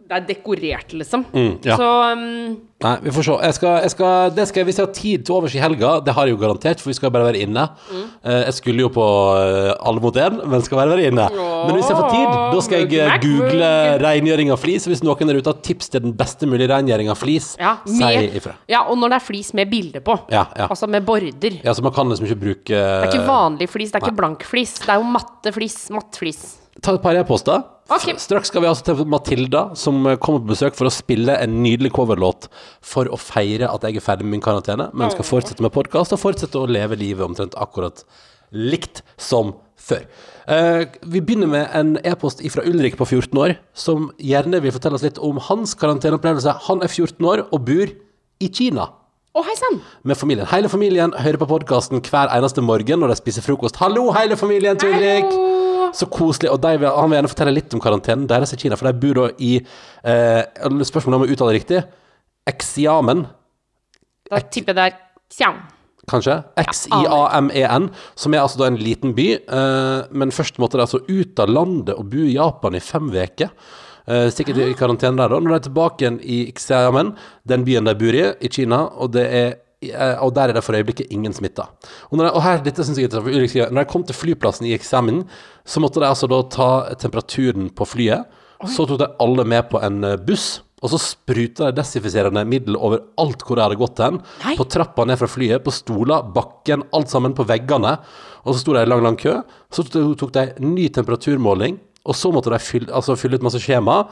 Det 0.09 0.17
er 0.17 0.25
dekorert, 0.25 0.93
liksom. 0.97 1.27
Mm, 1.35 1.59
ja. 1.69 1.77
Så 1.77 1.89
um, 2.17 2.57
Nei, 2.79 2.93
vi 3.03 3.11
får 3.11 3.25
se. 3.27 3.35
Jeg 3.43 3.55
skal, 3.57 3.73
jeg 3.83 3.91
skal, 3.91 4.29
det 4.37 4.45
skal, 4.47 4.65
hvis 4.69 4.77
jeg 4.79 4.87
har 4.87 4.93
tid 4.95 5.25
til 5.27 5.35
overs 5.35 5.55
i 5.59 5.61
helga, 5.61 5.97
det 6.07 6.13
har 6.15 6.29
jeg 6.29 6.37
jo 6.37 6.39
garantert, 6.39 6.79
for 6.79 6.93
vi 6.93 6.95
skal 6.95 7.11
bare 7.11 7.27
være 7.27 7.41
inne. 7.43 7.65
Mm. 7.91 8.05
jeg 8.47 8.55
skulle 8.55 8.85
jo 8.85 8.91
på 8.95 9.07
eh, 9.35 9.73
Alle 9.91 10.03
mot 10.05 10.15
én, 10.15 10.37
men 10.47 10.63
skal 10.63 10.79
bare 10.79 10.93
være 10.95 11.09
inne. 11.11 11.25
Men 11.35 11.75
hvis 11.75 11.91
jeg 11.91 11.99
får 11.99 12.13
tid, 12.15 12.37
da 12.55 12.63
skal 12.65 12.85
jeg 12.85 13.01
eh, 13.03 13.17
google 13.25 13.73
rengjøring 14.05 14.53
av 14.55 14.63
flis. 14.63 14.87
Hvis 14.89 15.03
noen 15.03 15.33
der 15.33 15.41
ute 15.41 15.51
har 15.51 15.59
tips 15.67 15.91
til 15.91 16.05
den 16.07 16.15
beste 16.21 16.47
mulige 16.49 16.71
rengjøring 16.71 17.11
av 17.11 17.19
flis, 17.19 17.51
ja, 17.59 17.75
si 17.91 18.13
ifra. 18.39 18.55
ja, 18.71 18.85
og 18.87 18.97
når 19.03 19.17
det 19.17 19.19
er 19.19 19.27
flis 19.27 19.51
med 19.59 19.75
bilde 19.75 20.05
på. 20.07 20.15
Ja, 20.31 20.47
ja. 20.55 20.71
Altså 20.71 20.87
med 20.87 21.03
border. 21.09 21.59
Ja, 21.67 21.75
så 21.75 21.83
man 21.83 21.97
kan 21.99 22.15
liksom 22.15 22.31
ikke 22.31 22.41
bruke 22.47 22.79
Det 22.79 22.79
er 22.79 23.11
ikke 23.11 23.27
vanlig 23.27 23.69
flis, 23.75 23.91
det 23.91 24.01
er 24.01 24.07
ikke 24.07 24.21
blank 24.23 24.47
flis. 24.47 24.79
Det 24.87 24.95
er 24.95 25.03
jo 25.03 25.11
matte 25.19 25.53
flis. 25.59 25.81
Matt 25.99 26.23
flis. 26.23 26.47
Ta 26.85 26.95
et 26.95 27.03
par 27.03 27.19
e-poster. 27.19 27.65
Okay. 27.89 28.15
Straks 28.21 28.51
skal 28.53 28.63
vi 28.63 28.69
altså 28.69 28.85
til 28.85 29.07
Matilda, 29.09 29.63
som 29.79 30.03
kommer 30.21 30.43
på 30.45 30.53
besøk 30.53 30.77
for 30.77 30.91
å 30.91 30.93
spille 30.93 31.35
en 31.41 31.55
nydelig 31.65 31.95
coverlåt 31.97 32.51
for 32.85 33.09
å 33.09 33.17
feire 33.21 33.71
at 33.71 33.87
jeg 33.87 33.97
er 33.97 34.05
ferdig 34.05 34.27
med 34.27 34.37
min 34.37 34.45
karantene, 34.45 34.91
men 34.93 35.15
skal 35.15 35.27
fortsette 35.27 35.65
med 35.65 35.73
podkast 35.75 36.13
og 36.13 36.21
fortsette 36.21 36.61
å 36.61 36.69
leve 36.69 36.99
livet 37.01 37.25
omtrent 37.25 37.57
akkurat 37.59 38.05
likt 38.53 39.03
som 39.17 39.55
før. 39.81 40.05
Uh, 40.49 40.85
vi 41.09 41.23
begynner 41.25 41.49
med 41.51 41.73
en 41.77 41.97
e-post 42.05 42.45
fra 42.53 42.65
Ulrik 42.69 42.99
på 43.01 43.09
14 43.09 43.41
år, 43.41 43.57
som 43.73 44.11
gjerne 44.21 44.61
vil 44.65 44.75
fortelle 44.75 45.01
oss 45.01 45.07
litt 45.07 45.21
om 45.25 45.41
hans 45.49 45.75
karanteneopplevelse. 45.81 46.59
Han 46.69 46.85
er 46.85 46.93
14 46.93 47.25
år 47.33 47.47
og 47.49 47.65
bor 47.69 47.93
i 48.39 48.53
Kina 48.53 48.91
Å, 49.37 49.43
hei 49.45 49.55
sann! 49.59 49.77
med 50.09 50.17
familien. 50.19 50.47
Hele 50.51 50.71
familien 50.73 51.13
hører 51.15 51.39
på 51.43 51.47
podkasten 51.51 52.01
hver 52.07 52.31
eneste 52.35 52.63
morgen 52.65 53.03
når 53.03 53.13
de 53.13 53.19
spiser 53.21 53.45
frokost. 53.45 53.77
Hallo, 53.83 54.09
hele 54.17 54.39
familien 54.41 54.79
til 54.81 54.95
Ulrik! 54.97 55.29
Så 55.97 56.05
koselig. 56.13 56.51
Og 56.53 56.61
de, 56.61 56.73
vil- 56.83 56.91
han 56.93 57.09
vil 57.11 57.17
gjerne 57.19 57.31
fortelle 57.33 57.55
litt 57.57 57.73
om 57.77 57.81
karantenen 57.81 58.27
deres 58.29 58.53
i 58.53 58.59
Kina, 58.61 58.77
for 58.77 58.89
de 58.91 58.99
bor 59.01 59.21
da 59.23 59.29
i 59.41 59.55
eh, 59.61 60.43
Spørsmålet 60.85 61.17
om 61.21 61.25
å 61.27 61.31
uttale 61.33 61.55
riktig. 61.57 61.81
Exiamen. 62.49 63.23
Da 64.29 64.41
tipper 64.53 64.75
jeg 64.75 64.79
det 64.81 64.87
er 64.91 64.99
Xiang. 65.33 65.59
kanskje? 66.09 66.35
X-I-A-M-E-N, 66.65 67.89
som 68.21 68.35
er 68.37 68.43
altså 68.45 68.61
da 68.63 68.69
en 68.73 68.81
liten 68.81 69.15
by. 69.17 69.29
Eh, 69.45 70.09
men 70.13 70.33
først 70.35 70.61
måtte 70.61 70.81
de 70.81 70.85
altså 70.87 71.01
ut 71.09 71.41
av 71.45 71.53
landet 71.53 71.95
og 71.97 72.09
bo 72.13 72.25
i 72.27 72.35
Japan 72.37 72.77
i 72.77 72.85
fem 72.85 73.09
uker. 73.13 73.53
Eh, 74.09 74.29
sikkert 74.33 74.61
i 74.65 74.75
karantene 74.77 75.21
der, 75.21 75.35
da. 75.35 75.39
Når 75.39 75.53
de 75.53 75.57
er 75.59 75.65
tilbake 75.67 76.05
igjen 76.05 76.21
i 76.25 76.39
Xiamen, 76.57 77.13
den 77.49 77.65
byen 77.67 77.89
de 77.89 77.97
bor 78.01 78.17
i, 78.17 78.25
i 78.41 78.49
Kina, 78.53 78.87
og 78.97 79.13
det 79.17 79.25
er 79.29 79.49
eh, 79.85 80.15
og 80.25 80.33
der 80.35 80.49
er 80.49 80.57
det 80.57 80.65
for 80.65 80.79
øyeblikket 80.79 81.13
ingen 81.13 81.35
smitta. 81.37 81.69
Og, 82.09 82.23
og 82.25 82.41
her, 82.43 82.63
dette 82.65 82.87
synes 82.87 82.99
jeg 82.99 83.69
når 83.69 83.83
de 83.83 83.91
kom 83.91 84.07
til 84.09 84.17
flyplassen 84.17 84.67
i 84.67 84.73
eksamen, 84.77 85.27
så 85.69 85.83
måtte 85.85 86.01
de 86.01 86.09
altså 86.09 86.31
da 86.31 86.41
ta 86.49 86.71
temperaturen 86.97 87.69
på 87.69 87.87
flyet. 87.89 88.25
Så 88.67 88.89
tok 88.89 88.99
de 88.99 89.13
alle 89.23 89.45
med 89.47 89.69
på 89.71 89.83
en 89.85 90.01
eh, 90.07 90.17
buss, 90.17 90.63
og 90.79 90.93
så 90.93 90.99
spruta 91.03 91.69
de 91.69 91.81
desinfiserende 91.81 92.45
middel 92.47 92.79
over 92.79 93.03
alt 93.19 93.43
hvor 93.45 93.59
de 93.59 93.65
hadde 93.67 93.79
gått 93.81 94.01
hen. 94.03 94.21
Nei. 94.45 94.55
På 94.57 94.67
trappa 94.71 95.05
ned 95.09 95.19
fra 95.21 95.29
flyet, 95.31 95.65
på 95.67 95.75
stoler, 95.75 96.27
bakken, 96.35 96.85
alt 96.95 97.11
sammen 97.13 97.35
på 97.37 97.47
veggene. 97.49 97.97
Og 98.47 98.55
så 98.55 98.63
sto 98.63 98.77
de 98.77 98.85
i 98.87 98.89
lang, 98.89 99.03
lang 99.05 99.19
kø. 99.19 99.35
Så 99.75 99.85
tok 99.91 100.33
de 100.33 100.47
ny 100.63 100.87
temperaturmåling, 100.95 101.81
og 102.07 102.17
så 102.17 102.33
måtte 102.33 102.53
de 102.53 102.61
fylle, 102.63 102.91
altså 102.95 103.17
fylle 103.19 103.39
ut 103.39 103.47
masse 103.47 103.61
skjema 103.63 104.03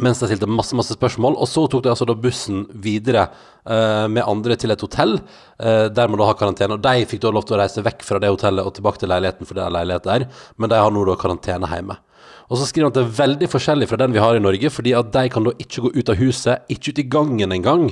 mens 0.00 0.20
de 0.22 0.28
stilte 0.30 0.48
masse 0.48 0.76
masse 0.76 0.94
spørsmål. 0.96 1.34
Og 1.36 1.48
så 1.50 1.66
tok 1.68 1.84
de 1.84 1.90
altså 1.92 2.06
da 2.08 2.16
bussen 2.16 2.62
videre 2.82 3.26
uh, 3.28 4.06
med 4.08 4.24
andre 4.24 4.56
til 4.56 4.72
et 4.72 4.84
hotell, 4.84 5.18
uh, 5.60 5.86
der 5.92 6.08
man 6.08 6.20
da 6.20 6.28
har 6.30 6.38
karantene. 6.40 6.78
Og 6.78 6.84
de 6.84 7.08
fikk 7.10 7.24
da 7.24 7.32
lov 7.34 7.44
til 7.48 7.58
å 7.58 7.60
reise 7.60 7.84
vekk 7.84 8.06
fra 8.06 8.20
det 8.22 8.30
hotellet 8.32 8.64
og 8.64 8.78
tilbake 8.78 9.02
til 9.02 9.12
leiligheten, 9.12 9.48
for 9.48 9.58
det 9.58 9.66
er 9.66 9.74
leilighet 9.76 10.08
der, 10.08 10.24
men 10.56 10.72
de 10.72 10.80
har 10.80 10.94
nå 10.94 11.04
da 11.08 11.18
karantene 11.20 11.68
hjemme. 11.68 11.98
Og 12.50 12.58
så 12.58 12.66
skriver 12.66 12.88
han 12.88 12.90
at 12.90 12.96
det 12.98 13.02
er 13.04 13.18
veldig 13.20 13.48
forskjellig 13.52 13.86
fra 13.86 13.96
den 14.00 14.10
vi 14.16 14.18
har 14.18 14.34
i 14.34 14.42
Norge, 14.42 14.70
fordi 14.74 14.90
at 14.98 15.12
de 15.14 15.22
kan 15.30 15.44
da 15.46 15.52
ikke 15.62 15.84
gå 15.84 15.90
ut 15.94 16.08
av 16.10 16.16
huset, 16.18 16.64
ikke 16.74 16.90
ut 16.90 16.98
i 16.98 17.04
gangen 17.12 17.52
engang. 17.54 17.84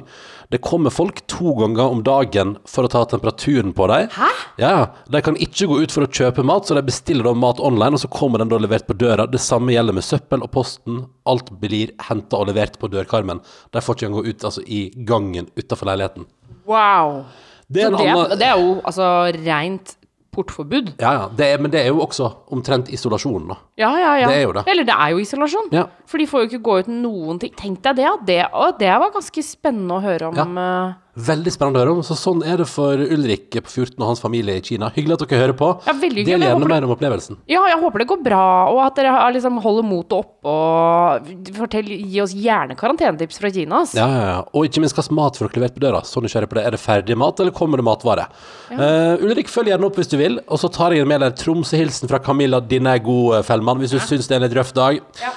Det 0.50 0.58
kommer 0.64 0.90
folk 0.90 1.20
to 1.30 1.52
ganger 1.60 1.92
om 1.94 2.00
dagen 2.02 2.56
for 2.66 2.88
å 2.88 2.90
ta 2.90 3.04
temperaturen 3.06 3.70
på 3.76 3.86
dem. 3.92 4.08
Hæ? 4.16 4.30
Ja, 4.58 4.72
de 5.14 5.20
kan 5.22 5.38
ikke 5.38 5.68
gå 5.70 5.78
ut 5.84 5.94
for 5.94 6.02
å 6.02 6.10
kjøpe 6.10 6.42
mat, 6.42 6.66
så 6.66 6.74
de 6.74 6.82
bestiller 6.88 7.28
da 7.28 7.36
mat 7.38 7.60
online, 7.62 7.94
og 7.94 8.02
så 8.02 8.10
kommer 8.10 8.42
den 8.42 8.50
da 8.50 8.58
levert 8.58 8.88
på 8.88 8.96
døra. 8.98 9.28
Det 9.30 9.38
samme 9.44 9.70
gjelder 9.76 9.94
med 9.94 10.06
søppel 10.08 10.42
og 10.42 10.50
posten. 10.56 11.04
Alt 11.30 11.52
blir 11.62 11.92
henta 12.08 12.40
og 12.42 12.50
levert 12.50 12.80
på 12.82 12.90
dørkarmen. 12.90 13.38
De 13.70 13.84
får 13.84 13.94
ikke 14.00 14.08
engang 14.10 14.24
gå 14.24 14.32
ut 14.34 14.48
altså, 14.50 14.64
i 14.66 14.82
gangen 15.06 15.46
utafor 15.54 15.92
leiligheten. 15.92 16.26
Wow. 16.66 17.22
Det 17.68 17.84
er 17.84 17.92
det, 17.92 18.00
annen- 18.00 18.38
det 18.40 18.46
er 18.48 18.58
jo 18.58 18.74
altså 18.80 19.06
rent 19.44 19.94
portforbud. 20.38 20.94
Ja, 21.02 21.12
ja. 21.18 21.26
Det 21.36 21.50
er, 21.52 21.60
men 21.66 21.74
det 21.74 21.82
er 21.82 21.90
jo 21.90 22.00
også 22.06 22.30
omtrent 22.54 22.88
isolasjon, 22.94 23.50
da. 23.50 23.58
Ja, 23.82 23.90
ja, 23.98 24.14
ja. 24.22 24.30
Det 24.30 24.38
er 24.38 24.46
jo 24.46 24.54
det. 24.56 24.64
Eller 24.70 24.86
det 24.88 24.94
er 24.96 25.12
jo 25.12 25.20
isolasjon. 25.26 25.68
Ja. 25.74 25.84
For 26.08 26.22
de 26.22 26.26
får 26.30 26.46
jo 26.46 26.50
ikke 26.52 26.62
gå 26.70 26.78
ut 26.84 26.90
noen 26.94 27.42
ting. 27.42 27.52
Tenk 27.58 27.82
deg 27.84 27.98
det, 27.98 28.06
ja. 28.06 28.14
Det, 28.30 28.38
det 28.80 28.94
var 29.02 29.12
ganske 29.18 29.44
spennende 29.44 29.98
å 29.98 30.04
høre 30.06 30.30
om. 30.32 30.56
eh, 30.62 30.96
Veldig 31.18 31.50
spennende 31.50 31.80
å 31.80 31.82
høre 31.82 31.92
om. 31.96 32.02
Så 32.06 32.14
sånn 32.14 32.44
er 32.46 32.60
det 32.60 32.66
for 32.70 32.94
Ulrik 33.00 33.50
på 33.56 33.66
14 33.72 33.96
og 33.98 34.06
hans 34.12 34.20
familie 34.22 34.54
i 34.58 34.62
Kina. 34.62 34.88
Hyggelig 34.94 35.16
at 35.18 35.24
dere 35.26 35.40
hører 35.42 35.56
på. 35.58 35.70
Ja. 35.86 35.94
Del 35.98 36.24
gjerne 36.44 36.68
mer 36.70 36.84
om 36.86 36.92
opplevelsen. 36.94 37.40
Ja, 37.50 37.64
jeg 37.66 37.78
håper 37.82 37.98
det 38.04 38.06
går 38.12 38.22
bra, 38.22 38.42
og 38.70 38.78
at 38.86 38.94
dere 39.00 39.10
har- 39.16 39.32
liksom 39.34 39.58
holder 39.64 39.82
motet 39.88 40.12
oppe. 40.18 40.46
Og 40.48 41.26
fortell, 41.58 41.88
gi 41.90 42.20
oss 42.22 42.32
gjerne 42.34 42.76
karantenetips 42.78 43.38
fra 43.42 43.50
Kina. 43.50 43.82
Ja, 43.94 44.06
ja, 44.06 44.22
ja. 44.30 44.38
Og 44.54 44.68
ikke 44.68 44.80
minst 44.84 44.94
hvilken 44.94 45.14
mat 45.18 45.36
får 45.36 45.48
dere 45.50 45.60
levert 45.62 45.74
på 45.74 45.84
døra. 45.86 46.02
Så 46.06 46.22
nysgjerrig 46.22 46.48
på 46.48 46.54
det. 46.60 46.66
Er 46.66 46.70
det 46.76 46.80
ferdig 46.80 47.16
mat, 47.18 47.40
eller 47.40 47.50
kommer 47.52 47.76
det 47.82 47.84
matvare? 47.84 48.28
Eh, 48.70 49.16
Ulrik, 49.24 49.48
følg 49.50 49.68
gjerne 49.72 49.84
opp 49.90 49.96
hvis 49.96 50.08
du 50.10 50.16
vil. 50.16 50.38
Og 50.48 50.58
så 50.58 50.70
tar 50.72 50.92
jeg 50.94 51.06
med 51.06 51.20
deg 51.20 51.34
Tromsø-hilsen 51.34 52.08
fra 52.08 52.18
Camilla. 52.20 52.60
Din 52.60 52.86
er 52.86 52.98
god, 53.00 53.38
eh, 53.38 53.42
Fellmann, 53.42 53.78
hvis 53.82 53.90
du 53.90 53.98
syns 53.98 54.28
det 54.28 54.36
er 54.36 54.42
en 54.44 54.48
litt 54.48 54.56
røff 54.58 54.72
dag. 54.72 55.00
Ja. 55.20 55.30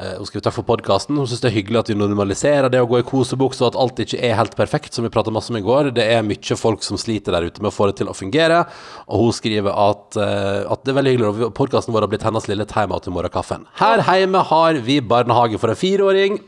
Eh, 0.00 0.16
Hun 0.18 0.28
skriver 0.28 0.46
takk 0.46 0.56
for 0.56 0.68
podkasten. 0.68 1.18
Hun 1.20 1.28
syns 1.28 1.42
det 1.44 1.50
er 1.50 1.56
hyggelig 1.58 1.82
at 1.82 1.92
vi 1.92 1.98
normaliserer 1.98 2.72
det 2.72 2.80
å 2.82 2.88
gå 2.88 3.00
i 3.00 3.06
kosebukse, 3.06 3.62
og 3.62 3.72
at 3.72 3.78
alt 3.82 4.02
ikke 4.04 4.20
er 4.24 4.38
helt 4.38 4.56
perfekt, 4.58 4.96
som 4.96 5.06
vi 5.06 5.12
prata 5.12 5.32
masse 5.34 5.52
om 5.52 5.60
i 5.60 5.64
går. 5.64 5.92
Det 5.96 6.06
er 6.06 6.26
mye 6.26 6.58
folk 6.58 6.84
som 6.86 6.98
sliter 7.00 7.36
der 7.36 7.48
ute 7.50 7.62
med 7.62 7.70
å 7.70 7.74
få 7.76 7.90
det 7.90 8.00
til 8.00 8.10
å 8.10 8.16
fungere. 8.16 8.64
Og 9.08 9.26
hun 9.26 9.36
skriver 9.36 9.76
at, 9.76 10.16
eh, 10.16 10.64
at 10.64 10.84
det 10.84 10.94
er 10.94 10.98
veldig 11.00 11.14
hyggelig, 11.14 11.48
at 11.50 11.56
podkasten 11.60 11.94
vår 11.94 12.06
har 12.06 12.12
blitt 12.14 12.26
hennes 12.26 12.50
lille 12.50 12.66
timeout 12.70 13.06
i 13.06 13.14
morgenkaffen. 13.14 13.68
Her 13.80 14.04
hjemme 14.08 14.44
har 14.50 14.80
vi 14.84 15.00
barnehage 15.00 15.60
for 15.60 15.72
en 15.72 15.78
fireåring. 15.78 16.40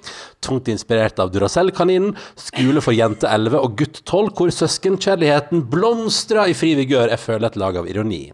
Tungt 0.43 0.67
inspirert 0.73 1.21
av 1.23 1.31
Duracell-kaninen. 1.31 2.17
Skole 2.35 2.83
for 2.83 2.97
jente 2.97 3.29
11 3.31 3.61
og 3.63 3.77
gutt 3.79 4.01
12, 4.03 4.33
hvor 4.35 4.51
søskenkjærligheten 4.51 5.63
blomstrer 5.71 6.51
i 6.51 6.57
fri 6.57 6.73
vigør. 6.79 7.13
Jeg 7.13 7.23
føler 7.23 7.47
et 7.47 7.59
lag 7.61 7.79
av 7.79 7.87
ironi. 7.91 8.25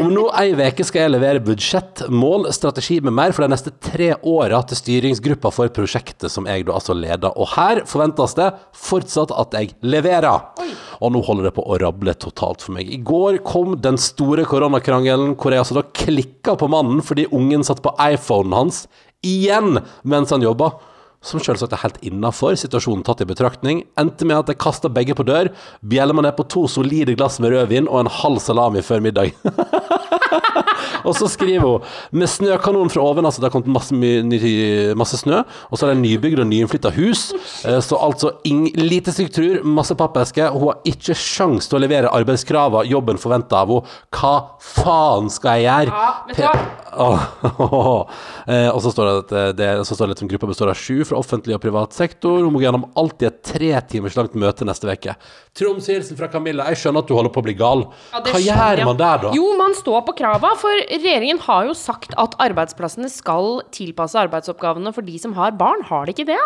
Om 0.00 0.08
nå 0.14 0.26
ei 0.40 0.54
uke 0.56 0.86
skal 0.86 1.04
jeg 1.04 1.14
levere 1.14 1.42
budsjettmål, 1.44 2.48
strategi 2.56 3.00
med 3.04 3.16
mer 3.16 3.34
for 3.36 3.44
de 3.44 3.52
neste 3.52 3.74
tre 3.84 4.14
åra 4.26 4.60
til 4.68 4.78
styringsgruppa 4.78 5.52
for 5.54 5.72
prosjektet 5.74 6.32
som 6.32 6.48
jeg 6.48 6.66
da 6.68 6.76
altså 6.76 6.96
leder. 6.96 7.32
Og 7.34 7.52
her 7.54 7.82
forventes 7.88 8.36
det 8.38 8.50
fortsatt 8.76 9.34
at 9.34 9.56
jeg 9.56 9.74
leverer. 9.82 10.66
Og 11.00 11.14
nå 11.14 11.22
holder 11.26 11.48
det 11.48 11.54
på 11.56 11.64
å 11.64 11.78
rable 11.80 12.14
totalt 12.20 12.64
for 12.66 12.76
meg. 12.76 12.90
I 12.90 13.00
går 13.04 13.40
kom 13.46 13.78
den 13.82 13.98
store 14.00 14.46
koronakrangelen 14.48 15.34
hvor 15.36 15.54
jeg 15.54 15.64
altså 15.64 15.80
da 15.80 15.86
klikka 16.02 16.56
på 16.60 16.70
mannen 16.72 17.02
fordi 17.04 17.28
ungen 17.32 17.64
satt 17.66 17.82
på 17.84 17.94
iPhonen 18.10 18.56
hans 18.56 18.84
igjen 19.26 19.80
mens 20.02 20.32
han 20.34 20.44
jobba. 20.44 20.72
Som 21.20 21.42
selvsagt 21.44 21.74
er 21.76 21.82
helt 21.82 21.98
innafor, 22.08 22.54
situasjonen 22.56 23.02
tatt 23.04 23.20
i 23.20 23.26
betraktning. 23.28 23.82
Endte 24.00 24.24
med 24.24 24.38
at 24.38 24.48
jeg 24.48 24.60
kasta 24.62 24.88
begge 24.88 25.12
på 25.12 25.26
dør, 25.28 25.50
bjella 25.84 26.16
meg 26.16 26.24
ned 26.24 26.38
på 26.38 26.46
to 26.48 26.64
solide 26.72 27.12
glass 27.12 27.36
med 27.44 27.52
rødvin 27.52 27.90
og 27.90 28.06
en 28.06 28.14
halv 28.22 28.40
salami 28.40 28.80
før 28.84 29.04
middag. 29.04 29.36
og 31.06 31.14
så 31.16 31.28
skriver 31.30 31.64
hun 31.66 32.18
med 32.20 32.28
snøkanon 32.30 32.90
fra 32.92 33.04
oven, 33.04 33.26
altså 33.28 33.40
det 33.42 33.48
har 33.50 33.54
kommet 33.56 33.72
masse, 33.74 33.94
my- 33.94 34.94
masse 34.98 35.20
snø, 35.20 35.42
og 35.70 35.78
så 35.80 35.86
er 35.88 35.94
det 35.94 36.02
nybygd 36.04 36.42
og 36.44 36.48
nyinnflytta 36.50 36.92
hus, 36.96 37.26
eh, 37.64 37.78
så 37.84 37.98
altså 38.00 38.34
ing, 38.48 38.66
lite 38.78 39.12
struktur, 39.14 39.60
masse 39.64 39.94
pappeske, 39.98 40.46
og 40.50 40.60
hun 40.60 40.72
har 40.72 40.92
ikke 40.94 41.16
sjans 41.18 41.68
til 41.70 41.78
å 41.80 41.82
levere 41.84 42.12
arbeidskravene 42.14 42.88
jobben 42.90 43.20
forventer 43.20 43.60
av 43.62 43.74
henne. 43.74 43.96
Hva 44.14 44.34
faen 44.60 45.30
skal 45.32 45.60
jeg 45.60 45.68
gjøre? 45.68 45.94
Ja, 45.94 46.12
vet 46.28 46.40
du 46.40 46.46
hva? 46.46 46.54
Eh, 48.50 48.66
og 48.72 48.80
så 48.82 48.90
står 48.90 49.06
det 49.06 49.12
at 49.20 49.32
eh, 49.36 49.48
det, 49.54 49.66
så 49.86 49.94
står 49.94 50.10
det 50.10 50.14
at 50.16 50.22
gruppa 50.32 50.48
består 50.50 50.70
av 50.72 50.78
sju 50.80 51.04
fra 51.06 51.18
offentlig 51.20 51.54
og 51.54 51.60
privat 51.62 51.94
sektor. 51.94 52.40
Hun 52.42 52.50
må 52.54 52.62
gjennom 52.64 52.88
alt 52.98 53.22
i 53.22 53.28
et 53.28 53.36
tre 53.46 53.68
timers 53.86 54.16
langt 54.18 54.34
møte 54.34 54.66
neste 54.66 54.88
uke. 54.90 55.14
Troms 55.54 55.86
Hilsen 55.90 56.18
fra 56.18 56.26
Camilla. 56.32 56.66
Jeg 56.72 56.80
skjønner 56.80 57.04
at 57.04 57.10
du 57.10 57.14
holder 57.14 57.30
på 57.34 57.42
å 57.42 57.46
bli 57.46 57.54
gal. 57.58 57.84
Ja, 58.10 58.22
Hva 58.24 58.32
skjønner 58.42 58.80
gjør 58.82 58.88
man 58.90 58.98
der, 58.98 59.22
da? 59.22 59.32
Jo, 59.38 59.52
man 59.60 59.76
står 59.78 60.02
på 60.08 60.16
krava, 60.18 60.50
for 60.58 60.82
regjeringen 60.90 61.40
har 61.46 61.68
jo 61.68 61.76
sagt 61.78 62.16
at 62.18 62.34
arbeidsplassene 62.42 63.10
skal 63.12 63.62
tilpasse 63.74 64.18
arbeidsoppgavene 64.18 64.92
for 64.96 65.06
de 65.06 65.20
som 65.22 65.36
har 65.38 65.54
barn. 65.58 65.86
Har 65.88 66.08
de 66.08 66.16
ikke 66.16 66.28
det? 66.32 66.40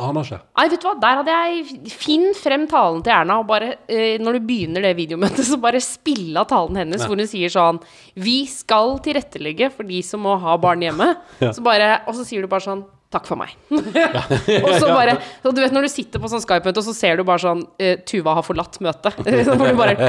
Aner 0.00 0.24
ikke. 0.26 0.38
Nei, 0.56 0.64
vet 0.72 0.80
du 0.82 0.86
hva, 0.88 0.94
der 0.98 1.18
hadde 1.20 1.34
jeg 1.34 1.90
Finn 1.92 2.30
frem 2.38 2.64
talen 2.70 3.02
til 3.04 3.12
Erna, 3.14 3.36
og 3.42 3.46
bare 3.50 3.74
eh, 3.84 4.16
når 4.22 4.38
du 4.38 4.46
begynner 4.48 4.82
det 4.84 4.94
videomøtet, 4.98 5.44
så 5.50 5.58
bare 5.60 5.82
spill 5.84 6.34
av 6.40 6.48
talen 6.50 6.80
hennes, 6.80 7.04
hvor 7.04 7.20
hun 7.20 7.30
sier 7.30 7.52
sånn 7.52 7.78
Vi 8.16 8.40
skal 8.50 8.96
tilrettelegge 9.04 9.70
for 9.74 9.86
de 9.88 10.00
som 10.06 10.24
må 10.24 10.38
ha 10.42 10.56
barn 10.60 10.82
hjemme. 10.84 11.12
Så 11.54 11.62
bare, 11.64 11.98
og 12.08 12.16
så 12.16 12.24
sier 12.26 12.44
du 12.44 12.50
bare 12.50 12.64
sånn 12.64 12.84
Takk 13.14 13.28
for 13.28 13.38
meg. 13.38 13.52
og 13.70 14.72
så 14.82 14.88
bare 14.90 15.12
så 15.38 15.52
Du 15.54 15.60
vet 15.62 15.70
når 15.70 15.84
du 15.86 15.90
sitter 15.92 16.18
på 16.18 16.26
sånn 16.32 16.42
Skype-møte, 16.42 16.82
og 16.82 16.86
så 16.88 16.94
ser 16.96 17.20
du 17.20 17.22
bare 17.28 17.38
sånn 17.44 17.60
eh, 17.78 18.00
Tuva 18.02 18.34
har 18.40 18.42
forlatt 18.42 18.80
møtet. 18.82 19.20
Så 19.46 19.54
får 19.54 19.70
du 19.70 19.78
bare 19.78 20.08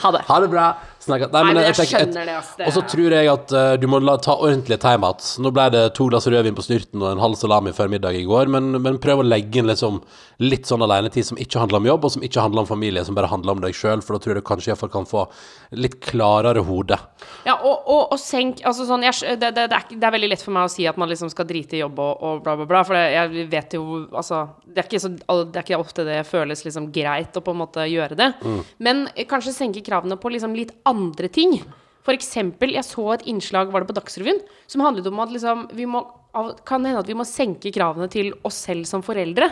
Ha 0.00 0.12
det. 0.14 0.22
Ha 0.30 0.38
det 0.40 0.48
bra. 0.54 0.70
Snakkes. 1.06 1.30
Nei, 1.32 1.42
Nei, 1.42 1.52
men 1.54 1.62
jeg 1.62 1.74
jeg, 1.76 1.88
skjønner 1.92 2.26
det, 2.26 2.36
ass. 2.40 2.52
Det 2.58 2.66
Og 2.66 2.74
så 2.74 2.82
tror 2.90 3.14
jeg 3.14 3.30
at 3.30 3.54
uh, 3.54 3.72
du 3.78 3.86
må 3.90 4.00
la, 4.02 4.16
ta 4.22 4.34
ordentlige 4.36 4.80
timeouts. 4.82 5.36
Nå 5.42 5.52
ble 5.54 5.68
det 5.74 5.82
to 5.98 6.08
glass 6.10 6.26
rødvin 6.26 6.56
på 6.56 6.64
snurten 6.66 7.04
og 7.04 7.12
en 7.12 7.22
halv 7.22 7.38
salami 7.38 7.74
før 7.76 7.92
middag 7.92 8.18
i 8.18 8.24
går, 8.26 8.50
men, 8.52 8.74
men 8.82 8.98
prøv 9.02 9.22
å 9.22 9.26
legge 9.26 9.62
inn 9.62 9.70
liksom 9.70 10.00
litt 10.42 10.68
sånn 10.68 10.84
alenetid 10.84 11.24
som 11.30 11.38
ikke 11.40 11.62
handler 11.62 11.80
om 11.80 11.88
jobb, 11.88 12.06
og 12.08 12.14
som 12.16 12.24
ikke 12.26 12.42
handler 12.42 12.64
om 12.64 12.68
familie, 12.68 13.04
som 13.06 13.16
bare 13.16 13.30
handler 13.30 13.56
om 13.56 13.62
deg 13.64 13.76
sjøl, 13.76 14.02
for 14.04 14.16
da 14.16 14.22
tror 14.22 14.34
jeg 14.34 14.42
du 14.42 14.48
kanskje 14.50 14.72
iallfall 14.72 14.92
kan 14.92 15.08
få 15.08 15.24
litt 15.78 15.96
klarere 16.04 16.64
hode. 16.66 16.98
Ja, 17.46 17.56
og, 17.56 17.86
og, 17.86 18.02
og 18.14 18.18
senk 18.20 18.60
Altså 18.66 18.84
sånn 18.88 19.04
jeg, 19.06 19.36
det, 19.40 19.52
det, 19.56 19.64
er, 19.70 19.84
det 19.90 20.06
er 20.06 20.12
veldig 20.14 20.28
lett 20.32 20.42
for 20.42 20.54
meg 20.54 20.66
å 20.66 20.70
si 20.70 20.86
at 20.88 20.98
man 21.00 21.08
liksom 21.10 21.30
skal 21.32 21.46
drite 21.48 21.78
i 21.78 21.80
jobb 21.80 21.98
og, 22.02 22.22
og 22.26 22.42
bla, 22.44 22.56
bla, 22.58 22.66
bla. 22.68 22.82
For 22.86 22.98
jeg 22.98 23.46
vet 23.52 23.76
jo 23.78 23.84
Altså, 24.16 24.42
det 24.64 24.82
er, 24.82 24.88
ikke 24.88 25.00
så, 25.02 25.10
det 25.14 25.60
er 25.60 25.64
ikke 25.64 25.78
ofte 25.80 26.04
det 26.06 26.18
føles 26.28 26.64
liksom 26.66 26.88
greit 26.94 27.36
å 27.38 27.42
på 27.44 27.54
en 27.54 27.60
måte 27.60 27.86
gjøre 27.88 28.18
det. 28.18 28.28
Men 28.82 29.06
eh, 29.14 29.26
kanskje 29.28 29.54
senke 29.54 29.82
kravene 29.86 30.18
på 30.20 30.32
liksom 30.34 30.56
litt 30.58 30.74
andre 30.96 31.30
ting. 31.32 31.58
Eksempel, 32.06 32.76
jeg 32.76 32.86
så 32.86 33.02
et 33.16 33.24
innslag, 33.26 33.72
var 33.74 33.82
det 33.82 33.90
på 33.90 33.96
Dagsrevyen, 33.96 34.38
som 34.70 34.84
handlet 34.84 35.08
om 35.10 35.18
at 35.24 35.32
liksom 35.34 35.66
vi 35.74 35.88
må 35.90 36.04
Kan 36.68 36.84
hende 36.84 37.00
at 37.00 37.08
vi 37.08 37.16
må 37.16 37.24
senke 37.24 37.70
kravene 37.72 38.10
til 38.12 38.34
oss 38.44 38.58
selv 38.66 38.84
som 38.84 39.00
foreldre. 39.00 39.46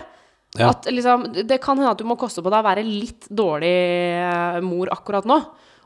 Ja. 0.58 0.68
At 0.68 0.84
liksom, 0.84 1.30
det 1.32 1.56
kan 1.64 1.78
hende 1.80 1.94
at 1.94 2.02
du 2.02 2.04
må 2.04 2.18
koste 2.20 2.44
på 2.44 2.50
deg 2.52 2.60
å 2.60 2.66
være 2.66 2.84
litt 2.84 3.24
dårlig 3.32 3.72
eh, 4.20 4.58
mor 4.60 4.92
akkurat 4.92 5.24
nå. 5.24 5.38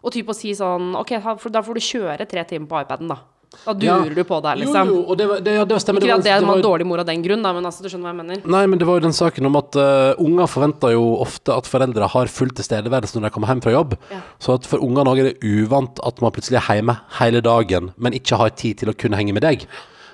Og 0.03 0.15
typ 0.15 0.33
å 0.33 0.37
si 0.37 0.51
sånn 0.59 0.97
Ok, 0.99 1.15
da 1.23 1.63
får 1.63 1.79
du 1.79 1.85
kjøre 1.87 2.27
tre 2.27 2.43
timer 2.51 2.67
på 2.67 2.83
iPaden, 2.83 3.15
da. 3.15 3.21
Da 3.65 3.73
durer 3.75 4.15
du 4.15 4.23
på 4.29 4.39
deg, 4.45 4.59
liksom. 4.61 4.89
Jo, 4.91 4.95
jo, 4.95 5.03
og 5.09 5.17
det, 5.19 5.27
var- 5.29 5.41
det, 5.45 5.55
ja, 5.57 5.65
det 5.65 5.79
stemmer. 5.83 6.05
Ikke 6.05 6.15
at 6.19 6.25
det 6.25 6.33
er 6.35 6.41
var- 6.45 6.51
man 6.57 6.63
dårlig 6.65 6.87
mor 6.87 7.01
av 7.03 7.07
den 7.09 7.23
grunn, 7.25 7.43
da, 7.43 7.53
men 7.57 7.65
altså, 7.65 7.83
du 7.83 7.89
skjønner 7.89 8.09
hva 8.11 8.15
jeg 8.15 8.21
mener. 8.21 8.43
Nei, 8.57 8.63
men 8.67 8.79
det 8.79 8.87
var 8.89 9.01
jo 9.01 9.05
den 9.09 9.17
saken 9.17 9.47
om 9.49 9.57
at 9.57 9.77
uh, 9.81 10.15
unger 10.21 10.47
forventer 10.53 10.93
jo 10.93 11.05
ofte 11.25 11.57
at 11.57 11.67
foreldre 11.71 12.09
har 12.13 12.27
full 12.33 12.51
tilstedeværelse 12.51 13.17
når 13.17 13.29
de 13.29 13.35
kommer 13.35 13.49
hjem 13.53 13.63
fra 13.65 13.73
jobb. 13.73 13.97
Ja. 14.13 14.21
Så 14.39 14.55
at 14.59 14.67
for 14.69 14.79
ungene 14.85 15.09
òg 15.13 15.23
er 15.25 15.31
det 15.33 15.39
uvant 15.43 15.99
at 16.05 16.21
man 16.21 16.33
plutselig 16.37 16.61
er 16.61 16.81
hjemme 16.83 16.99
hele 17.21 17.41
dagen, 17.41 17.93
men 17.97 18.13
ikke 18.13 18.37
har 18.37 18.51
tid 18.51 18.79
til 18.85 18.93
å 18.93 18.97
kunne 18.97 19.17
henge 19.17 19.33
med 19.33 19.43
deg. 19.43 19.65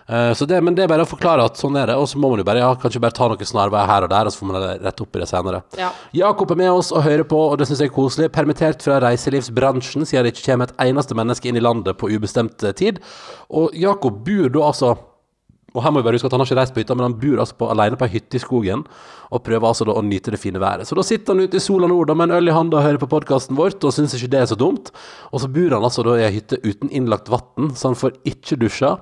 Eh, 0.07 0.33
så 0.37 0.45
det, 0.45 0.61
men 0.65 0.77
det 0.77 0.85
er 0.85 0.91
bare 0.91 1.07
å 1.07 1.09
forklare 1.09 1.47
at 1.49 1.61
sånn 1.61 1.79
er 1.81 1.89
det, 1.89 1.97
og 2.01 2.09
så 2.11 2.21
må 2.21 2.29
man 2.33 2.43
jo 2.43 2.47
bare 2.47 2.61
ja, 2.61 2.73
kanskje 2.81 3.01
bare 3.05 3.17
ta 3.17 3.29
noen 3.31 3.49
snarveier 3.49 3.89
her 3.89 4.07
og 4.07 4.13
der, 4.13 4.29
og 4.29 4.35
så 4.35 4.43
får 4.43 4.51
man 4.51 4.67
rette 4.85 5.07
opp 5.07 5.17
i 5.17 5.23
det 5.23 5.31
senere. 5.31 5.63
Ja. 5.81 5.89
Jakob 6.17 6.53
er 6.53 6.61
med 6.61 6.75
oss 6.75 6.93
og 6.93 7.07
hører 7.07 7.25
på, 7.29 7.41
og 7.49 7.57
det 7.61 7.71
syns 7.71 7.81
jeg 7.85 7.93
er 7.93 7.97
koselig. 7.97 8.29
Permittert 8.35 8.85
fra 8.85 9.01
reiselivsbransjen, 9.05 10.05
siden 10.09 10.29
det 10.29 10.35
ikke 10.35 10.51
kommer 10.51 10.69
et 10.69 10.87
eneste 10.91 11.17
menneske 11.17 11.51
inn 11.51 11.61
i 11.61 11.65
landet 11.65 11.99
på 12.01 12.13
ubestemt 12.13 12.67
eh, 12.67 12.77
tid. 12.77 13.01
Og 13.55 13.75
Jakob 13.79 14.23
bor 14.27 14.53
da 14.53 14.71
altså 14.71 14.95
og 15.75 15.83
her 15.83 15.91
må 15.91 15.99
vi 15.99 16.07
bare 16.07 16.15
huske 16.15 16.29
at 16.29 16.35
Han 16.37 16.43
har 16.45 16.47
ikke 16.47 16.59
reist 16.61 16.75
på 16.75 16.83
hytta, 16.85 16.95
men 16.95 17.09
han 17.09 17.17
bor 17.19 17.41
altså 17.43 17.57
på, 17.59 17.69
alene 17.73 17.99
på 17.99 18.07
ei 18.07 18.13
hytte 18.13 18.39
i 18.39 18.43
skogen 18.43 18.85
og 19.35 19.43
prøver 19.43 19.67
altså 19.67 19.87
da 19.89 19.97
å 19.99 20.05
nyte 20.07 20.31
det 20.31 20.39
fine 20.39 20.61
været. 20.63 20.87
Så 20.87 20.95
da 20.95 21.03
sitter 21.03 21.35
han 21.35 21.43
ute 21.43 21.59
i 21.59 21.63
sola 21.63 21.89
nord 21.91 22.13
med 22.15 22.29
en 22.29 22.37
øl 22.37 22.51
i 22.53 22.55
handa 22.55 22.79
og 22.79 22.87
hører 22.87 23.01
på 23.03 23.09
podkasten 23.11 23.59
vårt 23.59 23.83
og 23.83 23.91
syns 23.97 24.15
ikke 24.15 24.31
det 24.31 24.45
er 24.45 24.47
så 24.53 24.59
dumt. 24.59 24.93
Og 25.33 25.43
så 25.43 25.51
bor 25.51 25.75
han 25.75 25.83
altså 25.89 26.05
da 26.07 26.15
i 26.21 26.23
ei 26.29 26.31
hytte 26.37 26.61
uten 26.63 26.93
innlagt 26.95 27.33
vann, 27.33 27.73
så 27.75 27.91
han 27.91 27.99
får 27.99 28.15
ikke 28.31 28.61
dusja. 28.63 28.93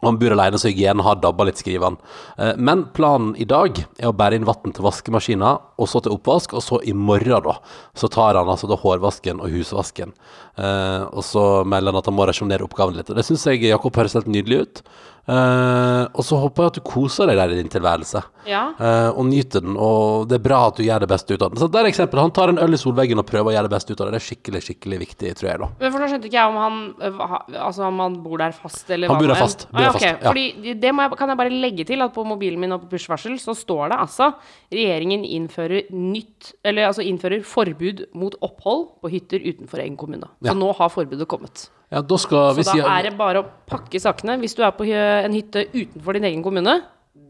Og 0.00 0.08
han 0.08 0.18
bor 0.20 0.32
alene, 0.34 0.58
så 0.60 0.70
hygienen 0.70 1.04
har 1.04 1.20
dabba 1.20 1.44
litt, 1.48 1.60
skriver 1.60 1.90
han. 1.90 1.98
Eh, 2.38 2.54
Men 2.56 2.86
planen 2.96 3.34
i 3.36 3.44
dag 3.48 3.78
er 3.98 4.08
å 4.08 4.16
bære 4.16 4.40
inn 4.40 4.48
vann 4.48 4.72
til 4.72 4.84
vaskemaskina, 4.86 5.52
og 5.80 5.88
så 5.88 6.02
til 6.02 6.16
oppvask, 6.16 6.54
og 6.56 6.64
så 6.64 6.80
i 6.88 6.94
morgen, 6.96 7.44
da, 7.44 7.58
så 7.94 8.08
tar 8.08 8.38
han 8.40 8.48
altså 8.48 8.68
da 8.70 8.78
hårvasken 8.80 9.40
og 9.44 9.52
husvasken. 9.52 10.14
Eh, 10.56 11.04
og 11.12 11.22
så 11.24 11.64
melder 11.68 11.92
han 11.92 12.00
at 12.00 12.08
han 12.10 12.16
må 12.16 12.26
rasjonere 12.28 12.64
oppgaven 12.66 12.96
litt. 12.96 13.10
Og 13.12 13.16
det 13.20 13.26
syns 13.28 13.46
jeg 13.46 13.62
Jakob 13.68 13.96
høres 13.96 14.16
helt 14.16 14.30
nydelig 14.30 14.64
ut. 14.64 14.82
Eh, 15.30 16.04
og 16.10 16.24
så 16.26 16.38
håper 16.42 16.64
jeg 16.64 16.70
at 16.72 16.78
du 16.80 16.82
koser 16.90 17.28
deg 17.30 17.38
der 17.38 17.52
i 17.54 17.58
din 17.60 17.68
tilværelse, 17.70 18.22
Ja. 18.48 18.62
uh, 18.80 19.10
og 19.14 19.26
nyter 19.28 19.62
den. 19.62 19.76
Og 19.78 20.26
det 20.30 20.38
er 20.38 20.42
bra 20.42 20.58
at 20.70 20.78
du 20.80 20.82
gjør 20.82 21.04
det 21.04 21.08
beste 21.12 21.36
ut 21.36 21.42
av 21.44 21.52
den. 21.52 21.60
Så 21.60 21.68
der 21.70 21.84
er 21.84 21.90
eksempel. 21.90 22.18
Han 22.18 22.32
tar 22.34 22.50
en 22.50 22.58
øl 22.58 22.74
i 22.74 22.80
solveggen 22.80 23.20
og 23.20 23.26
prøver 23.28 23.52
å 23.52 23.54
gjøre 23.54 23.68
det 23.68 23.74
beste 23.76 23.92
ut 23.94 24.00
av 24.00 24.08
det. 24.08 24.16
Det 24.16 24.20
er 24.22 24.26
skikkelig, 24.26 24.62
skikkelig 24.66 24.98
viktig, 25.04 25.34
tror 25.38 25.50
jeg, 25.52 25.60
da. 25.62 25.68
Men 25.84 25.94
for 25.94 26.02
nå 26.02 26.08
skjønte 26.10 26.30
ikke 26.30 26.40
jeg 26.40 26.50
om 26.50 26.58
han 26.58 26.78
øh, 26.98 27.22
Altså 27.60 27.86
om 27.86 28.02
han 28.02 28.18
bor 28.24 28.42
der 28.42 28.56
fast, 28.56 28.90
eller 28.90 29.12
Han 29.12 29.20
bor 29.20 29.30
der 29.30 29.36
er. 29.36 29.42
fast, 29.44 29.66
bor 29.70 29.80
Ah, 29.84 29.90
okay. 29.94 30.14
fast, 30.16 30.24
ja. 30.24 30.32
Fordi 30.32 30.74
det 30.82 30.90
jeg, 30.90 31.16
kan 31.22 31.34
jeg 31.34 31.40
bare 31.44 31.54
legge 31.62 31.86
til 31.86 32.02
at 32.02 32.14
på 32.16 32.24
mobilen 32.26 32.60
min 32.60 32.72
og 32.74 32.86
på 32.86 32.96
push-varsel 32.96 33.38
så 33.38 33.54
står 33.54 33.92
det 33.92 34.00
altså 34.00 34.32
regjeringen 34.72 35.22
innfører 35.24 35.90
nytt 35.94 36.54
Eller 36.64 36.88
altså 36.90 37.04
innfører 37.06 37.44
forbud 37.46 38.06
mot 38.18 38.34
opphold 38.42 38.88
på 39.04 39.12
hytter 39.12 39.44
utenfor 39.46 39.78
egen 39.84 39.96
kommune. 40.00 40.26
Ja. 40.42 40.52
Så 40.52 40.58
nå 40.58 40.72
har 40.74 40.90
forbudet 40.90 41.28
kommet. 41.30 41.68
Ja, 41.90 42.00
da 42.06 42.16
skal 42.22 42.54
vi 42.54 42.62
Så 42.62 42.76
si 42.76 42.82
da 42.84 42.94
er 43.00 43.08
det 43.08 43.16
bare 43.18 43.42
å 43.42 43.46
pakke 43.66 43.98
sakene. 44.02 44.36
Hvis 44.38 44.54
du 44.54 44.62
er 44.62 44.74
på 44.76 44.86
en 44.86 45.34
hytte 45.34 45.66
utenfor 45.74 46.14
din 46.14 46.28
egen 46.28 46.44
kommune, 46.44 46.76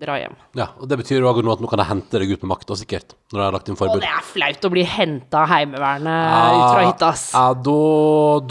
dra 0.01 0.16
hjem. 0.20 0.35
Ja, 0.57 0.70
og 0.81 0.88
det 0.88 0.99
betyr 1.01 1.20
jo 1.20 1.33
nå 1.44 1.53
at 1.53 1.62
nå 1.62 1.68
kan 1.70 1.81
jeg 1.83 1.88
hente 1.90 2.20
deg 2.20 2.35
ut 2.35 2.44
med 2.44 2.53
makt, 2.53 2.66
da, 2.68 2.77
sikkert. 2.81 3.14
Når 3.33 3.40
jeg 3.40 3.46
har 3.46 3.57
lagt 3.57 3.70
inn 3.70 3.79
Og 3.79 3.87
Å, 3.87 3.96
det 4.01 4.11
er 4.11 4.27
flaut 4.27 4.68
å 4.68 4.73
bli 4.73 4.85
henta 4.88 5.42
av 5.44 5.51
Heimevernet 5.55 6.37
ut 6.57 6.66
fra 6.66 6.85
hytta, 6.87 7.11
ass. 7.14 7.25
Ja, 7.37 7.46
da, 7.68 7.79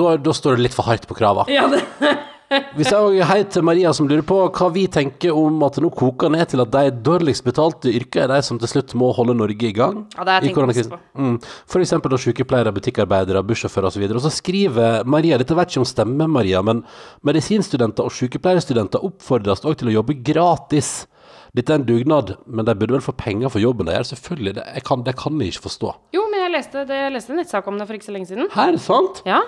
da, 0.02 0.16
da 0.30 0.36
står 0.38 0.58
det 0.58 0.68
litt 0.68 0.78
for 0.78 0.90
hardt 0.90 1.08
på 1.10 1.18
krava. 1.18 1.46
Ja, 1.52 1.68
det. 1.70 1.84
Vi 2.50 2.86
sier 2.86 2.98
også 2.98 3.26
hei 3.30 3.42
til 3.54 3.66
Maria 3.68 3.92
som 3.94 4.08
lurer 4.10 4.24
på 4.26 4.38
hva 4.50 4.70
vi 4.74 4.88
tenker 4.90 5.36
om 5.38 5.60
at 5.68 5.76
det 5.78 5.84
nå 5.86 5.92
koker 5.94 6.32
ned 6.34 6.50
til 6.50 6.64
at 6.64 6.72
de 6.74 6.94
dårligst 7.06 7.46
betalte 7.46 7.92
yrker 7.94 8.24
er 8.24 8.32
de 8.32 8.40
som 8.46 8.58
til 8.62 8.72
slutt 8.72 8.96
må 8.98 9.12
holde 9.14 9.36
Norge 9.38 9.68
i 9.70 9.76
gang. 9.76 10.02
Ja, 10.16 10.26
det 10.26 10.34
har 10.34 10.48
jeg 10.48 10.56
tenkt 10.58 10.90
på. 10.96 11.00
Mm. 11.14 11.36
For 11.70 11.84
eksempel 11.84 12.16
da 12.16 12.20
sykepleiere, 12.22 12.74
butikkarbeidere, 12.74 13.46
bussjåfører 13.46 13.92
osv. 13.92 14.08
Og 14.10 14.24
så 14.26 14.34
skriver 14.34 15.06
Maria, 15.06 15.38
dette 15.38 15.58
vet 15.60 15.70
ikke 15.70 15.84
om 15.84 15.88
stemmer, 15.90 16.32
Maria, 16.40 16.64
men 16.66 16.82
medisinstudenter 17.28 18.10
og 18.10 18.18
sykepleierstudenter 18.18 19.06
oppfordres 19.06 19.62
også 19.62 19.84
til 19.84 19.94
å 19.94 19.98
jobbe 20.00 20.18
gratis. 20.26 21.06
Dette 21.54 21.74
er 21.74 21.82
en 21.82 21.86
dugnad, 21.86 22.36
men 22.50 22.66
de 22.66 22.78
burde 22.78 22.98
vel 22.98 23.06
få 23.06 23.14
penger 23.18 23.54
for 23.54 23.62
jobben 23.62 23.90
de 23.90 23.94
gjør. 23.94 24.10
Selvfølgelig, 24.16 24.58
det, 24.58 24.68
jeg 24.74 24.90
kan, 24.90 25.06
det 25.06 25.16
kan 25.22 25.38
jeg 25.42 25.54
ikke 25.54 25.68
forstå. 25.70 25.96
Jo, 26.18 26.26
men 26.34 26.46
jeg 26.48 26.58
leste, 26.58 26.86
det, 26.90 27.02
jeg 27.06 27.14
leste 27.14 27.34
en 27.34 27.42
nettsak 27.44 27.70
om 27.70 27.78
det 27.78 27.90
for 27.90 27.98
ikke 27.98 28.10
så 28.10 28.18
lenge 28.18 28.34
siden. 28.34 28.50
Her, 28.58 28.78
sant? 28.82 29.22
Ja. 29.30 29.42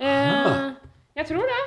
Eh, 0.00 0.72
jeg 1.20 1.32
tror 1.32 1.48
det. 1.56 1.60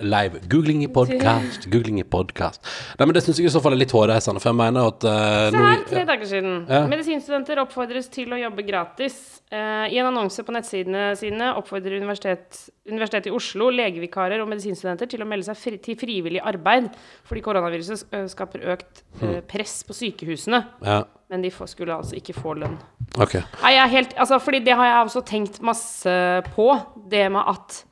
Live. 0.00 0.38
Googling 0.48 0.84
i 0.84 0.88
podkast, 0.88 1.66
googling 1.68 1.98
i 2.00 2.04
podkast. 2.08 2.62
Nei, 2.96 3.04
men 3.04 3.12
det 3.12 3.20
syns 3.26 3.36
jeg 3.36 3.50
i 3.50 3.52
så 3.52 3.60
fall 3.60 3.74
er 3.76 3.82
litt 3.82 3.92
hårreisende, 3.92 4.40
for 4.40 4.48
jeg 4.48 4.56
mener 4.56 4.86
at 4.88 5.04
uh, 5.04 5.50
Se 5.52 5.60
her, 5.60 5.82
tre 5.90 6.04
dager 6.08 6.30
siden. 6.30 6.54
Ja. 6.64 6.86
Medisinstudenter 6.88 7.60
oppfordres 7.60 8.08
til 8.14 8.32
å 8.32 8.38
jobbe 8.40 8.64
gratis. 8.64 9.18
Uh, 9.52 9.84
I 9.92 10.00
en 10.00 10.08
annonse 10.08 10.40
på 10.46 10.54
nettsidene 10.56 11.10
sine 11.20 11.50
oppfordrer 11.58 11.98
universitet, 12.00 12.62
Universitetet 12.88 13.28
i 13.28 13.34
Oslo 13.36 13.68
legevikarer 13.76 14.40
og 14.40 14.48
medisinstudenter 14.54 15.10
til 15.12 15.20
å 15.20 15.28
melde 15.28 15.50
seg 15.50 15.60
fri, 15.60 15.76
til 15.84 16.00
frivillig 16.00 16.40
arbeid, 16.40 16.88
fordi 17.28 17.44
koronaviruset 17.44 18.16
eh, 18.16 18.24
skaper 18.32 18.64
økt 18.72 19.04
eh, 19.20 19.36
press 19.46 19.76
på 19.86 19.94
sykehusene. 19.94 20.62
Ja, 20.86 21.02
Men 21.30 21.44
de 21.44 21.52
får, 21.54 21.74
skulle 21.74 22.00
altså 22.00 22.16
ikke 22.16 22.34
få 22.40 22.56
lønn. 22.62 22.80
ok. 23.20 23.36
Nei, 23.60 23.76
jeg 23.76 23.84
er 23.84 23.94
helt, 23.98 24.16
altså, 24.16 24.40
fordi 24.42 24.64
det 24.64 24.80
har 24.80 24.90
jeg 24.90 24.98
også 25.04 25.24
tenkt 25.28 25.60
masse 25.62 26.16
på. 26.56 26.72
Det 27.12 27.28
med 27.36 27.52
at 27.52 27.82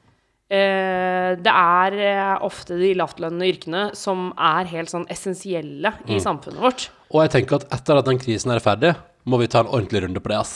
det 0.49 1.53
er 1.53 1.99
eh, 2.01 2.35
ofte 2.47 2.79
de 2.81 2.95
lavtlønnede 2.97 3.51
yrkene 3.53 3.83
som 3.99 4.31
er 4.33 4.71
helt 4.71 4.89
sånn 4.89 5.05
essensielle 5.13 5.93
i 6.09 6.17
samfunnet 6.25 6.63
vårt. 6.63 6.89
Og 7.13 7.23
jeg 7.25 7.35
tenker 7.35 7.61
at 7.61 7.69
etter 7.77 8.01
at 8.01 8.09
den 8.09 8.21
krisen 8.21 8.55
er 8.55 8.65
ferdig, 8.65 8.95
må 9.29 9.41
vi 9.43 9.49
ta 9.51 9.61
en 9.61 9.71
ordentlig 9.71 10.07
runde 10.07 10.23
på 10.25 10.33
det, 10.33 10.41
ass. 10.41 10.55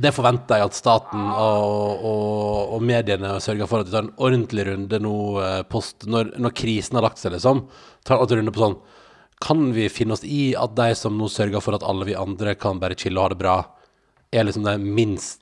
Det 0.00 0.12
forventer 0.14 0.60
jeg 0.60 0.70
at 0.70 0.76
staten 0.78 1.24
og, 1.30 2.04
og, 2.06 2.74
og 2.76 2.84
mediene 2.86 3.34
sørger 3.42 3.70
for 3.70 3.82
at 3.82 3.88
vi 3.88 3.94
tar 3.94 4.06
en 4.06 4.14
ordentlig 4.22 4.66
runde 4.68 5.00
nå, 5.02 5.16
eh, 5.44 5.62
post, 5.70 6.06
når, 6.10 6.34
når 6.40 6.54
krisen 6.56 6.98
har 6.98 7.06
lagt 7.06 7.22
seg, 7.22 7.34
liksom. 7.34 7.64
Ta 8.06 8.14
en 8.14 8.22
ordentlig 8.22 8.42
runde 8.42 8.54
på 8.56 8.64
sånn 8.64 8.80
Kan 9.40 9.70
vi 9.76 9.88
finne 9.92 10.14
oss 10.16 10.24
i 10.26 10.54
at 10.58 10.74
de 10.78 10.90
som 10.98 11.14
nå 11.18 11.30
sørger 11.32 11.62
for 11.64 11.76
at 11.76 11.84
alle 11.86 12.06
vi 12.08 12.18
andre 12.18 12.54
kan 12.60 12.80
bare 12.82 12.98
chille 12.98 13.18
og 13.18 13.28
ha 13.28 13.32
det 13.32 13.40
bra, 13.40 13.56
er 14.30 14.46
liksom 14.46 14.66
de 14.66 14.76
minst 14.78 15.40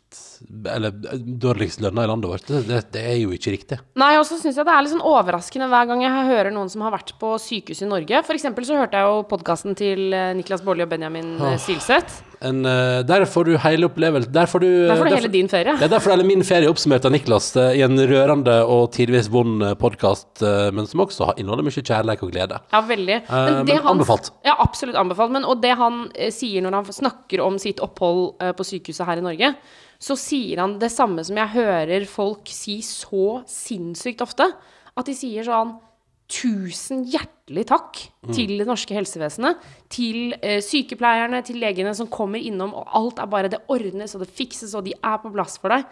Eller 0.72 0.94
dårligst 1.18 1.82
lønna 1.84 2.06
i 2.06 2.08
landet 2.08 2.30
vårt? 2.30 2.46
Det, 2.48 2.62
det, 2.68 2.80
det 2.94 3.02
er 3.04 3.18
jo 3.20 3.34
ikke 3.34 3.52
riktig. 3.52 3.80
Nei, 4.00 4.14
og 4.16 4.24
så 4.24 4.38
syns 4.40 4.56
jeg 4.56 4.64
det 4.64 4.72
er 4.72 4.84
litt 4.84 4.94
sånn 4.94 5.04
overraskende 5.04 5.68
hver 5.68 5.90
gang 5.90 6.04
jeg 6.06 6.28
hører 6.30 6.54
noen 6.54 6.70
som 6.72 6.86
har 6.86 6.94
vært 6.94 7.12
på 7.20 7.34
sykehus 7.42 7.82
i 7.84 7.90
Norge. 7.90 8.22
For 8.24 8.38
eksempel 8.38 8.64
så 8.64 8.78
hørte 8.78 8.96
jeg 8.96 9.10
jo 9.10 9.26
podkasten 9.28 9.76
til 9.78 10.14
eh, 10.16 10.32
Niklas 10.38 10.64
Baarli 10.64 10.86
og 10.86 10.92
Benjamin 10.94 11.34
oh. 11.36 11.58
Silseth. 11.60 12.22
En, 12.44 12.60
uh, 12.66 13.00
der 13.02 13.24
får 13.26 13.44
du 13.48 13.52
hele 13.58 13.88
opplevelsen. 13.88 14.32
Der 14.32 14.46
får 14.46 14.62
du 14.62 14.68
Der 14.88 14.96
får 15.00 15.08
du 15.10 15.14
hele 15.16 15.30
din 15.32 15.48
ferie. 15.50 15.74
Det 15.78 15.88
er 15.88 15.94
derfor 15.96 16.14
hele 16.14 16.26
min 16.28 16.44
ferie 16.46 16.68
oppsummert 16.70 17.04
av 17.08 17.12
Niklas 17.14 17.50
uh, 17.56 17.72
i 17.74 17.82
en 17.82 17.98
rørende 17.98 18.60
og 18.66 18.92
tidvis 18.94 19.26
vond 19.32 19.64
podkast, 19.80 20.42
men 20.72 20.86
som 20.86 21.00
også 21.02 21.26
har- 21.32 21.38
inneholder 21.40 21.66
mye 21.66 21.82
kjærlighet 21.82 22.22
og 22.22 22.30
glede. 22.32 22.60
Ja, 22.72 22.80
veldig. 22.86 23.16
Eh, 23.28 23.64
men 23.64 23.86
anbefalt. 23.86 24.30
Ja, 24.46 24.54
absolutt 24.62 24.96
anbefalt. 25.00 25.32
Men, 25.34 25.44
og 25.48 25.60
det 25.62 25.74
han 25.78 26.10
eh, 26.14 26.30
sier 26.34 26.62
når 26.64 26.78
han 26.78 26.84
snakker 26.92 27.42
om 27.44 27.58
sitt 27.58 27.80
opphold 27.84 28.36
eh, 28.42 28.52
på 28.58 28.66
sykehuset 28.66 29.06
her 29.08 29.18
i 29.22 29.24
Norge, 29.24 29.52
så 29.98 30.14
sier 30.18 30.60
han 30.62 30.76
det 30.78 30.92
samme 30.94 31.24
som 31.26 31.36
jeg 31.40 31.54
hører 31.56 32.06
folk 32.06 32.46
si 32.54 32.78
så 32.86 33.40
sinnssykt 33.50 34.22
ofte. 34.22 34.46
At 34.98 35.06
de 35.06 35.14
sier 35.14 35.46
sånn 35.46 35.76
Tusen 36.28 37.06
hjertelig 37.08 37.64
takk 37.70 38.00
Mm. 38.26 38.34
til 38.34 38.58
det 38.58 38.66
norske 38.68 38.92
helsevesenet. 38.92 39.56
Til 39.88 40.34
eh, 40.42 40.60
sykepleierne, 40.60 41.42
til 41.44 41.56
legene 41.56 41.94
som 41.96 42.06
kommer 42.06 42.38
innom, 42.38 42.74
og 42.74 42.86
alt 42.92 43.18
er 43.18 43.26
bare 43.26 43.48
Det 43.48 43.62
ordnes, 43.68 44.14
og 44.14 44.20
det 44.20 44.28
fikses, 44.28 44.74
og 44.74 44.84
de 44.84 44.92
er 44.92 45.18
på 45.22 45.32
plass 45.32 45.56
for 45.58 45.70
deg. 45.70 45.86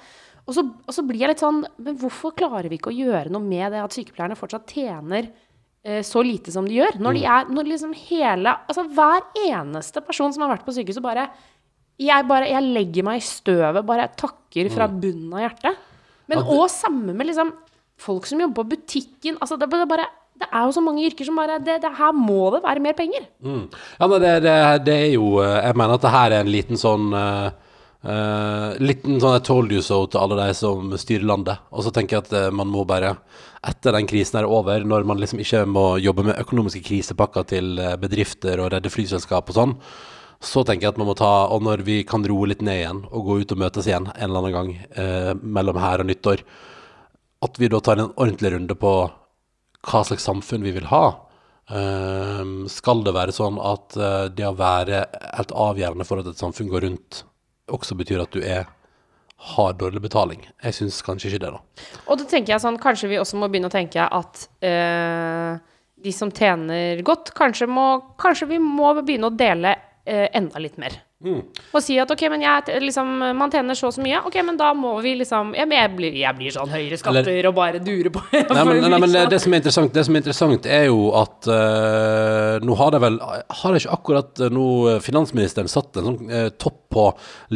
Og 0.46 0.54
så, 0.54 0.60
og 0.62 0.92
så 0.94 1.02
blir 1.06 1.20
jeg 1.20 1.28
litt 1.32 1.40
sånn 1.42 1.64
Men 1.82 1.96
hvorfor 1.98 2.30
klarer 2.36 2.68
vi 2.68 2.76
ikke 2.78 2.92
å 2.92 2.94
gjøre 2.96 3.30
noe 3.32 3.42
med 3.42 3.72
det 3.72 3.80
at 3.82 3.90
sykepleierne 3.96 4.36
fortsatt 4.38 4.66
tjener 4.70 5.30
eh, 5.82 6.02
så 6.02 6.22
lite 6.22 6.52
som 6.52 6.64
de 6.68 6.76
gjør? 6.76 7.00
Når 7.00 7.14
de 7.14 7.24
er 7.24 7.48
Når 7.50 7.64
liksom 7.72 7.94
hele 7.94 8.52
Altså 8.68 8.84
hver 8.94 9.22
eneste 9.48 10.04
person 10.06 10.32
som 10.32 10.42
har 10.44 10.52
vært 10.56 10.66
på 10.68 10.76
sykehuset, 10.76 11.02
bare 11.02 11.30
Jeg 11.98 12.28
bare 12.28 12.46
Jeg 12.52 12.62
legger 12.62 13.02
meg 13.08 13.16
i 13.18 13.26
støvet, 13.26 13.86
bare 13.86 14.06
takker 14.14 14.70
fra 14.70 14.86
bunnen 14.86 15.32
av 15.34 15.48
hjertet. 15.48 15.76
Men 16.28 16.38
òg 16.44 16.68
samme 16.70 17.14
med 17.14 17.26
liksom 17.26 17.50
folk 17.98 18.26
som 18.26 18.38
jobber 18.38 18.62
på 18.62 18.76
butikken. 18.76 19.38
Altså 19.40 19.56
det, 19.58 19.66
er 19.72 19.86
bare 19.86 20.06
Det 20.36 20.48
er 20.50 20.64
jo 20.66 20.72
så 20.76 20.82
mange 20.84 21.04
yrker 21.06 21.28
som 21.28 21.38
bare 21.38 21.58
det, 21.64 21.78
det, 21.82 21.92
Her 21.98 22.16
må 22.16 22.50
det 22.54 22.62
være 22.64 22.82
mer 22.84 22.96
penger. 22.98 23.28
Ja, 23.42 24.08
men 24.08 24.18
det, 24.22 24.34
det, 24.44 24.56
det 24.86 24.96
er 25.06 25.14
jo 25.14 25.36
eh, 25.44 25.60
Jeg 25.64 25.78
mener 25.78 25.96
at 25.96 26.04
det 26.04 26.12
her 26.16 26.34
er 26.34 26.44
en 26.44 26.52
liten 26.52 26.80
sånn 26.80 27.06
eh, 27.16 27.48
Liten 28.78 29.16
sånn 29.22 29.38
I 29.38 29.42
told 29.42 29.72
you 29.74 29.80
so 29.82 30.02
til 30.06 30.20
alle 30.20 30.36
de 30.38 30.50
som 30.54 30.92
styrer 31.00 31.26
landet. 31.26 31.62
Og 31.72 31.86
så 31.86 31.90
tenker 31.94 32.18
jeg 32.18 32.26
at 32.28 32.54
man 32.54 32.70
må 32.70 32.84
bare 32.88 33.16
Etter 33.66 33.96
den 33.96 34.06
krisen 34.06 34.38
er 34.38 34.46
over, 34.46 34.84
når 34.86 35.06
man 35.08 35.18
liksom 35.18 35.40
ikke 35.42 35.64
må 35.66 35.96
jobbe 35.98 36.28
med 36.28 36.38
økonomiske 36.38 36.84
krisepakker 36.86 37.48
til 37.50 37.80
bedrifter 37.98 38.60
og 38.62 38.70
redde 38.76 38.92
flyselskap 38.92 39.50
og 39.50 39.56
sånn, 39.56 39.72
så 40.42 40.62
tenker 40.62 40.86
jeg 40.86 40.94
at 40.94 41.00
man 41.00 41.08
må 41.10 41.16
ta 41.18 41.48
Og 41.52 41.64
når 41.64 41.82
vi 41.86 42.00
kan 42.08 42.24
roe 42.28 42.50
litt 42.50 42.62
ned 42.64 42.82
igjen 42.82 43.02
og 43.08 43.28
gå 43.28 43.38
ut 43.42 43.54
og 43.54 43.62
møtes 43.62 43.88
igjen 43.88 44.08
en 44.12 44.28
eller 44.28 44.42
annen 44.42 44.56
gang 44.56 44.72
eh, 45.02 45.32
mellom 45.42 45.80
her 45.80 46.04
og 46.04 46.10
nyttår, 46.10 46.42
at 47.46 47.60
vi 47.60 47.70
da 47.72 47.80
tar 47.80 48.00
en 48.00 48.12
ordentlig 48.14 48.52
runde 48.54 48.76
på 48.78 48.92
hva 49.86 50.02
slags 50.06 50.26
samfunn 50.26 50.66
vi 50.66 50.74
vil 50.76 50.88
ha. 50.90 51.04
Um, 51.66 52.66
skal 52.70 53.02
det 53.02 53.14
være 53.16 53.34
sånn 53.34 53.56
at 53.58 53.96
uh, 53.98 54.26
det 54.30 54.46
å 54.46 54.54
være 54.58 55.02
helt 55.34 55.54
avgjørende 55.54 56.06
for 56.06 56.22
at 56.22 56.28
et 56.30 56.42
samfunn 56.42 56.70
går 56.70 56.84
rundt, 56.86 57.24
også 57.74 57.96
betyr 57.98 58.22
at 58.22 58.34
du 58.34 58.42
er 58.42 58.68
har 59.36 59.74
dårlig 59.76 60.00
betaling? 60.04 60.44
Jeg 60.62 60.76
syns 60.78 61.00
kanskje 61.04 61.32
ikke 61.32 61.42
det, 61.44 61.54
da. 61.56 61.88
Og 62.06 62.20
da 62.20 62.28
tenker 62.28 62.54
jeg 62.54 62.62
sånn, 62.62 62.78
kanskje 62.82 63.10
vi 63.10 63.18
også 63.20 63.40
må 63.40 63.50
begynne 63.50 63.70
å 63.70 63.74
tenke 63.74 64.06
at 64.06 64.46
uh, 64.64 65.58
de 66.06 66.14
som 66.14 66.30
tjener 66.34 67.02
godt, 67.06 67.34
kanskje, 67.36 67.68
må, 67.68 67.88
kanskje 68.20 68.50
vi 68.54 68.62
må 68.62 68.94
begynne 69.02 69.30
å 69.30 69.36
dele 69.36 69.74
uh, 69.76 70.28
enda 70.30 70.62
litt 70.62 70.78
mer. 70.80 71.00
Og 71.24 71.80
si 71.80 71.94
at 71.96 72.10
ok, 72.12 72.22
men 72.28 72.42
jeg, 72.44 72.80
liksom, 72.84 73.08
man 73.38 73.52
tjener 73.52 73.76
så 73.78 73.88
og 73.88 73.94
så 73.96 74.02
mye, 74.04 74.18
ok, 74.28 74.34
men 74.44 74.58
da 74.60 74.68
må 74.76 74.90
vi 75.00 75.14
liksom 75.16 75.54
Jeg, 75.56 75.70
jeg, 75.72 75.90
blir, 75.96 76.16
jeg 76.20 76.36
blir 76.36 76.52
sånn 76.52 76.68
høyere 76.68 76.98
skatter 77.00 77.48
og 77.48 77.54
bare 77.56 77.80
durer 77.80 78.12
på. 78.12 78.20
Nei, 78.36 78.64
men, 78.68 78.82
nei, 78.84 78.98
men 79.00 79.14
det, 79.14 79.22
Liksom. 79.32 79.46
som 79.46 79.56
er 79.56 79.64
det 79.94 80.04
som 80.04 80.18
er 80.18 80.20
interessant, 80.20 80.68
er 80.68 80.84
jo 80.90 81.06
at 81.16 81.48
uh, 81.48 82.58
nå 82.60 82.76
har 82.76 82.92
det 82.92 83.00
vel 83.06 83.16
Har 83.22 83.72
det 83.72 83.80
ikke 83.80 83.96
akkurat 83.96 84.42
eh, 84.44 84.52
nå 84.52 84.66
finansministeren 85.04 85.72
satt 85.72 85.96
en 85.96 86.10
sånn 86.10 86.20
uh, 86.28 86.50
topp 86.60 86.82
på 86.92 87.06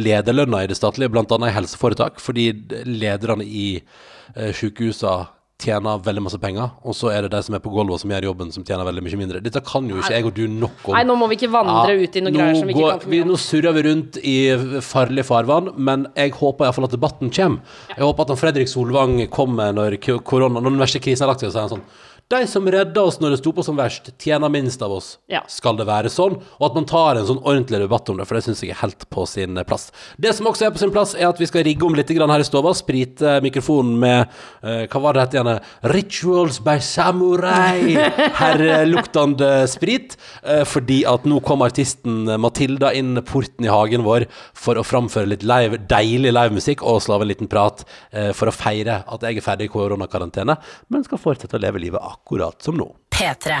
lederlønna 0.01 0.63
i 0.63 0.71
det 0.71 0.79
statlige, 0.79 1.13
bl.a. 1.13 1.37
i 1.45 1.53
helseforetak, 1.53 2.17
fordi 2.21 2.49
lederne 2.89 3.45
i 3.45 3.67
uh, 3.77 4.49
sykehusene 4.57 5.29
tjener 5.61 6.01
veldig 6.03 6.23
masse 6.25 6.39
penger, 6.41 6.73
og 6.83 6.95
så 6.97 7.11
er 7.13 7.25
det 7.25 7.31
de 7.35 7.41
som 7.45 7.55
er 7.57 7.61
på 7.63 7.71
gulvet 7.73 8.01
som 8.01 8.11
gjør 8.13 8.27
jobben, 8.31 8.51
som 8.55 8.65
tjener 8.67 8.87
veldig 8.87 9.03
mye 9.05 9.19
mindre. 9.21 9.41
Dette 9.45 9.61
kan 9.65 9.87
jo 9.89 9.99
ikke 10.01 10.15
jeg 10.15 10.27
og 10.27 10.35
du 10.37 10.43
nok 10.49 10.89
om. 10.89 10.95
Nei, 10.97 11.03
nå 11.07 11.17
må 11.19 11.29
vi 11.31 11.37
ikke 11.39 11.51
vandre 11.53 11.95
ut 12.01 12.17
i 12.17 12.23
noen 12.25 12.37
greier 12.37 12.59
som 12.59 12.69
vi 12.69 12.75
ikke 12.75 12.91
kan 12.95 13.03
for 13.05 13.13
mye 13.13 13.25
om. 13.25 13.31
Nå 13.31 13.39
surrer 13.45 13.77
vi 13.77 13.85
rundt 13.89 14.21
i 14.21 14.37
farlig 14.85 15.25
farvann, 15.27 15.71
men 15.77 16.07
jeg 16.17 16.35
håper 16.39 16.67
iallfall 16.67 16.89
at 16.89 16.95
debatten 16.97 17.33
kommer. 17.33 17.81
Jeg 17.95 18.03
håper 18.03 18.25
at 18.25 18.33
han 18.33 18.41
Fredrik 18.41 18.71
Solvang 18.71 19.19
kommer 19.33 19.75
når 19.75 19.99
korona, 20.27 20.59
når 20.59 20.73
den 20.73 20.81
verste 20.81 21.03
krisen 21.03 21.27
er 21.27 21.33
lagt 21.33 21.45
seg, 21.45 21.53
og 21.53 21.57
sier 21.57 21.75
sånn 21.75 21.85
De 22.31 22.47
som 22.47 22.67
redda 22.71 23.01
oss 23.03 23.17
når 23.19 23.33
det 23.33 23.37
sto 23.41 23.51
på 23.51 23.63
som 23.65 23.75
verst, 23.75 24.05
tjener 24.21 24.51
minst 24.51 24.79
av 24.85 24.93
oss. 24.95 25.17
Ja. 25.31 25.41
Skal 25.51 25.75
det 25.75 25.83
være 25.89 26.07
sånn? 26.11 26.37
Og 26.39 26.63
at 26.69 26.77
man 26.77 26.85
tar 26.87 27.17
en 27.19 27.27
sånn 27.27 27.41
ordentlig 27.41 27.81
debatt 27.81 28.07
om 28.11 28.21
det, 28.21 28.27
for 28.29 28.37
det 28.37 28.45
syns 28.45 28.61
jeg 28.63 28.71
er 28.71 28.79
helt 28.79 29.03
på 29.11 29.25
sin 29.27 29.59
plass. 29.67 29.89
Det 30.21 30.31
som 30.37 30.47
også 30.47 30.69
er 30.69 30.71
på 30.71 30.79
sin 30.79 30.93
plass, 30.95 31.11
er 31.17 31.27
at 31.27 31.41
vi 31.41 31.49
skal 31.49 31.65
rigge 31.67 31.83
om 31.83 31.97
litt 31.97 32.11
her 32.11 32.43
i 32.43 32.47
stova. 32.47 32.71
Sprite 32.77 33.33
mikrofonen 33.43 33.97
med 33.99 34.31
uh, 34.63 34.85
Hva 34.87 35.01
var 35.03 35.17
det 35.17 35.25
het 35.25 35.35
igjen? 35.35 35.51
Rituals 35.91 36.61
by 36.63 36.77
Samurai. 36.79 37.97
Herreluktende 38.39 39.51
sprit. 39.71 40.15
Uh, 40.39 40.63
fordi 40.63 41.01
at 41.11 41.27
nå 41.27 41.41
kom 41.43 41.65
artisten 41.67 42.23
Matilda 42.39 42.93
inn 42.95 43.19
porten 43.27 43.67
i 43.67 43.73
hagen 43.73 44.07
vår 44.07 44.29
for 44.55 44.79
å 44.79 44.87
framføre 44.87 45.33
litt 45.33 45.43
live, 45.43 45.81
deilig 45.91 46.31
livemusikk 46.31 46.85
og 46.87 47.03
slå 47.03 47.19
av 47.19 47.27
en 47.27 47.33
liten 47.33 47.51
prat 47.51 47.83
uh, 47.83 48.31
for 48.37 48.47
å 48.47 48.55
feire 48.55 49.01
at 49.03 49.27
jeg 49.27 49.41
er 49.41 49.49
ferdig 49.51 49.67
i 49.67 49.75
koronakarantene, 49.75 50.55
men 50.87 51.07
skal 51.07 51.19
fortsette 51.19 51.59
å 51.59 51.63
leve 51.67 51.81
livet 51.83 51.99
akkurat 51.99 52.20
som 52.59 52.75
nå. 52.77 52.95
P3. 53.09 53.51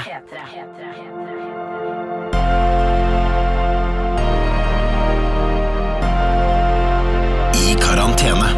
I 7.55 7.75
karantene. 7.81 8.49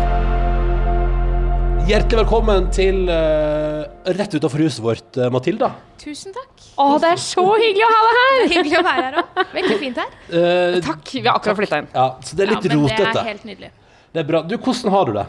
Hjertelig 1.83 2.21
velkommen 2.21 2.69
til 2.71 3.09
uh, 3.11 3.83
rett 4.15 4.35
utenfor 4.37 4.61
huset 4.63 4.79
vårt, 4.83 5.17
uh, 5.19 5.27
Matilda. 5.33 5.73
Tusen 5.99 6.31
takk. 6.31 6.51
Å, 6.79 6.85
det 7.03 7.09
er 7.11 7.19
så 7.19 7.43
hyggelig 7.59 7.83
å 7.83 7.89
ha 7.91 8.03
deg 8.05 8.19
her! 8.19 8.43
Hyggelig 8.53 8.77
å 8.79 8.83
være 8.87 9.03
her 9.03 9.17
òg. 9.19 9.41
Veldig 9.53 9.79
fint 9.81 9.99
her. 9.99 10.13
Uh, 10.31 10.77
Takk. 10.83 11.11
Vi 11.11 11.25
har 11.27 11.35
akkurat 11.35 11.59
flytta 11.59 11.81
inn. 11.83 11.89
ja, 11.93 12.05
så 12.23 12.37
det 12.39 12.45
er 12.45 12.53
litt 12.53 12.69
ja, 12.69 12.77
men 12.77 12.87
Det 12.87 13.09
er 13.11 13.27
helt 13.33 13.49
nydelig. 13.49 13.73
Det 14.13 14.21
er 14.23 14.29
bra. 14.29 14.41
Du, 14.47 14.55
hvordan 14.55 14.93
har 14.95 15.09
du 15.09 15.17
det? 15.17 15.25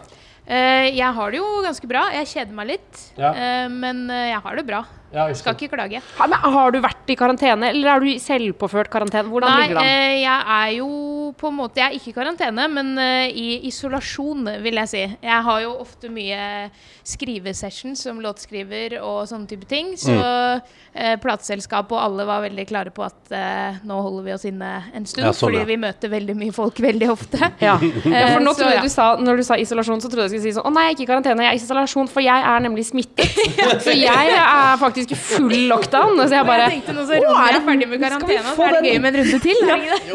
Eh, 0.46 0.90
jeg 0.92 1.14
har 1.16 1.30
det 1.32 1.38
jo 1.40 1.46
ganske 1.64 1.88
bra. 1.88 2.02
Jeg 2.12 2.26
kjeder 2.28 2.52
meg 2.52 2.66
litt, 2.74 3.04
Ja. 3.16 3.30
eh, 3.32 3.68
men 3.72 4.10
eh, 4.10 4.30
jeg 4.34 4.40
har 4.44 4.56
det 4.56 4.66
bra. 4.68 4.82
Ja, 5.14 5.28
Skal 5.38 5.54
ikke 5.54 5.70
klage. 5.76 6.00
Ha, 6.18 6.26
Men 6.26 6.38
har 6.56 6.74
du 6.74 6.80
vært 6.82 7.12
i 7.12 7.16
karantene, 7.16 7.68
eller 7.70 7.92
er 7.94 8.00
du 8.02 8.08
i 8.10 8.16
selvpåført 8.18 8.90
karantene? 8.90 9.30
Hvordan 9.30 9.50
Nei, 9.54 9.60
ligger 9.68 9.78
det 9.78 9.84
an? 9.84 9.92
eh, 9.92 10.16
jeg 10.24 10.40
er 10.58 10.72
jo 10.80 10.88
på 11.38 11.48
en 11.48 11.56
måte 11.56 11.80
Jeg 11.80 11.86
er 11.86 11.94
ikke 11.98 12.10
i 12.12 12.16
karantene, 12.18 12.66
men 12.70 12.90
eh, 12.98 13.28
i 13.30 13.46
isolasjon, 13.70 14.44
vil 14.64 14.80
jeg 14.82 14.90
si. 14.90 15.04
Jeg 15.22 15.42
har 15.48 15.60
jo 15.64 15.72
ofte 15.84 16.10
mye 16.12 16.42
skrivesessions 17.06 18.02
som 18.06 18.20
låtskriver 18.24 18.96
og 19.02 19.24
sånne 19.30 19.48
type 19.50 19.68
ting. 19.70 19.94
Så 20.00 20.14
Mm. 20.14 20.62
eh, 20.94 21.16
plateselskapet 21.22 21.92
og 21.92 22.00
alle 22.02 22.24
var 22.26 22.42
veldig 22.44 22.66
klare 22.68 22.90
på 22.94 23.02
at 23.04 23.32
eh, 23.34 23.78
nå 23.84 23.96
holder 24.02 24.24
vi 24.24 24.32
oss 24.34 24.44
inne 24.48 24.70
en 24.94 25.06
stund. 25.06 25.26
Ja, 25.26 25.32
sånn, 25.32 25.48
fordi 25.48 25.58
ja. 25.62 25.64
vi 25.68 25.76
møter 25.76 26.08
veldig 26.12 26.36
mye 26.38 26.52
folk 26.54 26.78
veldig 26.88 27.10
ofte. 27.12 27.38
Ja. 27.64 27.78
ja, 27.80 28.26
for 28.34 28.42
nå 28.44 28.52
så, 28.52 28.58
trodde 28.58 28.72
jeg 28.74 28.80
ja. 28.80 28.82
du 28.82 28.92
sa, 28.92 29.06
når 29.20 29.36
du 29.40 29.42
sa 29.46 29.56
isolasjon, 29.60 30.00
så 30.02 30.08
trodde 30.10 30.26
jeg 30.26 30.30
du 30.30 30.34
skulle 30.38 30.50
si 30.52 30.56
sånn 30.58 30.66
Å 30.68 30.72
nei, 30.74 30.84
jeg 30.88 30.90
er 30.90 30.96
ikke 30.98 31.04
i 31.06 31.10
karantene, 31.12 31.44
jeg 31.46 31.50
er 31.54 31.58
i 31.58 31.62
isolasjon, 31.62 32.08
for 32.12 32.24
jeg 32.24 32.44
er 32.50 32.64
nemlig 32.64 32.84
smittet. 32.88 33.30
Så 33.84 33.94
jeg 33.96 34.34
er 34.34 34.76
faktisk 34.80 35.03
i 35.12 35.18
full 35.18 35.54
lockdown. 35.68 36.14
Så 36.24 36.32
jeg 36.38 36.46
bare 36.48 36.68
jeg 36.72 36.94
nå 36.96 37.04
så 37.08 37.18
Ronny 37.20 37.50
er 37.50 37.60
ferdig 37.68 37.88
med 37.90 38.00
karantene, 38.00 38.54
så 38.56 38.64
er 38.68 38.76
det 38.78 38.92
gøy 38.92 38.98
med 39.04 39.14
en 39.14 39.20
runde 39.20 39.40
til. 39.44 39.62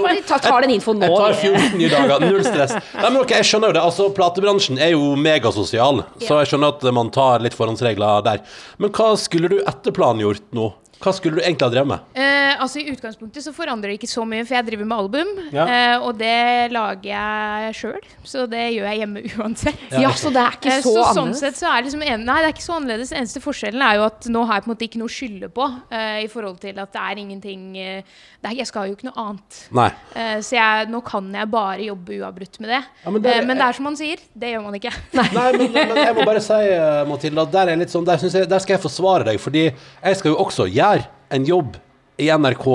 Bare 0.04 0.24
ta, 0.26 0.40
tar 0.42 0.66
den 0.66 0.74
infoen 0.78 1.00
nå. 1.04 1.10
Jeg 1.10 1.20
tar 1.22 1.38
14 1.44 1.78
nye 1.80 1.92
dager, 1.94 2.26
null 2.26 2.44
stress. 2.48 2.76
Nei, 2.96 3.06
men 3.10 3.22
ok, 3.22 3.36
Jeg 3.40 3.50
skjønner 3.52 3.72
jo 3.74 3.78
det. 3.80 3.86
altså 3.86 4.10
Platebransjen 4.18 4.80
er 4.82 4.94
jo 4.96 5.14
megasosial, 5.20 6.04
så 6.26 6.42
jeg 6.42 6.52
skjønner 6.54 6.76
at 6.76 6.90
man 6.96 7.10
tar 7.16 7.40
litt 7.46 7.54
forhåndsregler 7.58 8.24
der. 8.26 8.42
Men 8.80 8.92
hva 8.96 9.12
skulle 9.20 9.52
du 9.52 9.60
etter 9.62 9.96
planen 9.96 10.24
gjort 10.26 10.46
nå? 10.56 10.72
Hva 11.00 11.14
skulle 11.16 11.40
du 11.40 11.42
egentlig 11.46 11.64
ha 11.64 11.72
drevet 11.72 11.88
med? 11.88 12.00
Eh, 12.20 12.56
altså 12.60 12.82
I 12.82 12.90
utgangspunktet 12.92 13.44
så 13.46 13.54
forandrer 13.56 13.94
det 13.94 14.00
ikke 14.02 14.10
så 14.12 14.26
mye, 14.28 14.44
for 14.44 14.58
jeg 14.58 14.66
driver 14.68 14.88
med 14.90 14.98
album. 14.98 15.30
Ja. 15.56 15.66
eh, 15.66 15.98
og 16.04 16.18
det 16.20 16.72
lager 16.76 17.08
jeg 17.14 17.76
sjøl, 17.80 18.10
så 18.28 18.44
det 18.52 18.66
gjør 18.76 18.88
jeg 18.90 19.00
hjemme 19.04 19.24
uansett. 19.40 19.86
Ja, 19.96 20.12
så 20.20 20.32
det 20.36 20.42
er 20.44 20.58
ikke 20.58 20.74
Eh, 20.74 20.82
så, 20.84 20.92
annerledes? 21.00 21.16
sånn 21.16 21.34
sett 21.40 21.56
så 21.62 21.70
er 21.72 21.78
det 21.82 21.88
liksom 21.90 22.04
en, 22.04 22.26
Nei, 22.28 22.36
det 22.44 22.50
er 22.50 22.56
ikke 22.58 22.66
så 22.68 22.76
annerledes. 22.76 23.14
Eneste 23.16 23.40
forskjellen 23.44 23.82
er 23.86 23.96
jo 24.02 24.04
at 24.10 24.28
nå 24.30 24.44
har 24.50 24.60
jeg 24.60 24.66
på 24.66 24.70
en 24.70 24.74
måte 24.76 24.88
ikke 24.90 25.00
noe 25.02 25.08
å 25.10 25.16
skylde 25.16 25.50
på. 25.56 25.70
eh, 25.90 26.20
I 26.26 26.28
forhold 26.36 26.60
til 26.66 26.84
at 26.84 26.92
det 26.98 27.06
er 27.06 27.22
ingenting 27.24 27.64
eh, 27.80 28.04
det 28.44 28.52
er, 28.52 28.58
Jeg 28.60 28.68
skal 28.68 28.88
jo 28.92 28.98
ikke 28.98 29.08
noe 29.08 29.24
annet. 29.24 29.62
Nei. 29.80 29.88
Eh, 30.20 30.36
så 30.44 30.56
jeg, 30.60 30.90
nå 30.92 31.00
kan 31.08 31.32
jeg 31.34 31.48
bare 31.56 31.80
jobbe 31.88 32.20
uavbrutt 32.20 32.60
med 32.60 32.70
det. 32.76 32.82
Ja, 33.06 33.10
men 33.16 33.22
det 33.24 33.32
er- 33.32 33.40
Eh, 33.40 33.48
men 33.48 33.58
det 33.58 33.66
er 33.70 33.74
som 33.80 33.88
man 33.88 33.96
sier, 33.96 34.20
det 34.36 34.52
gjør 34.54 34.64
man 34.68 34.76
ikke. 34.76 34.92
Nei, 35.16 35.28
men, 35.56 35.72
men 35.72 36.04
jeg 36.04 36.16
må 36.20 36.28
bare 36.28 36.44
si, 36.44 36.60
Mathilde, 36.60 37.08
Matilda, 37.10 37.42
at 37.48 37.52
der, 37.56 37.72
er 37.74 37.80
litt 37.80 37.92
sånn, 37.96 38.06
der, 38.08 38.18
jeg, 38.28 38.48
der 38.52 38.60
skal 38.64 38.76
jeg 38.76 38.82
forsvare 38.84 39.24
deg. 39.32 39.40
Fordi 39.40 39.64
jeg 39.70 40.20
skal 40.20 40.32
jo 40.34 40.38
også 40.44 40.68
gjøre 40.68 40.88
en 41.30 41.46
jobb 41.46 41.78
i 42.20 42.30
NRK 42.32 42.68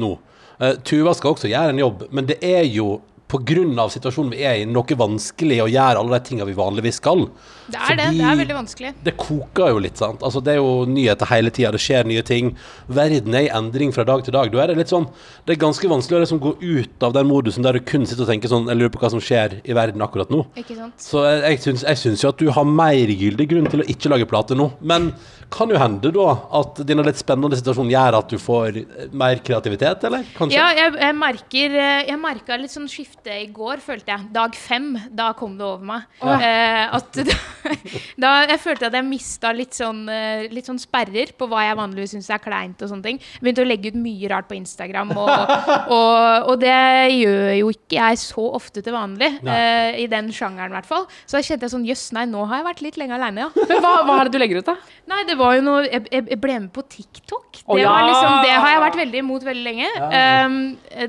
nå. 0.00 0.14
Uh, 0.58 0.74
Tuva 0.86 1.14
skal 1.14 1.34
også 1.34 1.50
gjøre 1.50 1.74
en 1.74 1.82
jobb, 1.82 2.08
men 2.10 2.26
det 2.28 2.40
er 2.44 2.64
jo 2.66 2.98
pga. 3.28 3.88
situasjonen 3.92 4.32
vi 4.32 4.42
er 4.42 4.62
i, 4.62 4.66
noe 4.66 4.98
vanskelig 4.98 5.62
å 5.62 5.68
gjøre 5.68 6.00
alle 6.00 6.18
de 6.18 6.28
tingene 6.28 6.48
vi 6.48 6.58
vanligvis 6.58 7.00
skal. 7.02 7.28
Det 7.68 7.78
er 7.78 7.98
det. 8.00 8.06
Det 8.18 8.24
er 8.24 8.38
veldig 8.40 8.56
vanskelig. 8.56 8.92
Det 9.04 9.14
koker 9.20 9.72
jo 9.74 9.82
litt, 9.84 10.00
sant. 10.00 10.22
Altså, 10.24 10.42
det 10.44 10.54
er 10.54 10.60
jo 10.60 10.84
nyheter 10.88 11.28
hele 11.32 11.52
tida, 11.54 11.72
det 11.74 11.82
skjer 11.82 12.08
nye 12.08 12.24
ting. 12.26 12.52
Verden 12.88 13.36
er 13.36 13.48
i 13.48 13.52
endring 13.54 13.92
fra 13.94 14.06
dag 14.08 14.24
til 14.24 14.36
dag. 14.36 14.50
Da 14.52 14.62
er 14.64 14.72
det 14.72 14.78
litt 14.80 14.92
sånn 14.92 15.08
Det 15.46 15.54
er 15.54 15.60
ganske 15.60 15.90
vanskelig 15.90 16.18
å 16.18 16.22
liksom 16.24 16.40
gå 16.42 16.54
ut 16.60 17.06
av 17.06 17.14
den 17.16 17.28
modusen 17.28 17.66
der 17.66 17.78
du 17.78 17.84
kun 17.84 18.06
sitter 18.08 18.24
og 18.24 18.30
tenker 18.32 18.50
sånn 18.50 18.68
Jeg 18.70 18.78
lurer 18.78 18.92
på 18.94 19.00
hva 19.02 19.10
som 19.12 19.22
skjer 19.22 19.58
i 19.62 19.76
verden 19.76 20.04
akkurat 20.04 20.30
nå. 20.32 20.44
Ikke 20.58 20.76
sant? 20.76 20.96
Så 21.02 21.24
jeg, 21.26 21.42
jeg, 21.44 21.62
syns, 21.66 21.84
jeg 21.88 22.02
syns 22.02 22.24
jo 22.24 22.32
at 22.32 22.40
du 22.40 22.48
har 22.54 22.68
mer 22.68 23.12
gyldig 23.12 23.48
grunn 23.50 23.68
til 23.72 23.84
å 23.84 23.88
ikke 23.90 24.12
lage 24.12 24.28
plate 24.30 24.56
nå. 24.58 24.70
Men 24.80 25.12
kan 25.52 25.70
jo 25.72 25.78
hende 25.80 26.10
da 26.12 26.26
at 26.60 26.80
denne 26.88 27.04
litt 27.06 27.20
spennende 27.20 27.56
situasjonen 27.58 27.92
gjør 27.92 28.18
at 28.18 28.32
du 28.32 28.38
får 28.42 28.80
eh, 28.82 29.06
mer 29.16 29.40
kreativitet, 29.44 30.04
eller? 30.08 30.26
Kanskje? 30.36 30.58
Ja, 30.58 30.68
jeg, 30.76 30.94
jeg 31.00 31.16
merker 31.16 31.76
eh, 31.78 32.02
Jeg 32.10 32.20
merka 32.20 32.58
litt 32.60 32.74
sånn 32.74 32.88
skifte 32.90 33.32
i 33.32 33.46
går, 33.54 33.80
følte 33.84 34.12
jeg. 34.12 34.28
Dag 34.34 34.56
fem, 34.58 34.90
da 35.16 35.30
kom 35.38 35.56
det 35.58 35.66
over 35.66 35.88
meg. 35.88 36.08
Eh, 36.20 36.98
at 36.98 37.20
da, 38.22 38.32
Jeg 38.48 38.60
følte 38.62 38.88
at 38.88 38.96
jeg 38.98 39.06
mista 39.06 39.52
litt 39.56 39.76
sånn 39.76 40.04
eh, 40.12 40.46
Litt 40.52 40.68
sånn 40.68 40.80
sperrer 40.80 41.32
på 41.38 41.48
hva 41.50 41.64
jeg 41.66 41.78
vanligvis 41.78 42.14
syns 42.16 42.30
er 42.32 42.42
kleint 42.42 42.82
og 42.84 42.90
sånne 42.90 43.04
ting. 43.04 43.20
Begynte 43.42 43.64
å 43.64 43.68
legge 43.68 43.92
ut 43.92 43.98
mye 44.00 44.30
rart 44.30 44.48
på 44.50 44.56
Instagram, 44.58 45.12
og, 45.18 45.30
og, 45.96 46.48
og 46.52 46.54
det 46.62 46.78
gjør 47.14 47.52
jo 47.58 47.70
ikke 47.74 47.98
jeg 47.98 48.20
så 48.22 48.44
ofte 48.58 48.82
til 48.84 48.94
vanlig. 48.94 49.30
Uh, 49.42 49.96
I 49.98 50.06
den 50.10 50.30
sjangeren, 50.34 50.72
i 50.72 50.78
hvert 50.78 50.88
fall. 50.88 51.06
Så 51.24 51.38
da 51.38 51.44
kjente 51.44 51.66
jeg 51.66 51.74
sånn 51.74 51.86
Jøss, 51.88 52.08
nei, 52.16 52.26
nå 52.30 52.44
har 52.48 52.62
jeg 52.62 52.68
vært 52.68 52.84
litt 52.84 53.00
lenge 53.00 53.16
aleine, 53.16 53.46
ja. 53.46 53.66
Men 53.70 53.82
hva, 53.84 53.94
hva 54.08 54.18
er 54.18 54.28
det 54.28 54.36
du 54.36 54.42
legger 54.42 54.62
ut, 54.62 54.68
da? 54.68 54.76
Nei, 55.08 55.22
det 55.28 55.38
var 55.40 55.56
jo 55.56 55.64
noe 55.64 55.86
Jeg, 55.86 56.04
jeg, 56.12 56.40
ble 56.42 56.58
med 56.58 56.70
på 56.74 56.84
TikTok. 56.84 57.48
Det, 57.60 57.64
Det, 57.64 57.80
ja! 57.82 57.94
var 57.94 58.08
liksom, 58.08 58.36
det 58.44 58.54
har 58.54 58.74
jeg 58.74 58.84
vært 58.84 59.00
veldig 59.02 59.24
imot 59.24 59.48
veldig 59.48 59.64
lenge. 59.64 59.90
Um, 60.12 60.60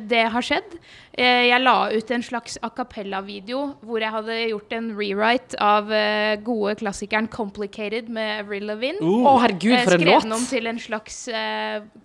det 0.10 0.26
har 0.34 0.46
skjedd. 0.46 0.80
Eh, 1.20 1.50
Jeg 1.50 1.60
la 1.66 1.90
ut 1.92 2.12
en 2.16 2.22
slags 2.24 2.54
a 2.64 2.70
cappella-video 2.72 3.58
hvor 3.84 4.00
jeg 4.00 4.08
hadde 4.14 4.36
gjort 4.54 4.72
en 4.78 4.86
rewrite 4.96 5.58
av 5.60 5.90
eh, 5.92 6.38
gode 6.46 6.78
klassikeren 6.80 7.28
'Complicated' 7.28 8.08
med 8.08 8.46
Avril 8.46 8.64
Lavigne. 8.70 9.02
Å, 9.04 9.34
herregud, 9.44 9.74
Eh, 9.76 9.84
for 9.84 9.94
en 9.98 10.06
Skrevet 10.06 10.32
om 10.38 10.46
til 10.48 10.68
en 10.72 10.80
slags 10.80 11.18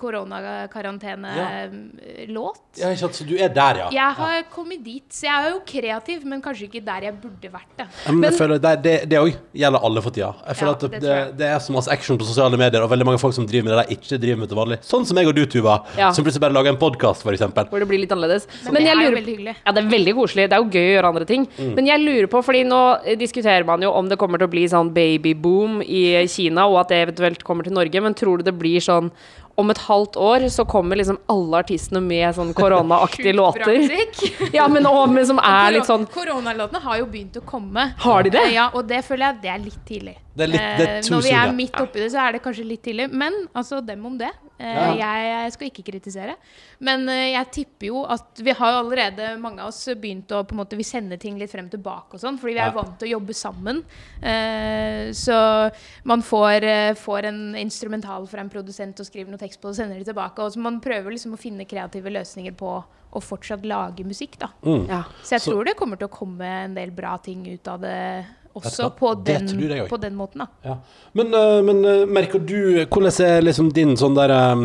koronakarantene-låt. 0.00 2.58
Ja, 2.76 2.88
ja, 2.90 2.96
så 3.08 3.24
du 3.28 3.36
er 3.38 3.48
der, 3.54 3.76
ja. 3.84 3.88
Jeg 3.94 4.14
har 4.18 4.42
kommet 4.50 4.82
dit, 4.84 5.04
så 5.14 5.26
jeg 5.28 5.44
er 5.44 5.50
jo 5.54 5.60
kreativ, 5.68 6.24
men 6.26 6.42
kanskje 6.42 6.66
ikke 6.68 6.82
der 6.84 7.00
jeg 7.08 7.14
burde 7.22 7.48
vært. 7.52 7.70
Da. 7.78 7.84
Ja, 8.06 8.12
Men, 8.12 8.22
jeg 8.30 8.38
føler 8.40 8.58
det, 8.58 8.72
det, 8.82 8.94
det 9.10 9.18
gjelder 9.54 9.80
alle 9.86 10.02
for 10.02 10.10
tida. 10.10 10.32
Jeg 10.48 10.56
føler 10.58 10.72
Ja, 10.72 10.74
at 10.74 10.80
det, 10.80 10.90
det 10.90 11.00
det, 11.04 11.08
jeg. 11.14 11.36
det 11.38 11.46
er 11.54 11.58
så 11.62 11.72
masse 11.76 11.90
action 11.94 12.18
på 12.18 12.24
sosiale 12.26 12.56
medier, 12.58 12.82
og 12.82 12.90
veldig 12.90 13.06
mange 13.06 13.20
folk 13.22 13.34
som 13.36 13.46
driver 13.46 13.64
med 13.68 13.72
det 13.78 13.86
de 13.86 13.94
ikke 13.98 14.18
driver 14.18 14.38
med 14.42 14.48
til 14.50 14.58
vanlig. 14.58 14.78
Sånn 14.82 15.06
som 15.06 15.16
jeg 15.22 15.26
og 15.30 15.34
du, 15.38 15.44
Tuva, 15.46 15.78
Ja. 15.98 16.10
som 16.12 16.24
plutselig 16.26 16.42
bare 16.42 16.52
lager 16.56 16.70
en 16.74 16.80
podkast, 16.82 17.22
f.eks. 17.22 17.42
Hvor 17.70 17.78
det 17.78 17.86
blir 17.88 18.00
litt 18.02 18.10
annerledes. 18.14 18.46
Men, 18.64 18.74
det 18.82 18.88
jeg 19.04 19.12
er 19.12 19.18
veldig 19.20 19.34
hyggelig. 19.36 19.54
Ja, 19.66 19.72
det 19.76 19.84
er 19.84 19.90
veldig 19.92 20.14
koselig. 20.18 20.48
Det 20.50 20.56
er 20.58 20.64
jo 20.64 20.72
gøy 20.74 20.88
å 20.88 20.94
gjøre 20.96 21.12
andre 21.14 21.28
ting. 21.30 21.46
Men 21.76 21.86
jeg 21.92 22.04
lurer 22.04 22.26
på, 22.32 22.42
fordi 22.48 22.64
nå 22.68 22.82
diskuterer 23.20 23.64
man 23.68 23.82
jo 23.86 23.92
om 23.94 24.08
det 24.10 24.18
kommer 24.20 24.38
til 24.42 24.48
å 24.48 24.54
bli 24.56 24.66
sånn 24.72 24.92
babyboom 24.96 25.80
i 25.84 26.04
Kina, 26.28 26.66
og 26.68 26.80
at 26.84 26.92
det 26.92 27.02
eventuelt 27.08 27.44
kommer 27.46 27.64
til 27.68 27.76
Norge, 27.76 28.00
men 28.04 28.14
tror 28.18 28.38
du 28.42 28.48
det 28.50 28.56
blir 28.58 28.80
sånn 28.84 29.10
om 29.56 29.68
et 29.70 29.78
halvt 29.86 30.16
år 30.18 30.48
så 30.50 30.64
kommer 30.66 30.98
liksom 30.98 31.14
alle 31.30 31.60
artistene 31.62 32.00
med 32.02 32.34
sånn 32.34 32.48
koronaaktige 32.58 33.34
låter? 33.38 33.84
Ja, 34.56 34.66
men, 34.68 34.82
og, 34.90 35.04
men 35.14 35.26
som 35.28 35.38
er 35.38 35.76
litt 35.76 35.86
sånn 35.86 36.08
Koronalåtene 36.10 36.80
har 36.82 36.98
jo 36.98 37.06
begynt 37.06 37.36
å 37.38 37.42
komme. 37.46 37.84
Har 38.02 38.26
de 38.26 38.32
det? 38.34 38.42
Ja, 38.54 38.68
og 38.74 38.88
det 38.90 39.04
føler 39.06 39.28
jeg 39.28 39.38
det 39.44 39.52
er 39.54 39.62
litt 39.62 39.78
tidlig. 39.86 40.16
Det 40.34 40.42
er 40.48 40.50
litt- 40.50 40.64
det 40.80 40.88
er 40.88 40.96
Eh, 40.98 41.10
Når 41.14 41.22
vi 41.22 41.30
er 41.38 41.52
midt 41.54 41.78
oppi 41.78 42.00
det, 42.02 42.10
så 42.10 42.18
er 42.26 42.32
det 42.34 42.42
kanskje 42.42 42.66
litt 42.66 42.82
tidlig. 42.82 43.06
Men 43.14 43.32
altså, 43.54 43.78
dem 43.86 44.02
om 44.06 44.18
det. 44.18 44.32
Eh, 44.58 44.74
Ja. 44.74 44.94
jeg, 44.94 45.30
jeg 45.44 45.52
skal 45.52 45.66
ikke 45.70 45.84
kritisere. 45.90 46.34
Men 46.80 47.08
eh, 47.08 47.32
jeg 47.32 47.50
tipper 47.50 47.86
jo 47.88 48.04
at 48.06 48.38
vi 48.38 48.52
har 48.52 48.70
jo 48.72 48.78
allerede, 48.84 49.38
mange 49.40 49.60
av 49.60 49.68
oss, 49.72 49.84
begynt 49.98 50.28
å 50.30 50.44
på 50.46 50.52
en 50.54 50.58
måte, 50.62 50.76
Vi 50.76 50.84
sender 50.84 51.16
ting 51.18 51.36
litt 51.38 51.50
frem 51.50 51.66
og 51.66 51.72
tilbake 51.72 52.14
og 52.14 52.20
sånn, 52.20 52.38
fordi 52.38 52.54
vi 52.54 52.60
er 52.60 52.70
Ja. 52.70 52.76
vant 52.82 52.98
til 52.98 53.08
å 53.08 53.18
jobbe 53.18 53.34
sammen. 53.34 53.82
Eh, 54.22 55.10
så 55.12 55.70
man 56.04 56.22
får, 56.22 56.94
får 56.96 57.24
en 57.24 57.54
instrumental 57.56 58.26
fra 58.30 58.40
en 58.40 58.50
produsent 58.50 58.98
og 59.00 59.06
skriver 59.06 59.30
noe 59.34 59.38
tekst 59.42 59.60
på 59.60 59.68
det 59.68 59.74
og 59.74 59.76
sender 59.82 59.98
det 59.98 60.06
tilbake. 60.06 60.38
Og 60.38 60.52
så 60.54 60.58
man 60.62 60.80
prøver 60.80 61.10
liksom 61.12 61.34
å 61.34 61.38
finne 61.40 61.66
kreative 61.66 62.10
løsninger 62.14 62.54
på 62.56 62.76
å 63.14 63.20
fortsatt 63.22 63.64
lage 63.64 64.02
musikk, 64.06 64.38
da. 64.38 64.48
ja. 64.64 65.02
Så 65.22 65.30
jeg 65.36 65.40
Så- 65.42 65.50
tror 65.52 65.64
det 65.64 65.76
kommer 65.76 65.96
til 65.98 66.08
å 66.08 66.10
komme 66.10 66.42
en 66.44 66.74
del 66.74 66.90
bra 66.90 67.16
ting 67.18 67.46
ut 67.46 67.68
av 67.68 67.80
det 67.80 68.24
også, 68.54 68.88
på 68.98 69.14
Det 69.14 69.38
den, 69.48 69.62
også. 69.80 69.88
på 69.90 69.98
den 70.02 70.16
måten, 70.16 70.44
da. 70.44 70.46
Ja. 70.70 70.76
Men, 71.12 71.34
øh, 71.34 71.60
men 71.64 71.84
øh, 71.84 72.08
merker 72.08 72.38
du 72.38 72.84
Hvordan 72.84 73.26
er 73.26 73.44
liksom 73.44 73.70
din 73.74 73.96
sånn 74.00 74.16
derre 74.16 74.40
øh, 74.54 74.64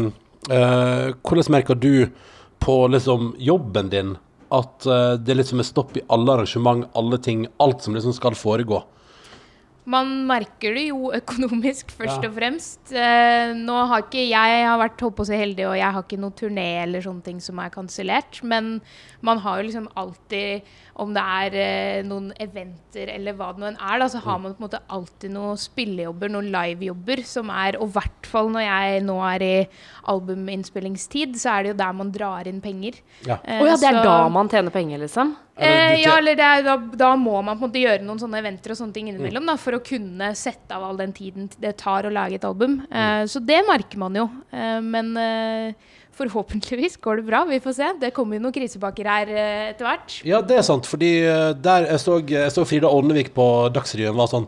øh, 0.49 1.13
Hvordan 1.23 1.53
merker 1.57 1.75
du 1.75 2.07
på 2.59 2.75
liksom 2.91 3.33
jobben 3.39 3.89
din 3.89 4.17
at 4.51 4.85
uh, 4.89 5.13
det 5.21 5.35
liksom 5.37 5.61
er 5.61 5.67
stopp 5.67 5.97
i 5.97 6.01
alle 6.09 6.33
arrangement, 6.33 6.87
alle 6.97 7.19
ting, 7.21 7.43
alt 7.61 7.83
som 7.85 7.93
liksom 7.93 8.15
skal 8.17 8.35
foregå? 8.35 8.81
Man 9.85 10.27
merker 10.27 10.73
det 10.75 10.87
jo 10.89 11.11
økonomisk, 11.19 11.91
først 11.97 12.21
Ja. 12.23 12.29
og 12.29 12.35
fremst. 12.35 12.91
Eh, 12.93 13.53
nå 13.57 13.77
har 13.87 14.03
ikke 14.03 14.25
jeg 14.29 14.65
har 14.67 14.77
vært 14.79 14.99
holdt 15.01 15.15
på 15.15 15.23
å 15.23 15.29
si 15.29 15.37
heldig, 15.39 15.65
og 15.69 15.77
jeg 15.79 15.91
har 15.95 16.03
ikke 16.03 16.19
noen 16.19 16.35
turné 16.37 16.67
eller 16.83 17.01
sånne 17.01 17.23
ting 17.23 17.39
som 17.41 17.57
er 17.59 17.69
kansellert. 17.73 18.43
Men 18.43 18.81
man 19.21 19.39
har 19.39 19.57
jo 19.61 19.67
liksom 19.69 19.87
alltid, 19.95 20.61
om 20.95 21.13
det 21.15 21.23
er 21.23 21.55
eh, 21.55 22.03
noen 22.03 22.31
eventer 22.39 23.09
eller 23.15 23.33
hva 23.33 23.53
det 23.55 23.63
nå 23.63 23.67
enn 23.71 23.79
er, 23.79 23.99
da, 24.03 24.07
så 24.11 24.19
har 24.21 24.37
man 24.39 24.53
på 24.53 24.61
en 24.61 24.67
måte 24.67 24.81
alltid 24.89 25.31
noen 25.33 25.57
spillejobber, 25.57 26.29
noen 26.29 26.51
livejobber, 26.53 27.23
som 27.25 27.49
er 27.49 27.77
Og 27.79 27.87
i 27.89 27.95
hvert 27.97 28.27
fall 28.29 28.49
når 28.53 28.65
jeg 28.67 29.03
nå 29.07 29.17
er 29.33 29.41
i 29.47 29.55
albuminnspillingstid, 30.11 31.35
så 31.39 31.55
er 31.57 31.63
det 31.63 31.73
jo 31.73 31.77
der 31.81 31.93
man 31.95 32.11
drar 32.13 32.47
inn 32.49 32.61
penger. 32.61 32.99
Ja. 33.25 33.39
Eh, 33.43 33.61
oh, 33.61 33.67
ja, 33.67 33.75
det 33.77 33.89
er 33.89 33.99
så- 33.99 34.03
da 34.03 34.29
man 34.29 34.49
tjener 34.49 34.71
penger, 34.71 34.99
liksom? 34.99 35.35
Eh, 35.59 35.99
ja, 35.99 36.15
eller 36.17 36.39
er, 36.39 36.63
da, 36.63 36.77
da 37.01 37.11
må 37.19 37.35
man 37.41 37.57
på 37.57 37.65
en 37.65 37.69
måte 37.69 37.81
gjøre 37.81 38.05
noen 38.07 38.21
sånne 38.21 38.39
eventer 38.39 38.71
og 38.71 38.79
sånne 38.79 38.95
ting 38.95 39.09
innimellom 39.11 39.49
da, 39.49 39.57
for 39.59 39.75
å 39.75 39.81
kunne 39.83 40.31
sette 40.39 40.75
av 40.75 40.85
all 40.87 40.99
den 41.01 41.11
tiden 41.15 41.49
det 41.59 41.73
tar 41.81 42.07
å 42.07 42.13
lage 42.13 42.39
et 42.39 42.47
album. 42.47 42.79
Eh, 42.87 43.23
så 43.27 43.41
det 43.43 43.59
merker 43.67 43.99
man 43.99 44.15
jo. 44.15 44.29
Eh, 44.55 44.77
men 44.85 45.11
eh, 45.19 45.89
forhåpentligvis 46.19 46.97
går 47.03 47.21
det 47.21 47.27
bra. 47.27 47.43
Vi 47.49 47.59
får 47.63 47.75
se. 47.75 47.91
Det 47.99 48.13
kommer 48.15 48.37
jo 48.39 48.45
noen 48.45 48.55
krisepakker 48.55 49.11
her 49.11 49.33
eh, 49.33 49.67
etter 49.73 49.87
hvert. 49.87 50.17
Ja, 50.27 50.41
det 50.45 50.61
er 50.61 50.65
sant, 50.67 50.87
fordi 50.89 51.11
øh, 51.27 51.51
der 51.59 51.89
jeg 51.91 52.03
så, 52.05 52.17
jeg 52.23 52.55
så 52.55 52.65
Frida 52.67 52.91
Ålnevik 52.91 53.33
på 53.35 53.45
Dagsrevyen 53.75 54.17
var 54.19 54.31
sånn 54.31 54.47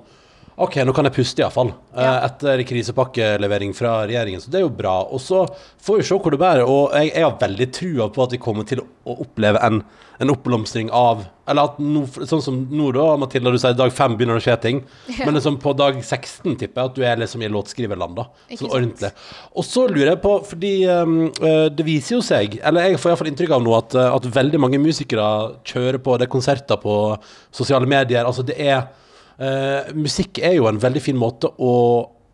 OK, 0.62 0.78
nå 0.86 0.94
kan 0.94 1.08
jeg 1.08 1.16
puste 1.16 1.42
iallfall. 1.42 1.74
Ja. 1.92 2.22
etter 2.28 2.62
krisepakkelevering 2.64 3.74
fra 3.76 4.06
regjeringen. 4.06 4.42
Så 4.42 4.52
det 4.52 4.62
er 4.62 4.68
jo 4.68 4.72
bra. 4.74 5.02
Og 5.12 5.22
så 5.22 5.44
får 5.82 6.00
vi 6.00 6.06
se 6.08 6.20
hvor 6.22 6.34
det 6.34 6.40
bærer. 6.42 6.70
Og 6.70 6.94
jeg, 6.96 7.12
jeg 7.16 7.26
har 7.26 7.42
veldig 7.42 7.68
trua 7.76 8.08
på 8.14 8.24
at 8.24 8.36
vi 8.36 8.40
kommer 8.42 8.68
til 8.70 8.84
å 8.84 9.18
oppleve 9.26 9.60
en, 9.66 9.82
en 10.22 10.32
oppblomstring 10.32 10.92
av 10.94 11.24
Eller 11.50 11.72
at 11.72 11.80
no, 11.82 12.04
sånn 12.06 12.44
som 12.46 12.60
nå, 12.70 12.92
da, 12.96 13.08
Matilda, 13.20 13.52
du 13.52 13.58
sier 13.60 13.74
dag 13.76 13.92
fem 13.92 14.14
begynner 14.16 14.38
det 14.38 14.44
å 14.44 14.46
skje 14.46 14.58
ting. 14.64 14.84
Men 15.26 15.36
liksom 15.36 15.58
på 15.64 15.74
dag 15.76 15.98
16 16.00 16.56
tipper 16.62 16.84
jeg 16.84 16.92
at 16.92 16.96
du 16.96 17.04
er 17.10 17.20
liksom 17.20 17.44
i 17.44 17.52
låtskriverland, 17.52 18.22
da. 18.22 18.30
Sånn 18.54 18.70
ordentlig. 18.70 19.12
Og 19.58 19.68
så 19.68 19.88
lurer 19.90 20.14
jeg 20.14 20.24
på, 20.24 20.38
fordi 20.54 20.74
uh, 20.88 21.68
det 21.74 21.88
viser 21.90 22.20
jo 22.20 22.24
seg, 22.24 22.62
eller 22.62 22.92
jeg 22.92 23.02
får 23.02 23.16
iallfall 23.16 23.34
inntrykk 23.34 23.58
av 23.58 23.66
nå, 23.66 23.76
at, 23.82 23.98
uh, 23.98 24.08
at 24.14 24.32
veldig 24.40 24.62
mange 24.62 24.80
musikere 24.80 25.28
kjører 25.68 26.00
på 26.06 26.16
det 26.22 26.30
er 26.30 26.36
konserter 26.38 26.80
på 26.80 26.98
sosiale 27.50 27.90
medier. 27.90 28.24
Altså 28.24 28.46
det 28.48 28.62
er 28.62 28.86
uh, 29.42 29.92
Musikk 29.98 30.40
er 30.46 30.56
jo 30.60 30.68
en 30.70 30.80
veldig 30.82 31.02
fin 31.04 31.18
måte 31.20 31.50
å 31.58 31.74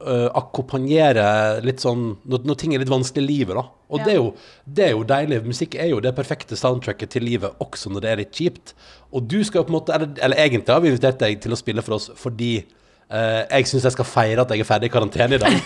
uh, 0.04 0.30
akkompagnere 0.38 1.26
litt 1.66 1.82
sånn 1.84 2.12
når, 2.28 2.46
når 2.48 2.60
ting 2.62 2.76
er 2.76 2.84
litt 2.84 2.92
vanskelig 2.94 3.24
i 3.26 3.32
livet, 3.32 3.58
da. 3.58 3.66
Og 3.88 4.02
Ja. 4.02 4.06
det, 4.06 4.14
er 4.14 4.18
jo, 4.20 4.32
det 4.68 4.86
er 4.86 4.92
jo 4.92 5.04
deilig. 5.08 5.42
Musikk 5.48 5.76
er 5.80 5.88
jo 5.94 6.02
det 6.04 6.12
perfekte 6.18 6.58
soundtracket 6.60 7.14
til 7.16 7.24
livet, 7.24 7.56
også 7.64 7.90
når 7.94 8.04
det 8.04 8.10
er 8.12 8.20
litt 8.22 8.34
kjipt. 8.36 8.74
Og 9.16 9.24
du 9.32 9.40
skal 9.48 9.62
jo 9.62 9.68
på 9.70 9.72
en 9.72 9.78
måte, 9.80 9.96
eller, 9.96 10.12
eller 10.22 10.42
egentlig 10.44 10.74
har 10.76 10.84
vi 10.84 10.92
invitert 10.92 11.22
deg 11.24 11.40
til 11.44 11.56
å 11.56 11.60
spille 11.60 11.86
for 11.86 11.96
oss 11.96 12.10
fordi 12.20 12.52
uh, 13.14 13.44
jeg 13.46 13.70
syns 13.70 13.88
jeg 13.88 13.96
skal 13.96 14.08
feire 14.08 14.44
at 14.44 14.52
jeg 14.54 14.64
er 14.64 14.68
ferdig 14.68 14.90
i 14.90 14.94
karantene 14.94 15.38
i 15.38 15.42
dag. 15.42 15.60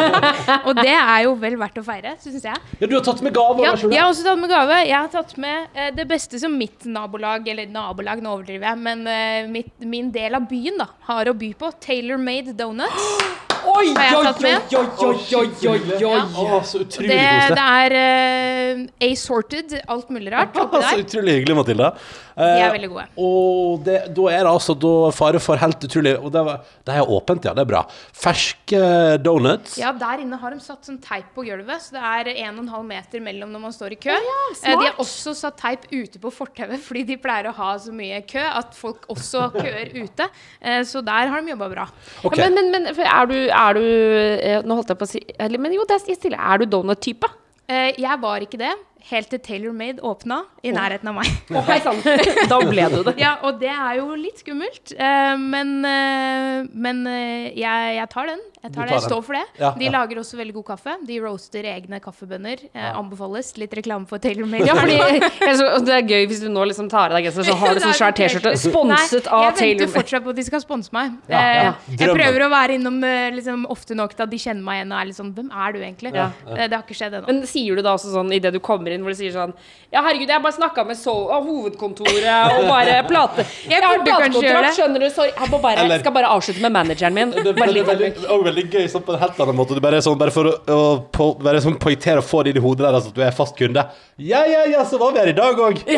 Og 0.68 0.74
det 0.80 0.92
er 0.92 1.24
jo 1.26 1.36
vel 1.40 1.56
verdt 1.60 1.80
å 1.80 1.86
feire, 1.86 2.16
syns 2.22 2.44
jeg. 2.46 2.60
Ja, 2.80 2.88
du 2.90 2.96
har 2.98 3.04
tatt 3.06 3.22
med 3.24 3.36
gave. 3.36 3.64
Ja, 3.64 3.74
jeg 3.78 4.00
har 4.00 4.10
også 4.10 4.26
tatt 4.26 4.42
med 4.42 4.52
gave. 4.52 4.80
Jeg 4.84 4.98
har 4.98 5.10
tatt 5.12 5.34
med 5.40 5.78
uh, 5.78 5.88
det 5.96 6.08
beste 6.10 6.40
som 6.42 6.58
mitt 6.58 6.86
nabolag, 6.88 7.48
eller 7.54 7.70
nabolag, 7.70 8.22
nå 8.24 8.36
overdriver 8.38 8.70
jeg, 8.70 8.82
men 8.84 9.08
uh, 9.08 9.50
mitt, 9.50 9.74
min 9.82 10.12
del 10.14 10.36
av 10.38 10.48
byen 10.50 10.80
da, 10.82 10.90
har 11.10 11.30
å 11.30 11.36
by 11.38 11.54
på. 11.58 11.72
Taylor 11.84 12.20
Made 12.20 12.56
Donuts. 12.58 13.10
Oi, 13.64 13.94
Har 13.96 14.04
jeg 14.10 14.24
tatt 14.26 14.42
med? 14.44 14.74
oi, 14.76 14.84
oi, 15.08 15.14
oi, 15.40 15.46
oi, 15.70 16.04
oi. 16.04 16.20
Å, 16.44 16.60
så 16.68 16.82
utrolig 16.84 17.08
Det, 17.10 17.22
koselig. 17.22 17.56
det 17.56 17.64
er 17.78 17.96
uh, 17.96 18.84
assorted, 19.08 19.74
alt 19.94 20.12
mulig 20.14 20.32
rart 20.34 20.56
oppi 20.64 20.82
så 20.84 20.98
utrolig 21.04 21.38
hyggelig, 21.40 21.58
Matilda. 21.62 21.94
De 21.94 22.22
Eh, 22.34 22.64
er 22.66 22.72
veldig 22.74 22.88
gode. 22.90 23.02
og 23.22 23.84
det, 23.86 23.92
da 24.10 24.22
er 24.34 24.40
det 24.42 24.50
altså 24.50 24.74
da 24.82 24.88
fare 25.14 25.38
for 25.38 25.54
helt 25.60 25.84
utrolig 25.86 26.16
Og 26.18 26.32
det, 26.34 26.40
var, 26.42 26.64
det 26.82 26.96
er 26.98 27.10
åpent, 27.14 27.44
ja. 27.46 27.52
Det 27.54 27.62
er 27.62 27.68
bra. 27.70 27.82
Ferske 28.10 28.80
donuts. 29.22 29.76
Ja, 29.78 29.92
der 29.94 30.24
inne 30.24 30.34
har 30.42 30.50
de 30.50 30.58
satt 30.64 30.82
sånn 30.88 30.96
teip 31.04 31.28
på 31.36 31.44
gulvet, 31.46 31.84
så 31.84 31.94
det 31.94 32.02
er 32.02 32.30
1,5 32.48 32.88
meter 32.88 33.22
mellom 33.22 33.52
når 33.54 33.62
man 33.68 33.76
står 33.76 33.94
i 33.94 33.98
kø. 34.02 34.16
smart. 34.18 34.64
Eh, 34.66 34.80
de 34.82 34.88
har 34.88 34.98
også 35.04 35.36
satt 35.44 35.60
teip 35.62 35.86
ute 35.92 36.18
på 36.24 36.32
fortauet, 36.34 36.82
fordi 36.82 37.04
de 37.12 37.18
pleier 37.22 37.46
å 37.52 37.54
ha 37.54 37.70
så 37.78 37.94
mye 37.94 38.18
kø 38.26 38.42
at 38.42 38.74
folk 38.74 39.06
også 39.14 39.44
køer 39.54 39.94
ute. 39.94 40.26
Eh, 40.58 40.82
så 40.90 41.04
der 41.06 41.30
har 41.30 41.38
de 41.46 41.54
jobba 41.54 41.70
bra. 41.70 41.86
Okay. 42.24 42.42
Ja, 42.42 42.50
men, 42.50 42.72
men, 42.74 42.90
men 42.90 43.04
er 43.06 43.30
du, 43.30 43.36
er 43.54 43.78
du 43.78 43.84
eh, 43.84 44.60
Nå 44.66 44.78
holdt 44.78 44.92
jeg 44.92 45.00
på 45.00 45.06
å 45.06 45.10
si 45.10 45.22
Men 45.62 45.74
jo, 45.76 45.86
det 45.88 45.96
er 45.96 46.18
stille. 46.18 46.38
Er 46.38 46.60
du 46.60 46.66
donut-type? 46.70 47.30
Eh, 47.70 47.94
jeg 48.00 48.20
var 48.20 48.44
ikke 48.44 48.60
det, 48.60 48.72
helt 49.10 49.28
til 49.32 49.40
Taylor 49.44 49.74
Made 49.76 50.02
åpna 50.04 50.42
i 50.64 50.72
nærheten 50.74 51.10
av 51.10 51.18
meg. 51.18 51.28
Oh, 51.52 51.64
hei. 51.68 51.80
Da 52.52 52.60
ble 52.64 52.88
du 52.92 53.00
det. 53.10 53.16
Ja, 53.20 53.36
og 53.44 53.60
det 53.60 53.72
er 53.72 53.98
jo 53.98 54.14
litt 54.16 54.40
skummelt, 54.40 54.94
eh, 54.96 55.34
men, 55.40 55.76
eh, 55.88 56.64
men 56.72 57.04
eh, 57.10 57.52
jeg, 57.58 57.94
jeg 57.98 58.10
tar 58.12 58.32
den. 58.32 58.42
Jeg 58.64 58.72
tar 58.72 58.84
tar 58.84 58.88
det, 58.88 58.96
jeg 58.96 59.04
står 59.10 59.24
for 59.26 59.36
det. 59.36 59.42
Ja, 59.60 59.70
de 59.76 59.84
ja. 59.86 59.92
lager 59.92 60.20
også 60.22 60.38
veldig 60.38 60.54
god 60.56 60.66
kaffe. 60.72 60.94
De 61.04 61.18
roaster 61.20 61.66
egne 61.68 62.00
kaffebønner. 62.00 62.62
Ja. 62.72 62.94
Anbefales. 62.98 63.52
Litt 63.60 63.74
reklame 63.76 64.08
for 64.08 64.22
Taylor 64.24 64.48
Made. 64.48 64.64
Ja, 64.68 64.76
fordi 64.78 64.96
så, 65.60 65.68
Det 65.84 65.96
er 65.98 66.08
gøy 66.08 66.28
hvis 66.30 66.40
du 66.44 66.48
nå 66.52 66.64
liksom 66.70 66.88
tar 66.92 67.12
av 67.12 67.18
deg 67.18 67.28
genseren, 67.28 67.50
så 67.50 67.58
har 67.60 67.76
du 67.76 67.82
sånn 67.84 67.98
svær 67.98 68.16
T-skjorte 68.16 68.54
sponset 68.60 69.28
Nei, 69.28 69.34
av 69.36 69.60
Jeg 69.60 69.74
venter 69.74 69.92
fortsatt 69.98 70.24
på 70.24 70.32
at 70.32 70.40
de 70.40 70.46
skal 70.48 70.64
sponse 70.64 70.94
meg. 70.96 71.12
Ja, 71.28 71.42
ja. 71.44 71.74
Eh, 71.74 71.98
jeg 72.00 72.16
prøver 72.16 72.46
å 72.46 72.50
være 72.54 72.78
innom 72.78 73.00
liksom, 73.36 73.66
ofte 73.72 73.98
nok 73.98 74.16
til 74.16 74.26
at 74.26 74.32
de 74.32 74.40
kjenner 74.40 74.64
meg 74.64 74.80
igjen 74.80 74.94
og 74.94 75.00
er 75.02 75.10
litt 75.10 75.20
sånn 75.20 75.34
Hvem 75.34 75.52
er 75.52 75.74
du 75.74 75.80
egentlig? 75.82 76.14
Ja. 76.14 76.30
Det 76.46 76.70
har 76.72 76.80
ikke 76.80 76.96
skjedd 76.96 77.18
ennå. 77.18 77.28
Men 77.28 77.44
sier 77.50 77.76
du 77.76 77.84
da 77.84 77.94
også 77.98 78.14
sånn 78.14 78.32
idet 78.32 78.54
du 78.54 78.60
kommer 78.64 78.93
inn, 78.94 79.02
hvor 79.04 79.14
du 79.14 79.18
sier 79.18 79.34
sånn 79.34 79.52
Ja, 79.94 80.02
herregud, 80.02 80.30
jeg 80.30 80.42
bare 80.42 80.56
snakka 80.56 80.84
med 80.88 80.98
so 80.98 81.14
av 81.34 81.44
hovedkontoret 81.46 82.54
og 82.58 82.68
bare 82.70 82.96
plate 83.08 83.44
Jeg 83.72 83.82
har 83.82 84.00
platekontrakt, 84.04 84.78
skjønner 84.78 85.04
du, 85.04 85.08
sorry. 85.14 85.32
Jeg 85.34 85.50
må 85.52 85.60
bare, 85.62 85.84
Eller- 85.84 86.02
skal 86.02 86.14
bare 86.16 86.30
avslutte 86.34 86.62
med 86.64 86.72
manageren 86.74 87.14
min. 87.14 87.30
Det 87.34 87.54
Bare 87.58 87.74
litt 87.74 87.86
veldig, 87.88 88.10
og 88.30 88.44
veldig 88.48 88.64
gøy 88.72 88.88
sånn 88.90 89.04
på 89.06 89.14
en 89.14 89.20
helt 89.22 89.40
annen 89.44 89.56
måte. 89.58 89.76
Du 89.76 89.82
bare 89.84 90.00
sånn, 90.04 90.18
bare 90.20 90.34
for 90.34 90.50
å, 90.50 90.54
å 90.74 90.80
på, 91.14 91.28
bare 91.42 91.62
sånn 91.64 91.78
poengtere 91.80 92.22
og 92.22 92.26
få 92.28 92.42
det 92.44 92.54
inn 92.54 92.60
i 92.62 92.64
hodet 92.64 92.86
deres 92.86 93.08
at 93.10 93.14
du 93.16 93.22
er 93.24 93.34
fast 93.34 93.56
kunde. 93.58 93.84
Ja, 94.18 94.44
ja, 94.46 94.64
ja, 94.70 94.84
så 94.86 94.98
var 95.00 95.14
vi 95.14 95.22
her 95.22 95.30
i 95.32 95.36
dag 95.36 95.58
òg. 95.58 95.80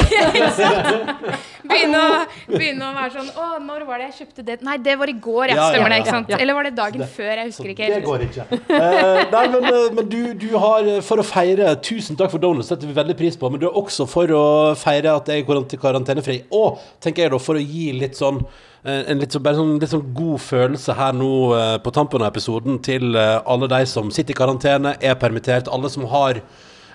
Begynne 1.67 1.99
å, 2.01 2.19
begynne 2.49 2.87
å 2.87 2.93
være 2.95 3.11
sånn 3.17 3.31
Å, 3.43 3.47
når 3.63 3.85
var 3.89 3.99
det 4.01 4.07
jeg 4.11 4.15
kjøpte 4.21 4.45
det? 4.47 4.57
Nei, 4.67 4.77
det 4.83 4.95
var 5.01 5.11
i 5.11 5.15
går, 5.19 5.51
ja. 5.51 5.57
Ja, 5.57 5.65
ja, 5.65 5.67
Stemmer 5.75 5.93
det, 5.93 5.99
ikke 6.03 6.15
sant? 6.15 6.31
ja. 6.33 6.39
Eller 6.43 6.57
var 6.57 6.69
det 6.69 6.73
dagen 6.77 7.03
før? 7.17 7.33
Jeg 7.41 7.51
husker 7.51 7.73
ikke 7.73 7.89
Det 7.91 8.01
går 8.05 8.25
ikke. 8.29 8.47
Uh, 8.71 9.21
nei, 9.33 9.43
men, 9.55 9.67
eh, 9.73 9.89
men 9.97 10.11
du, 10.13 10.21
du 10.39 10.49
har 10.63 10.87
eh, 10.87 11.01
for 11.07 11.23
å 11.23 11.27
feire 11.27 11.75
Tusen 11.87 12.19
takk 12.19 12.33
for 12.33 12.43
donuts, 12.43 12.71
setter 12.87 12.95
vi 12.95 13.01
veldig 13.01 13.17
pris 13.19 13.37
på. 13.37 13.51
Men 13.51 13.61
du 13.61 13.67
er 13.69 13.77
også 13.77 14.07
for 14.09 14.27
å 14.31 14.75
feire 14.77 15.17
at 15.17 15.29
jeg 15.29 15.43
er 15.43 15.47
karant- 15.47 15.77
karantenefri. 15.81 16.45
Og 16.53 16.79
tenker 17.01 17.25
jeg 17.27 17.33
da, 17.33 17.39
for 17.39 17.57
å 17.57 17.63
gi 17.63 17.93
litt 17.93 18.17
sånn 18.17 18.45
eh, 18.85 19.05
en 19.11 19.19
litt 19.19 19.35
bare 19.43 19.57
sånn, 19.57 19.79
litt 19.81 19.91
sånn 19.91 20.15
god 20.15 20.41
følelse 20.41 20.95
her 20.97 21.13
nå 21.17 21.31
eh, 21.57 21.79
på 21.83 21.93
tampen 21.93 22.23
av 22.23 22.31
episoden 22.33 22.79
til 22.83 23.17
eh, 23.17 23.41
alle 23.47 23.69
de 23.69 23.85
som 23.87 24.11
sitter 24.11 24.35
i 24.35 24.39
karantene, 24.39 24.97
er 25.01 25.17
permittert, 25.19 25.69
alle 25.69 25.91
som 25.91 26.07
har 26.13 26.41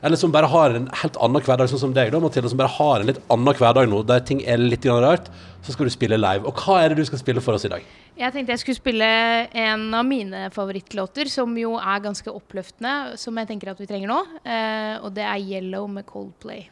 eller 0.01 0.17
som 0.17 0.33
bare 0.33 0.49
har 0.49 0.75
en 0.75 0.87
helt 1.01 1.17
annen 1.21 1.43
hverdag, 1.45 1.69
sånn 1.69 1.83
som 1.83 1.95
deg, 1.95 2.09
da, 2.13 2.19
Mathilde, 2.21 2.49
som 2.49 2.59
bare 2.59 2.73
har 2.73 3.01
en 3.01 3.09
litt 3.11 3.21
annen 3.31 3.57
hverdag 3.57 3.89
nå, 3.89 4.01
der 4.09 4.23
ting 4.25 4.41
er 4.49 4.61
litt 4.61 4.85
rart, 4.89 5.29
så 5.61 5.75
skal 5.75 5.85
du 5.85 5.93
spille 5.93 6.17
live. 6.17 6.47
Og 6.49 6.57
hva 6.57 6.79
er 6.81 6.91
det 6.91 7.03
du 7.03 7.09
skal 7.09 7.21
spille 7.21 7.43
for 7.43 7.57
oss 7.57 7.67
i 7.69 7.71
dag? 7.71 7.85
Jeg 8.17 8.33
tenkte 8.33 8.55
jeg 8.55 8.63
skulle 8.63 8.81
spille 8.81 9.07
en 9.67 9.85
av 9.97 10.05
mine 10.05 10.49
favorittlåter, 10.53 11.29
som 11.29 11.53
jo 11.57 11.77
er 11.77 12.03
ganske 12.03 12.33
oppløftende, 12.33 13.15
som 13.21 13.37
jeg 13.37 13.49
tenker 13.53 13.71
at 13.71 13.81
vi 13.81 13.89
trenger 13.89 14.09
nå. 14.11 14.19
Eh, 14.41 14.95
og 15.05 15.13
det 15.13 15.25
er 15.25 15.37
'Yellow' 15.37 15.87
med 15.87 16.05
Coldplay. 16.09 16.67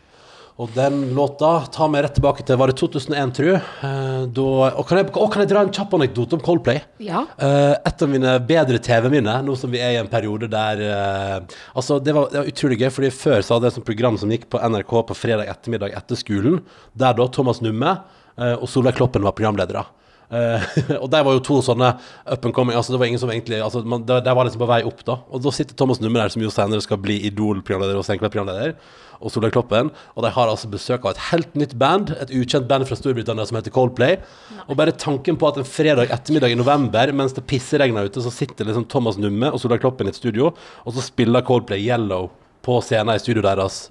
Og 0.59 0.67
den 0.75 1.13
låta 1.15 1.49
tar 1.71 1.87
meg 1.91 2.03
rett 2.03 2.17
tilbake 2.17 2.43
til 2.43 2.57
Var 2.59 2.71
det 2.71 2.75
2001, 2.81 3.29
tror 3.37 3.47
jeg? 3.47 3.59
Eh, 3.87 4.39
og 4.43 4.81
kan 4.89 4.99
jeg, 4.99 5.07
og 5.15 5.29
kan 5.31 5.43
jeg 5.45 5.51
dra 5.53 5.61
en 5.63 5.71
kjapp 5.75 5.93
anekdote 5.95 6.35
om 6.35 6.43
Coldplay? 6.43 6.81
Ja. 7.03 7.23
Eh, 7.39 7.75
et 7.87 8.03
av 8.03 8.11
mine 8.11 8.33
bedre 8.49 8.81
TV-minner, 8.83 9.45
nå 9.45 9.55
som 9.59 9.71
vi 9.71 9.79
er 9.79 9.95
i 9.95 10.01
en 10.01 10.11
periode 10.11 10.49
der 10.51 10.83
eh, 10.83 11.37
Altså, 11.79 12.01
det 12.03 12.15
var, 12.15 12.27
det 12.33 12.41
var 12.41 12.51
utrolig 12.51 12.79
gøy, 12.81 12.89
fordi 12.91 13.13
før 13.15 13.39
så 13.39 13.55
hadde 13.55 13.71
jeg 13.71 13.79
et 13.79 13.87
program 13.87 14.19
som 14.19 14.33
gikk 14.35 14.49
på 14.51 14.59
NRK 14.59 14.91
på 15.07 15.17
fredag 15.17 15.47
ettermiddag 15.53 15.95
etter 15.95 16.19
skolen, 16.19 16.59
der 16.91 17.15
da 17.15 17.29
Thomas 17.31 17.63
Numme 17.63 18.01
og 18.39 18.69
Solveig 18.71 18.95
Kloppen 18.95 19.25
var 19.25 19.33
programledere. 19.35 19.81
Uh, 20.29 20.61
og 21.01 21.07
der 21.09 21.23
var 21.25 21.33
jo 21.33 21.41
to 21.41 21.55
sånne 21.65 21.87
up 22.29 22.43
and 22.45 22.53
coming 22.53 22.77
altså 22.77 22.93
Det 22.93 22.99
var 23.01 23.07
ingen 23.09 23.17
som 23.17 23.31
egentlig 23.33 23.63
altså 23.65 23.81
man, 23.81 24.03
det 24.05 24.21
var 24.21 24.45
liksom 24.45 24.61
på 24.61 24.67
vei 24.69 24.83
opp, 24.85 25.01
da. 25.07 25.15
Og 25.33 25.41
da 25.41 25.53
sitter 25.55 25.73
Thomas 25.73 25.97
Numme 26.03 26.21
der, 26.21 26.29
som 26.29 26.43
jo 26.43 26.51
senere 26.53 26.85
skal 26.85 26.99
bli 27.01 27.17
Idol-programleder 27.31 27.97
og 27.97 28.05
Senkveld-programleder, 28.05 28.75
og 29.19 29.33
Solveig 29.33 29.53
Kloppen. 29.55 29.91
Og 30.15 30.25
de 30.25 30.31
har 30.35 30.51
altså 30.51 30.69
besøk 30.71 31.05
av 31.05 31.13
et 31.13 31.23
helt 31.29 31.55
nytt 31.59 31.75
band, 31.79 32.13
et 32.19 32.33
ukjent 32.35 32.67
band 32.69 32.87
fra 32.89 32.97
Storbritannia 32.99 33.45
som 33.49 33.59
heter 33.59 33.73
Coldplay. 33.75 34.17
Og 34.67 34.77
bare 34.79 34.95
tanken 34.95 35.39
på 35.39 35.49
at 35.49 35.59
en 35.59 35.67
fredag 35.67 36.13
ettermiddag 36.15 36.55
i 36.55 36.59
november, 36.59 37.13
mens 37.15 37.35
det 37.37 37.45
pisseregner 37.49 38.09
ute, 38.09 38.23
så 38.23 38.33
sitter 38.33 38.69
liksom 38.69 38.87
Thomas 38.91 39.19
Numme 39.21 39.51
og 39.51 39.61
Solveig 39.61 39.83
Kloppen 39.83 40.09
i 40.09 40.13
et 40.13 40.19
studio, 40.19 40.53
og 40.85 40.95
så 40.95 41.05
spiller 41.05 41.45
Coldplay 41.45 41.83
Yellow 41.85 42.29
på 42.65 42.79
scenen 42.85 43.15
i 43.15 43.23
studioet 43.23 43.47
deres. 43.51 43.81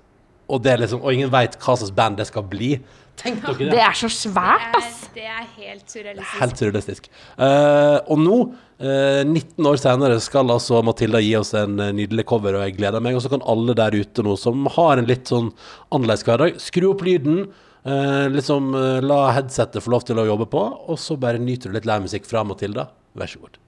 Og, 0.49 0.63
det 0.65 0.79
liksom, 0.81 1.03
og 1.05 1.13
ingen 1.13 1.33
veit 1.33 1.59
hva 1.61 1.77
slags 1.77 1.93
band 1.95 2.21
det 2.21 2.29
skal 2.31 2.47
bli. 2.49 2.79
Tenk 3.19 3.43
dere 3.43 3.59
det! 3.59 3.69
Det 3.75 3.83
er 3.83 3.99
så 3.99 4.11
svært, 4.13 4.73
Det 4.73 4.81
er, 4.85 4.97
det 5.15 5.27
er 5.27 5.45
helt 5.59 5.93
surrealistisk. 5.93 6.41
Helt 6.41 6.61
surrealistisk. 6.63 7.09
Uh, 7.35 7.99
og 8.15 8.21
nå, 8.23 8.39
uh, 8.83 9.23
19 9.27 9.71
år 9.71 9.81
senere, 9.83 10.19
skal 10.23 10.55
altså 10.55 10.83
Matilda 10.87 11.23
gi 11.25 11.35
oss 11.39 11.55
en 11.59 11.79
eh, 11.83 11.95
nydelig 11.99 12.27
cover, 12.31 12.59
og 12.59 12.67
jeg 12.67 12.77
gleder 12.79 13.03
meg. 13.05 13.19
Og 13.19 13.25
så 13.25 13.33
kan 13.33 13.43
alle 13.43 13.75
der 13.79 13.97
ute 13.99 14.25
nå 14.27 14.37
som 14.39 14.69
har 14.79 15.01
en 15.01 15.09
litt 15.11 15.31
sånn 15.31 15.51
annerledes 15.91 16.27
hverdag, 16.29 16.61
skru 16.63 16.93
opp 16.93 17.07
lyden. 17.07 17.49
Uh, 17.89 18.27
liksom 18.35 18.75
eh, 18.75 18.99
La 19.07 19.31
headsetet 19.37 19.85
få 19.85 19.95
lov 19.95 20.05
til 20.07 20.19
å 20.21 20.27
jobbe 20.29 20.49
på, 20.51 20.65
og 20.91 20.99
så 21.01 21.17
bare 21.21 21.41
nyter 21.41 21.71
du 21.71 21.79
litt 21.79 21.89
livemusikk 21.89 22.29
fra 22.29 22.45
Matilda. 22.47 22.91
Vær 23.19 23.31
så 23.31 23.43
god. 23.47 23.59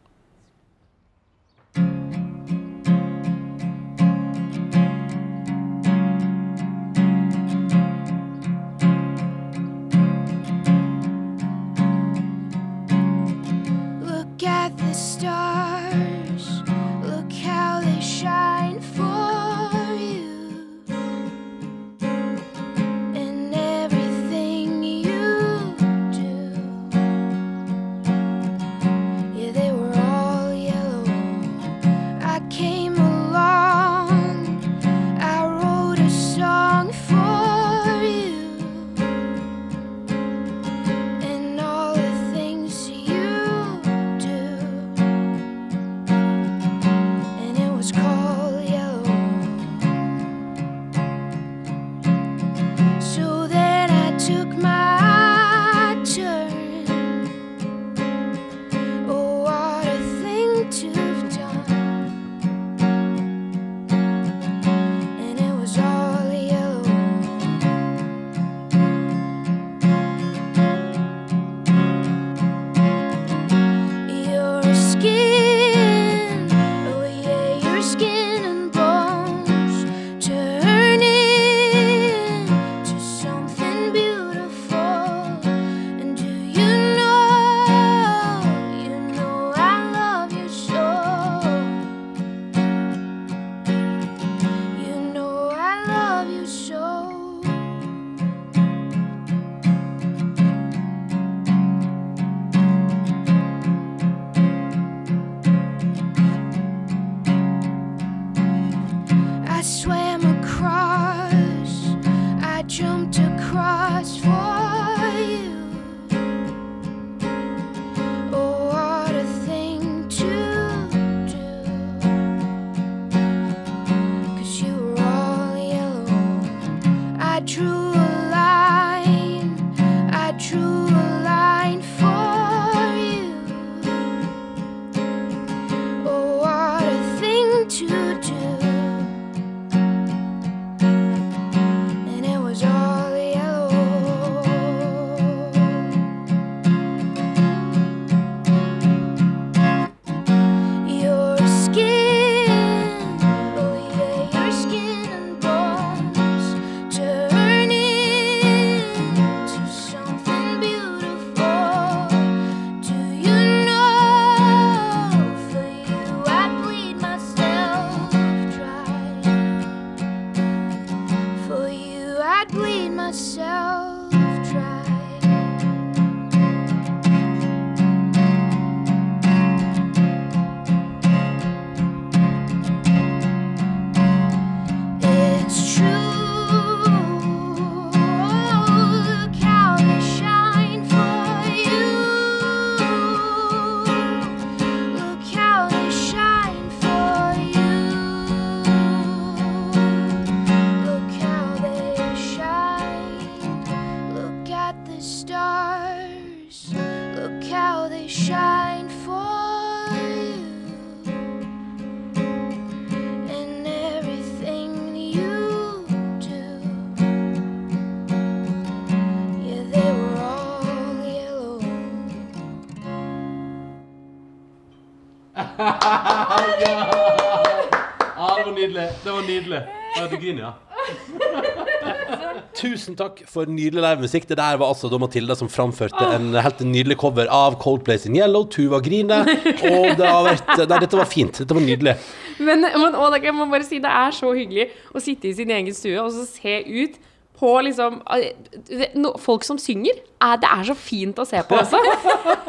Takk 233.00 233.22
for 233.30 233.50
nydelig 233.50 233.82
livemusikk. 233.82 234.26
Det 234.28 234.38
der 234.38 234.58
var 234.60 234.72
altså 234.72 234.90
da 234.92 235.00
Matilda 235.00 235.36
som 235.38 235.50
framførte 235.50 236.06
en 236.16 236.32
helt 236.36 236.62
nydelig 236.66 236.98
cover 237.00 237.30
av 237.32 237.56
Coldplay 237.62 238.00
sin 238.02 238.16
Yellow. 238.18 238.46
Tuva 238.52 238.80
griner. 238.84 239.28
Og 239.70 239.92
det 239.98 240.06
har 240.06 240.24
vært 240.26 240.54
Nei, 240.60 240.80
dette 240.84 240.98
var 240.98 241.08
fint. 241.08 241.42
Dette 241.42 241.56
var 241.56 241.64
nydelig. 241.64 241.96
Men, 242.38 242.64
men 242.64 242.96
å, 242.98 243.08
jeg 243.16 243.36
må 243.36 243.48
bare 243.50 243.66
si 243.66 243.80
det 243.82 243.90
er 243.90 244.16
så 244.16 244.32
hyggelig 244.36 244.70
å 244.94 245.02
sitte 245.02 245.30
i 245.30 245.36
sin 245.36 245.52
egen 245.54 245.76
stue 245.76 245.98
og 246.02 246.12
så 246.14 246.26
se 246.28 246.60
ut 246.68 246.98
på 247.40 247.50
liksom 247.64 248.00
eh, 248.12 248.90
no, 249.00 249.14
Folk 249.20 249.44
som 249.46 249.58
synger. 249.60 249.98
Er, 250.20 250.36
det 250.40 250.48
er 250.52 250.66
så 250.68 250.74
fint 250.76 251.16
å 251.20 251.24
se 251.24 251.40
på 251.48 251.56
også. 251.56 251.78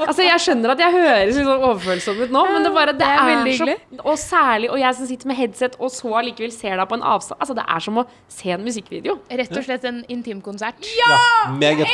Altså, 0.01 0.25
jeg 0.25 0.41
skjønner 0.43 0.73
at 0.73 0.81
jeg 0.81 0.91
høres 0.91 1.37
litt 1.37 1.45
sånn 1.47 1.61
overfølsom 1.61 2.17
ut 2.19 2.33
nå, 2.33 2.41
men 2.51 2.65
det, 2.65 2.71
bare, 2.75 2.91
det, 2.97 3.05
Det 3.05 3.11
er 3.21 3.29
er, 3.31 3.51
så. 3.55 3.99
Og 4.01 4.17
særlig 4.19 4.71
Og 4.73 4.79
jeg 4.81 4.97
som 4.97 5.07
sitter 5.07 5.29
med 5.31 5.37
headset 5.39 5.77
og 5.79 5.93
så 5.93 6.11
allikevel 6.19 6.51
ser 6.51 6.75
deg 6.75 6.89
på 6.89 6.97
en 6.97 7.05
avstand. 7.13 7.39
Altså, 7.39 7.55
det 7.55 7.63
er 7.63 7.85
som 7.85 8.01
å 8.01 8.05
se 8.31 8.51
en 8.51 8.65
musikkvideo. 8.65 9.17
Rett 9.41 9.55
og 9.55 9.65
slett 9.67 9.87
en 9.87 10.01
intimkonsert. 10.11 10.83
Ja, 10.99 11.21
meget. 11.55 11.87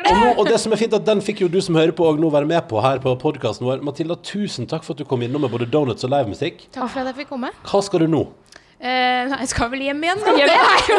Og, 0.00 0.10
nå, 0.10 0.32
og 0.40 0.50
det 0.50 0.58
som 0.62 0.74
er 0.74 0.80
fint, 0.82 0.96
at 0.96 1.06
den 1.06 1.22
fikk 1.24 1.44
jo 1.44 1.50
du 1.52 1.60
som 1.62 1.78
hører 1.78 1.94
på, 1.96 2.08
òg 2.10 2.18
nå 2.22 2.32
være 2.32 2.48
med 2.50 2.66
på 2.70 2.82
her 2.82 3.02
på 3.04 3.14
podkasten 3.22 3.68
vår. 3.68 3.84
Matilda, 3.86 4.18
tusen 4.26 4.66
takk 4.70 4.86
for 4.86 4.96
at 4.96 5.04
du 5.04 5.08
kom 5.08 5.22
innom 5.26 5.44
med 5.46 5.52
både 5.54 5.68
donuts 5.70 6.06
og 6.08 6.14
livemusikk. 6.16 6.66
Takk 6.74 6.90
for 6.90 7.04
at 7.04 7.12
jeg 7.12 7.22
fikk 7.22 7.34
komme. 7.36 7.52
Hva 7.70 7.84
skal 7.86 8.06
du 8.06 8.10
nå? 8.10 8.24
Eh, 8.80 9.26
nei, 9.28 9.38
jeg 9.42 9.50
skal 9.50 9.68
vel 9.68 9.82
hjem 9.84 9.98
igjen. 10.06 10.22
er 10.24 10.38
jo 10.88 10.98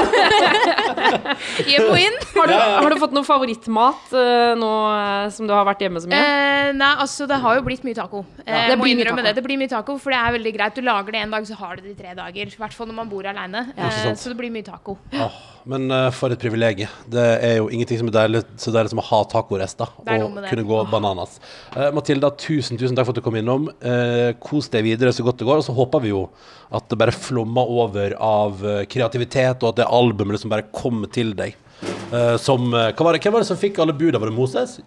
Hjem 1.71 1.87
og 1.87 1.97
inn. 1.97 2.17
Har 2.35 2.51
du, 2.51 2.53
har 2.53 2.93
du 2.93 2.97
fått 3.01 3.15
noe 3.17 3.25
favorittmat 3.25 4.11
uh, 4.13 4.51
nå 4.59 4.69
eh, 4.93 5.25
som 5.33 5.49
du 5.49 5.53
har 5.55 5.65
vært 5.65 5.81
hjemme 5.81 6.03
så 6.03 6.11
mye? 6.11 6.19
Uh, 6.21 6.69
nei, 6.77 6.91
altså 7.01 7.25
det 7.29 7.39
har 7.41 7.57
jo 7.57 7.63
blitt 7.65 7.87
mye 7.87 7.97
taco. 7.97 8.21
Ja, 8.45 8.67
det 8.69 8.77
blir 8.77 8.99
mye 8.99 9.09
taco. 9.09 9.25
det. 9.25 9.33
Det 9.39 9.45
blir 9.47 9.57
mye 9.57 9.71
taco, 9.71 9.97
for 10.03 10.13
det 10.13 10.21
er 10.21 10.37
veldig 10.37 10.53
greit. 10.59 10.77
Du 10.77 10.85
lager 10.85 11.17
det 11.17 11.23
en 11.25 11.33
dag, 11.33 11.47
så 11.49 11.57
har 11.57 11.79
du 11.79 11.87
det 11.87 11.95
i 11.95 11.97
tre 11.97 12.13
dager. 12.17 12.53
I 12.53 12.61
hvert 12.61 12.77
fall 12.77 12.91
når 12.91 12.99
man 13.01 13.09
bor 13.09 13.31
aleine. 13.33 13.65
Eh, 13.73 14.11
så 14.13 14.29
det 14.29 14.37
blir 14.37 14.53
mye 14.53 14.67
taco. 14.67 14.99
Åh, 15.17 15.41
men 15.69 15.91
uh, 15.93 16.09
for 16.15 16.33
et 16.33 16.41
privilegium. 16.41 16.91
Det 17.11 17.25
er 17.43 17.57
jo 17.59 17.69
ingenting 17.69 17.99
som 18.01 18.09
er 18.09 18.15
deilig, 18.15 18.43
så 18.61 18.73
deilig 18.73 18.93
som 18.93 19.01
å 19.03 19.07
ha 19.09 19.21
tacorester 19.31 19.91
er 20.05 20.25
og 20.25 20.39
det. 20.39 20.49
kunne 20.49 20.67
gå 20.67 20.81
bananas. 20.91 21.37
Uh, 21.75 21.89
Matilda, 21.95 22.31
tusen 22.39 22.79
tusen 22.81 22.97
takk 22.97 23.09
for 23.09 23.15
at 23.15 23.21
du 23.21 23.25
kom 23.25 23.37
innom. 23.39 23.69
Uh, 23.83 24.31
kos 24.41 24.71
deg 24.73 24.87
videre 24.89 25.13
så 25.15 25.25
godt 25.27 25.41
det 25.41 25.49
går. 25.49 25.61
Og 25.61 25.67
så 25.67 25.75
håper 25.77 26.03
vi 26.05 26.13
jo 26.13 26.25
at 26.71 26.87
det 26.89 26.99
bare 26.99 27.15
flommer 27.15 27.67
over 27.67 28.15
av 28.23 28.61
eh, 28.63 28.83
kreativitet, 28.89 29.59
og 29.59 29.73
at 29.73 29.81
det 29.81 29.89
albumet 29.91 30.37
liksom 30.37 30.53
bare 30.53 30.69
kommer 30.71 31.11
til 31.11 31.33
deg. 31.35 31.57
Eh, 31.83 32.35
som, 32.39 32.69
eh, 32.73 32.91
hva 32.95 33.07
var 33.07 33.17
det, 33.17 33.23
hvem 33.25 33.35
var 33.35 33.43
det 33.43 33.49
som 33.49 33.59
fikk 33.59 33.81
alle 33.83 33.95
buda? 33.97 34.21
Var 34.21 34.31
det 34.31 34.37
Moses? 34.37 34.77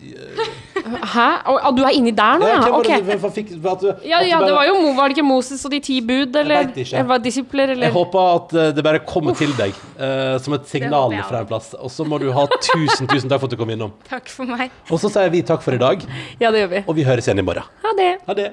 Hæ? 1.04 1.26
Å, 1.44 1.54
å, 1.68 1.72
du 1.76 1.82
er 1.84 1.92
inni 1.98 2.12
der 2.16 2.38
nå, 2.40 2.48
Ja, 2.48 2.60
ja? 2.64 2.70
Ok. 2.78 2.88
det, 3.06 3.18
som 3.20 3.32
fikk, 3.34 3.52
at 3.60 3.82
du, 3.84 3.88
Ja, 4.08 4.22
ja, 4.24 4.38
det 4.40 4.54
var 4.56 4.64
jo 4.68 4.74
Mo- 4.80 4.94
Var 4.96 5.08
det 5.12 5.16
ikke 5.18 5.26
Moses 5.26 5.64
og 5.68 5.74
de 5.74 5.80
ti 5.84 6.00
bud, 6.00 6.34
eller? 6.40 6.70
vet 6.72 6.82
ikke. 6.84 7.18
Disipler, 7.24 7.74
eller? 7.74 7.86
Jeg 7.90 7.94
håper 7.94 8.30
at 8.34 8.54
eh, 8.54 8.72
det 8.76 8.84
bare 8.86 9.02
kommer 9.04 9.36
til 9.38 9.52
deg 9.58 9.76
uh, 10.00 10.36
som 10.42 10.56
et 10.56 10.66
signal 10.70 11.14
fra 11.28 11.44
en 11.44 11.48
plass. 11.50 11.72
Og 11.78 11.92
så 11.92 12.06
må 12.08 12.18
du 12.22 12.30
ha 12.34 12.46
tusen, 12.56 13.06
tusen 13.10 13.28
takk 13.28 13.40
for 13.44 13.50
at 13.50 13.56
du 13.56 13.60
kom 13.60 13.70
innom. 13.74 13.92
Takk 14.08 14.28
for 14.32 14.48
meg. 14.48 14.72
Og 14.90 15.00
så 15.02 15.12
sier 15.12 15.32
vi 15.34 15.42
takk 15.46 15.62
for 15.64 15.76
i 15.76 15.80
dag, 15.80 16.04
Ja, 16.40 16.50
det 16.50 16.64
gjør 16.64 16.70
vi. 16.78 16.84
og 16.88 16.94
vi 16.96 17.04
høres 17.04 17.28
igjen 17.28 17.44
i 17.44 17.46
morgen. 17.46 17.68
Ha 17.84 17.96
det. 18.00 18.12
Ha 18.28 18.34
det. 18.40 18.52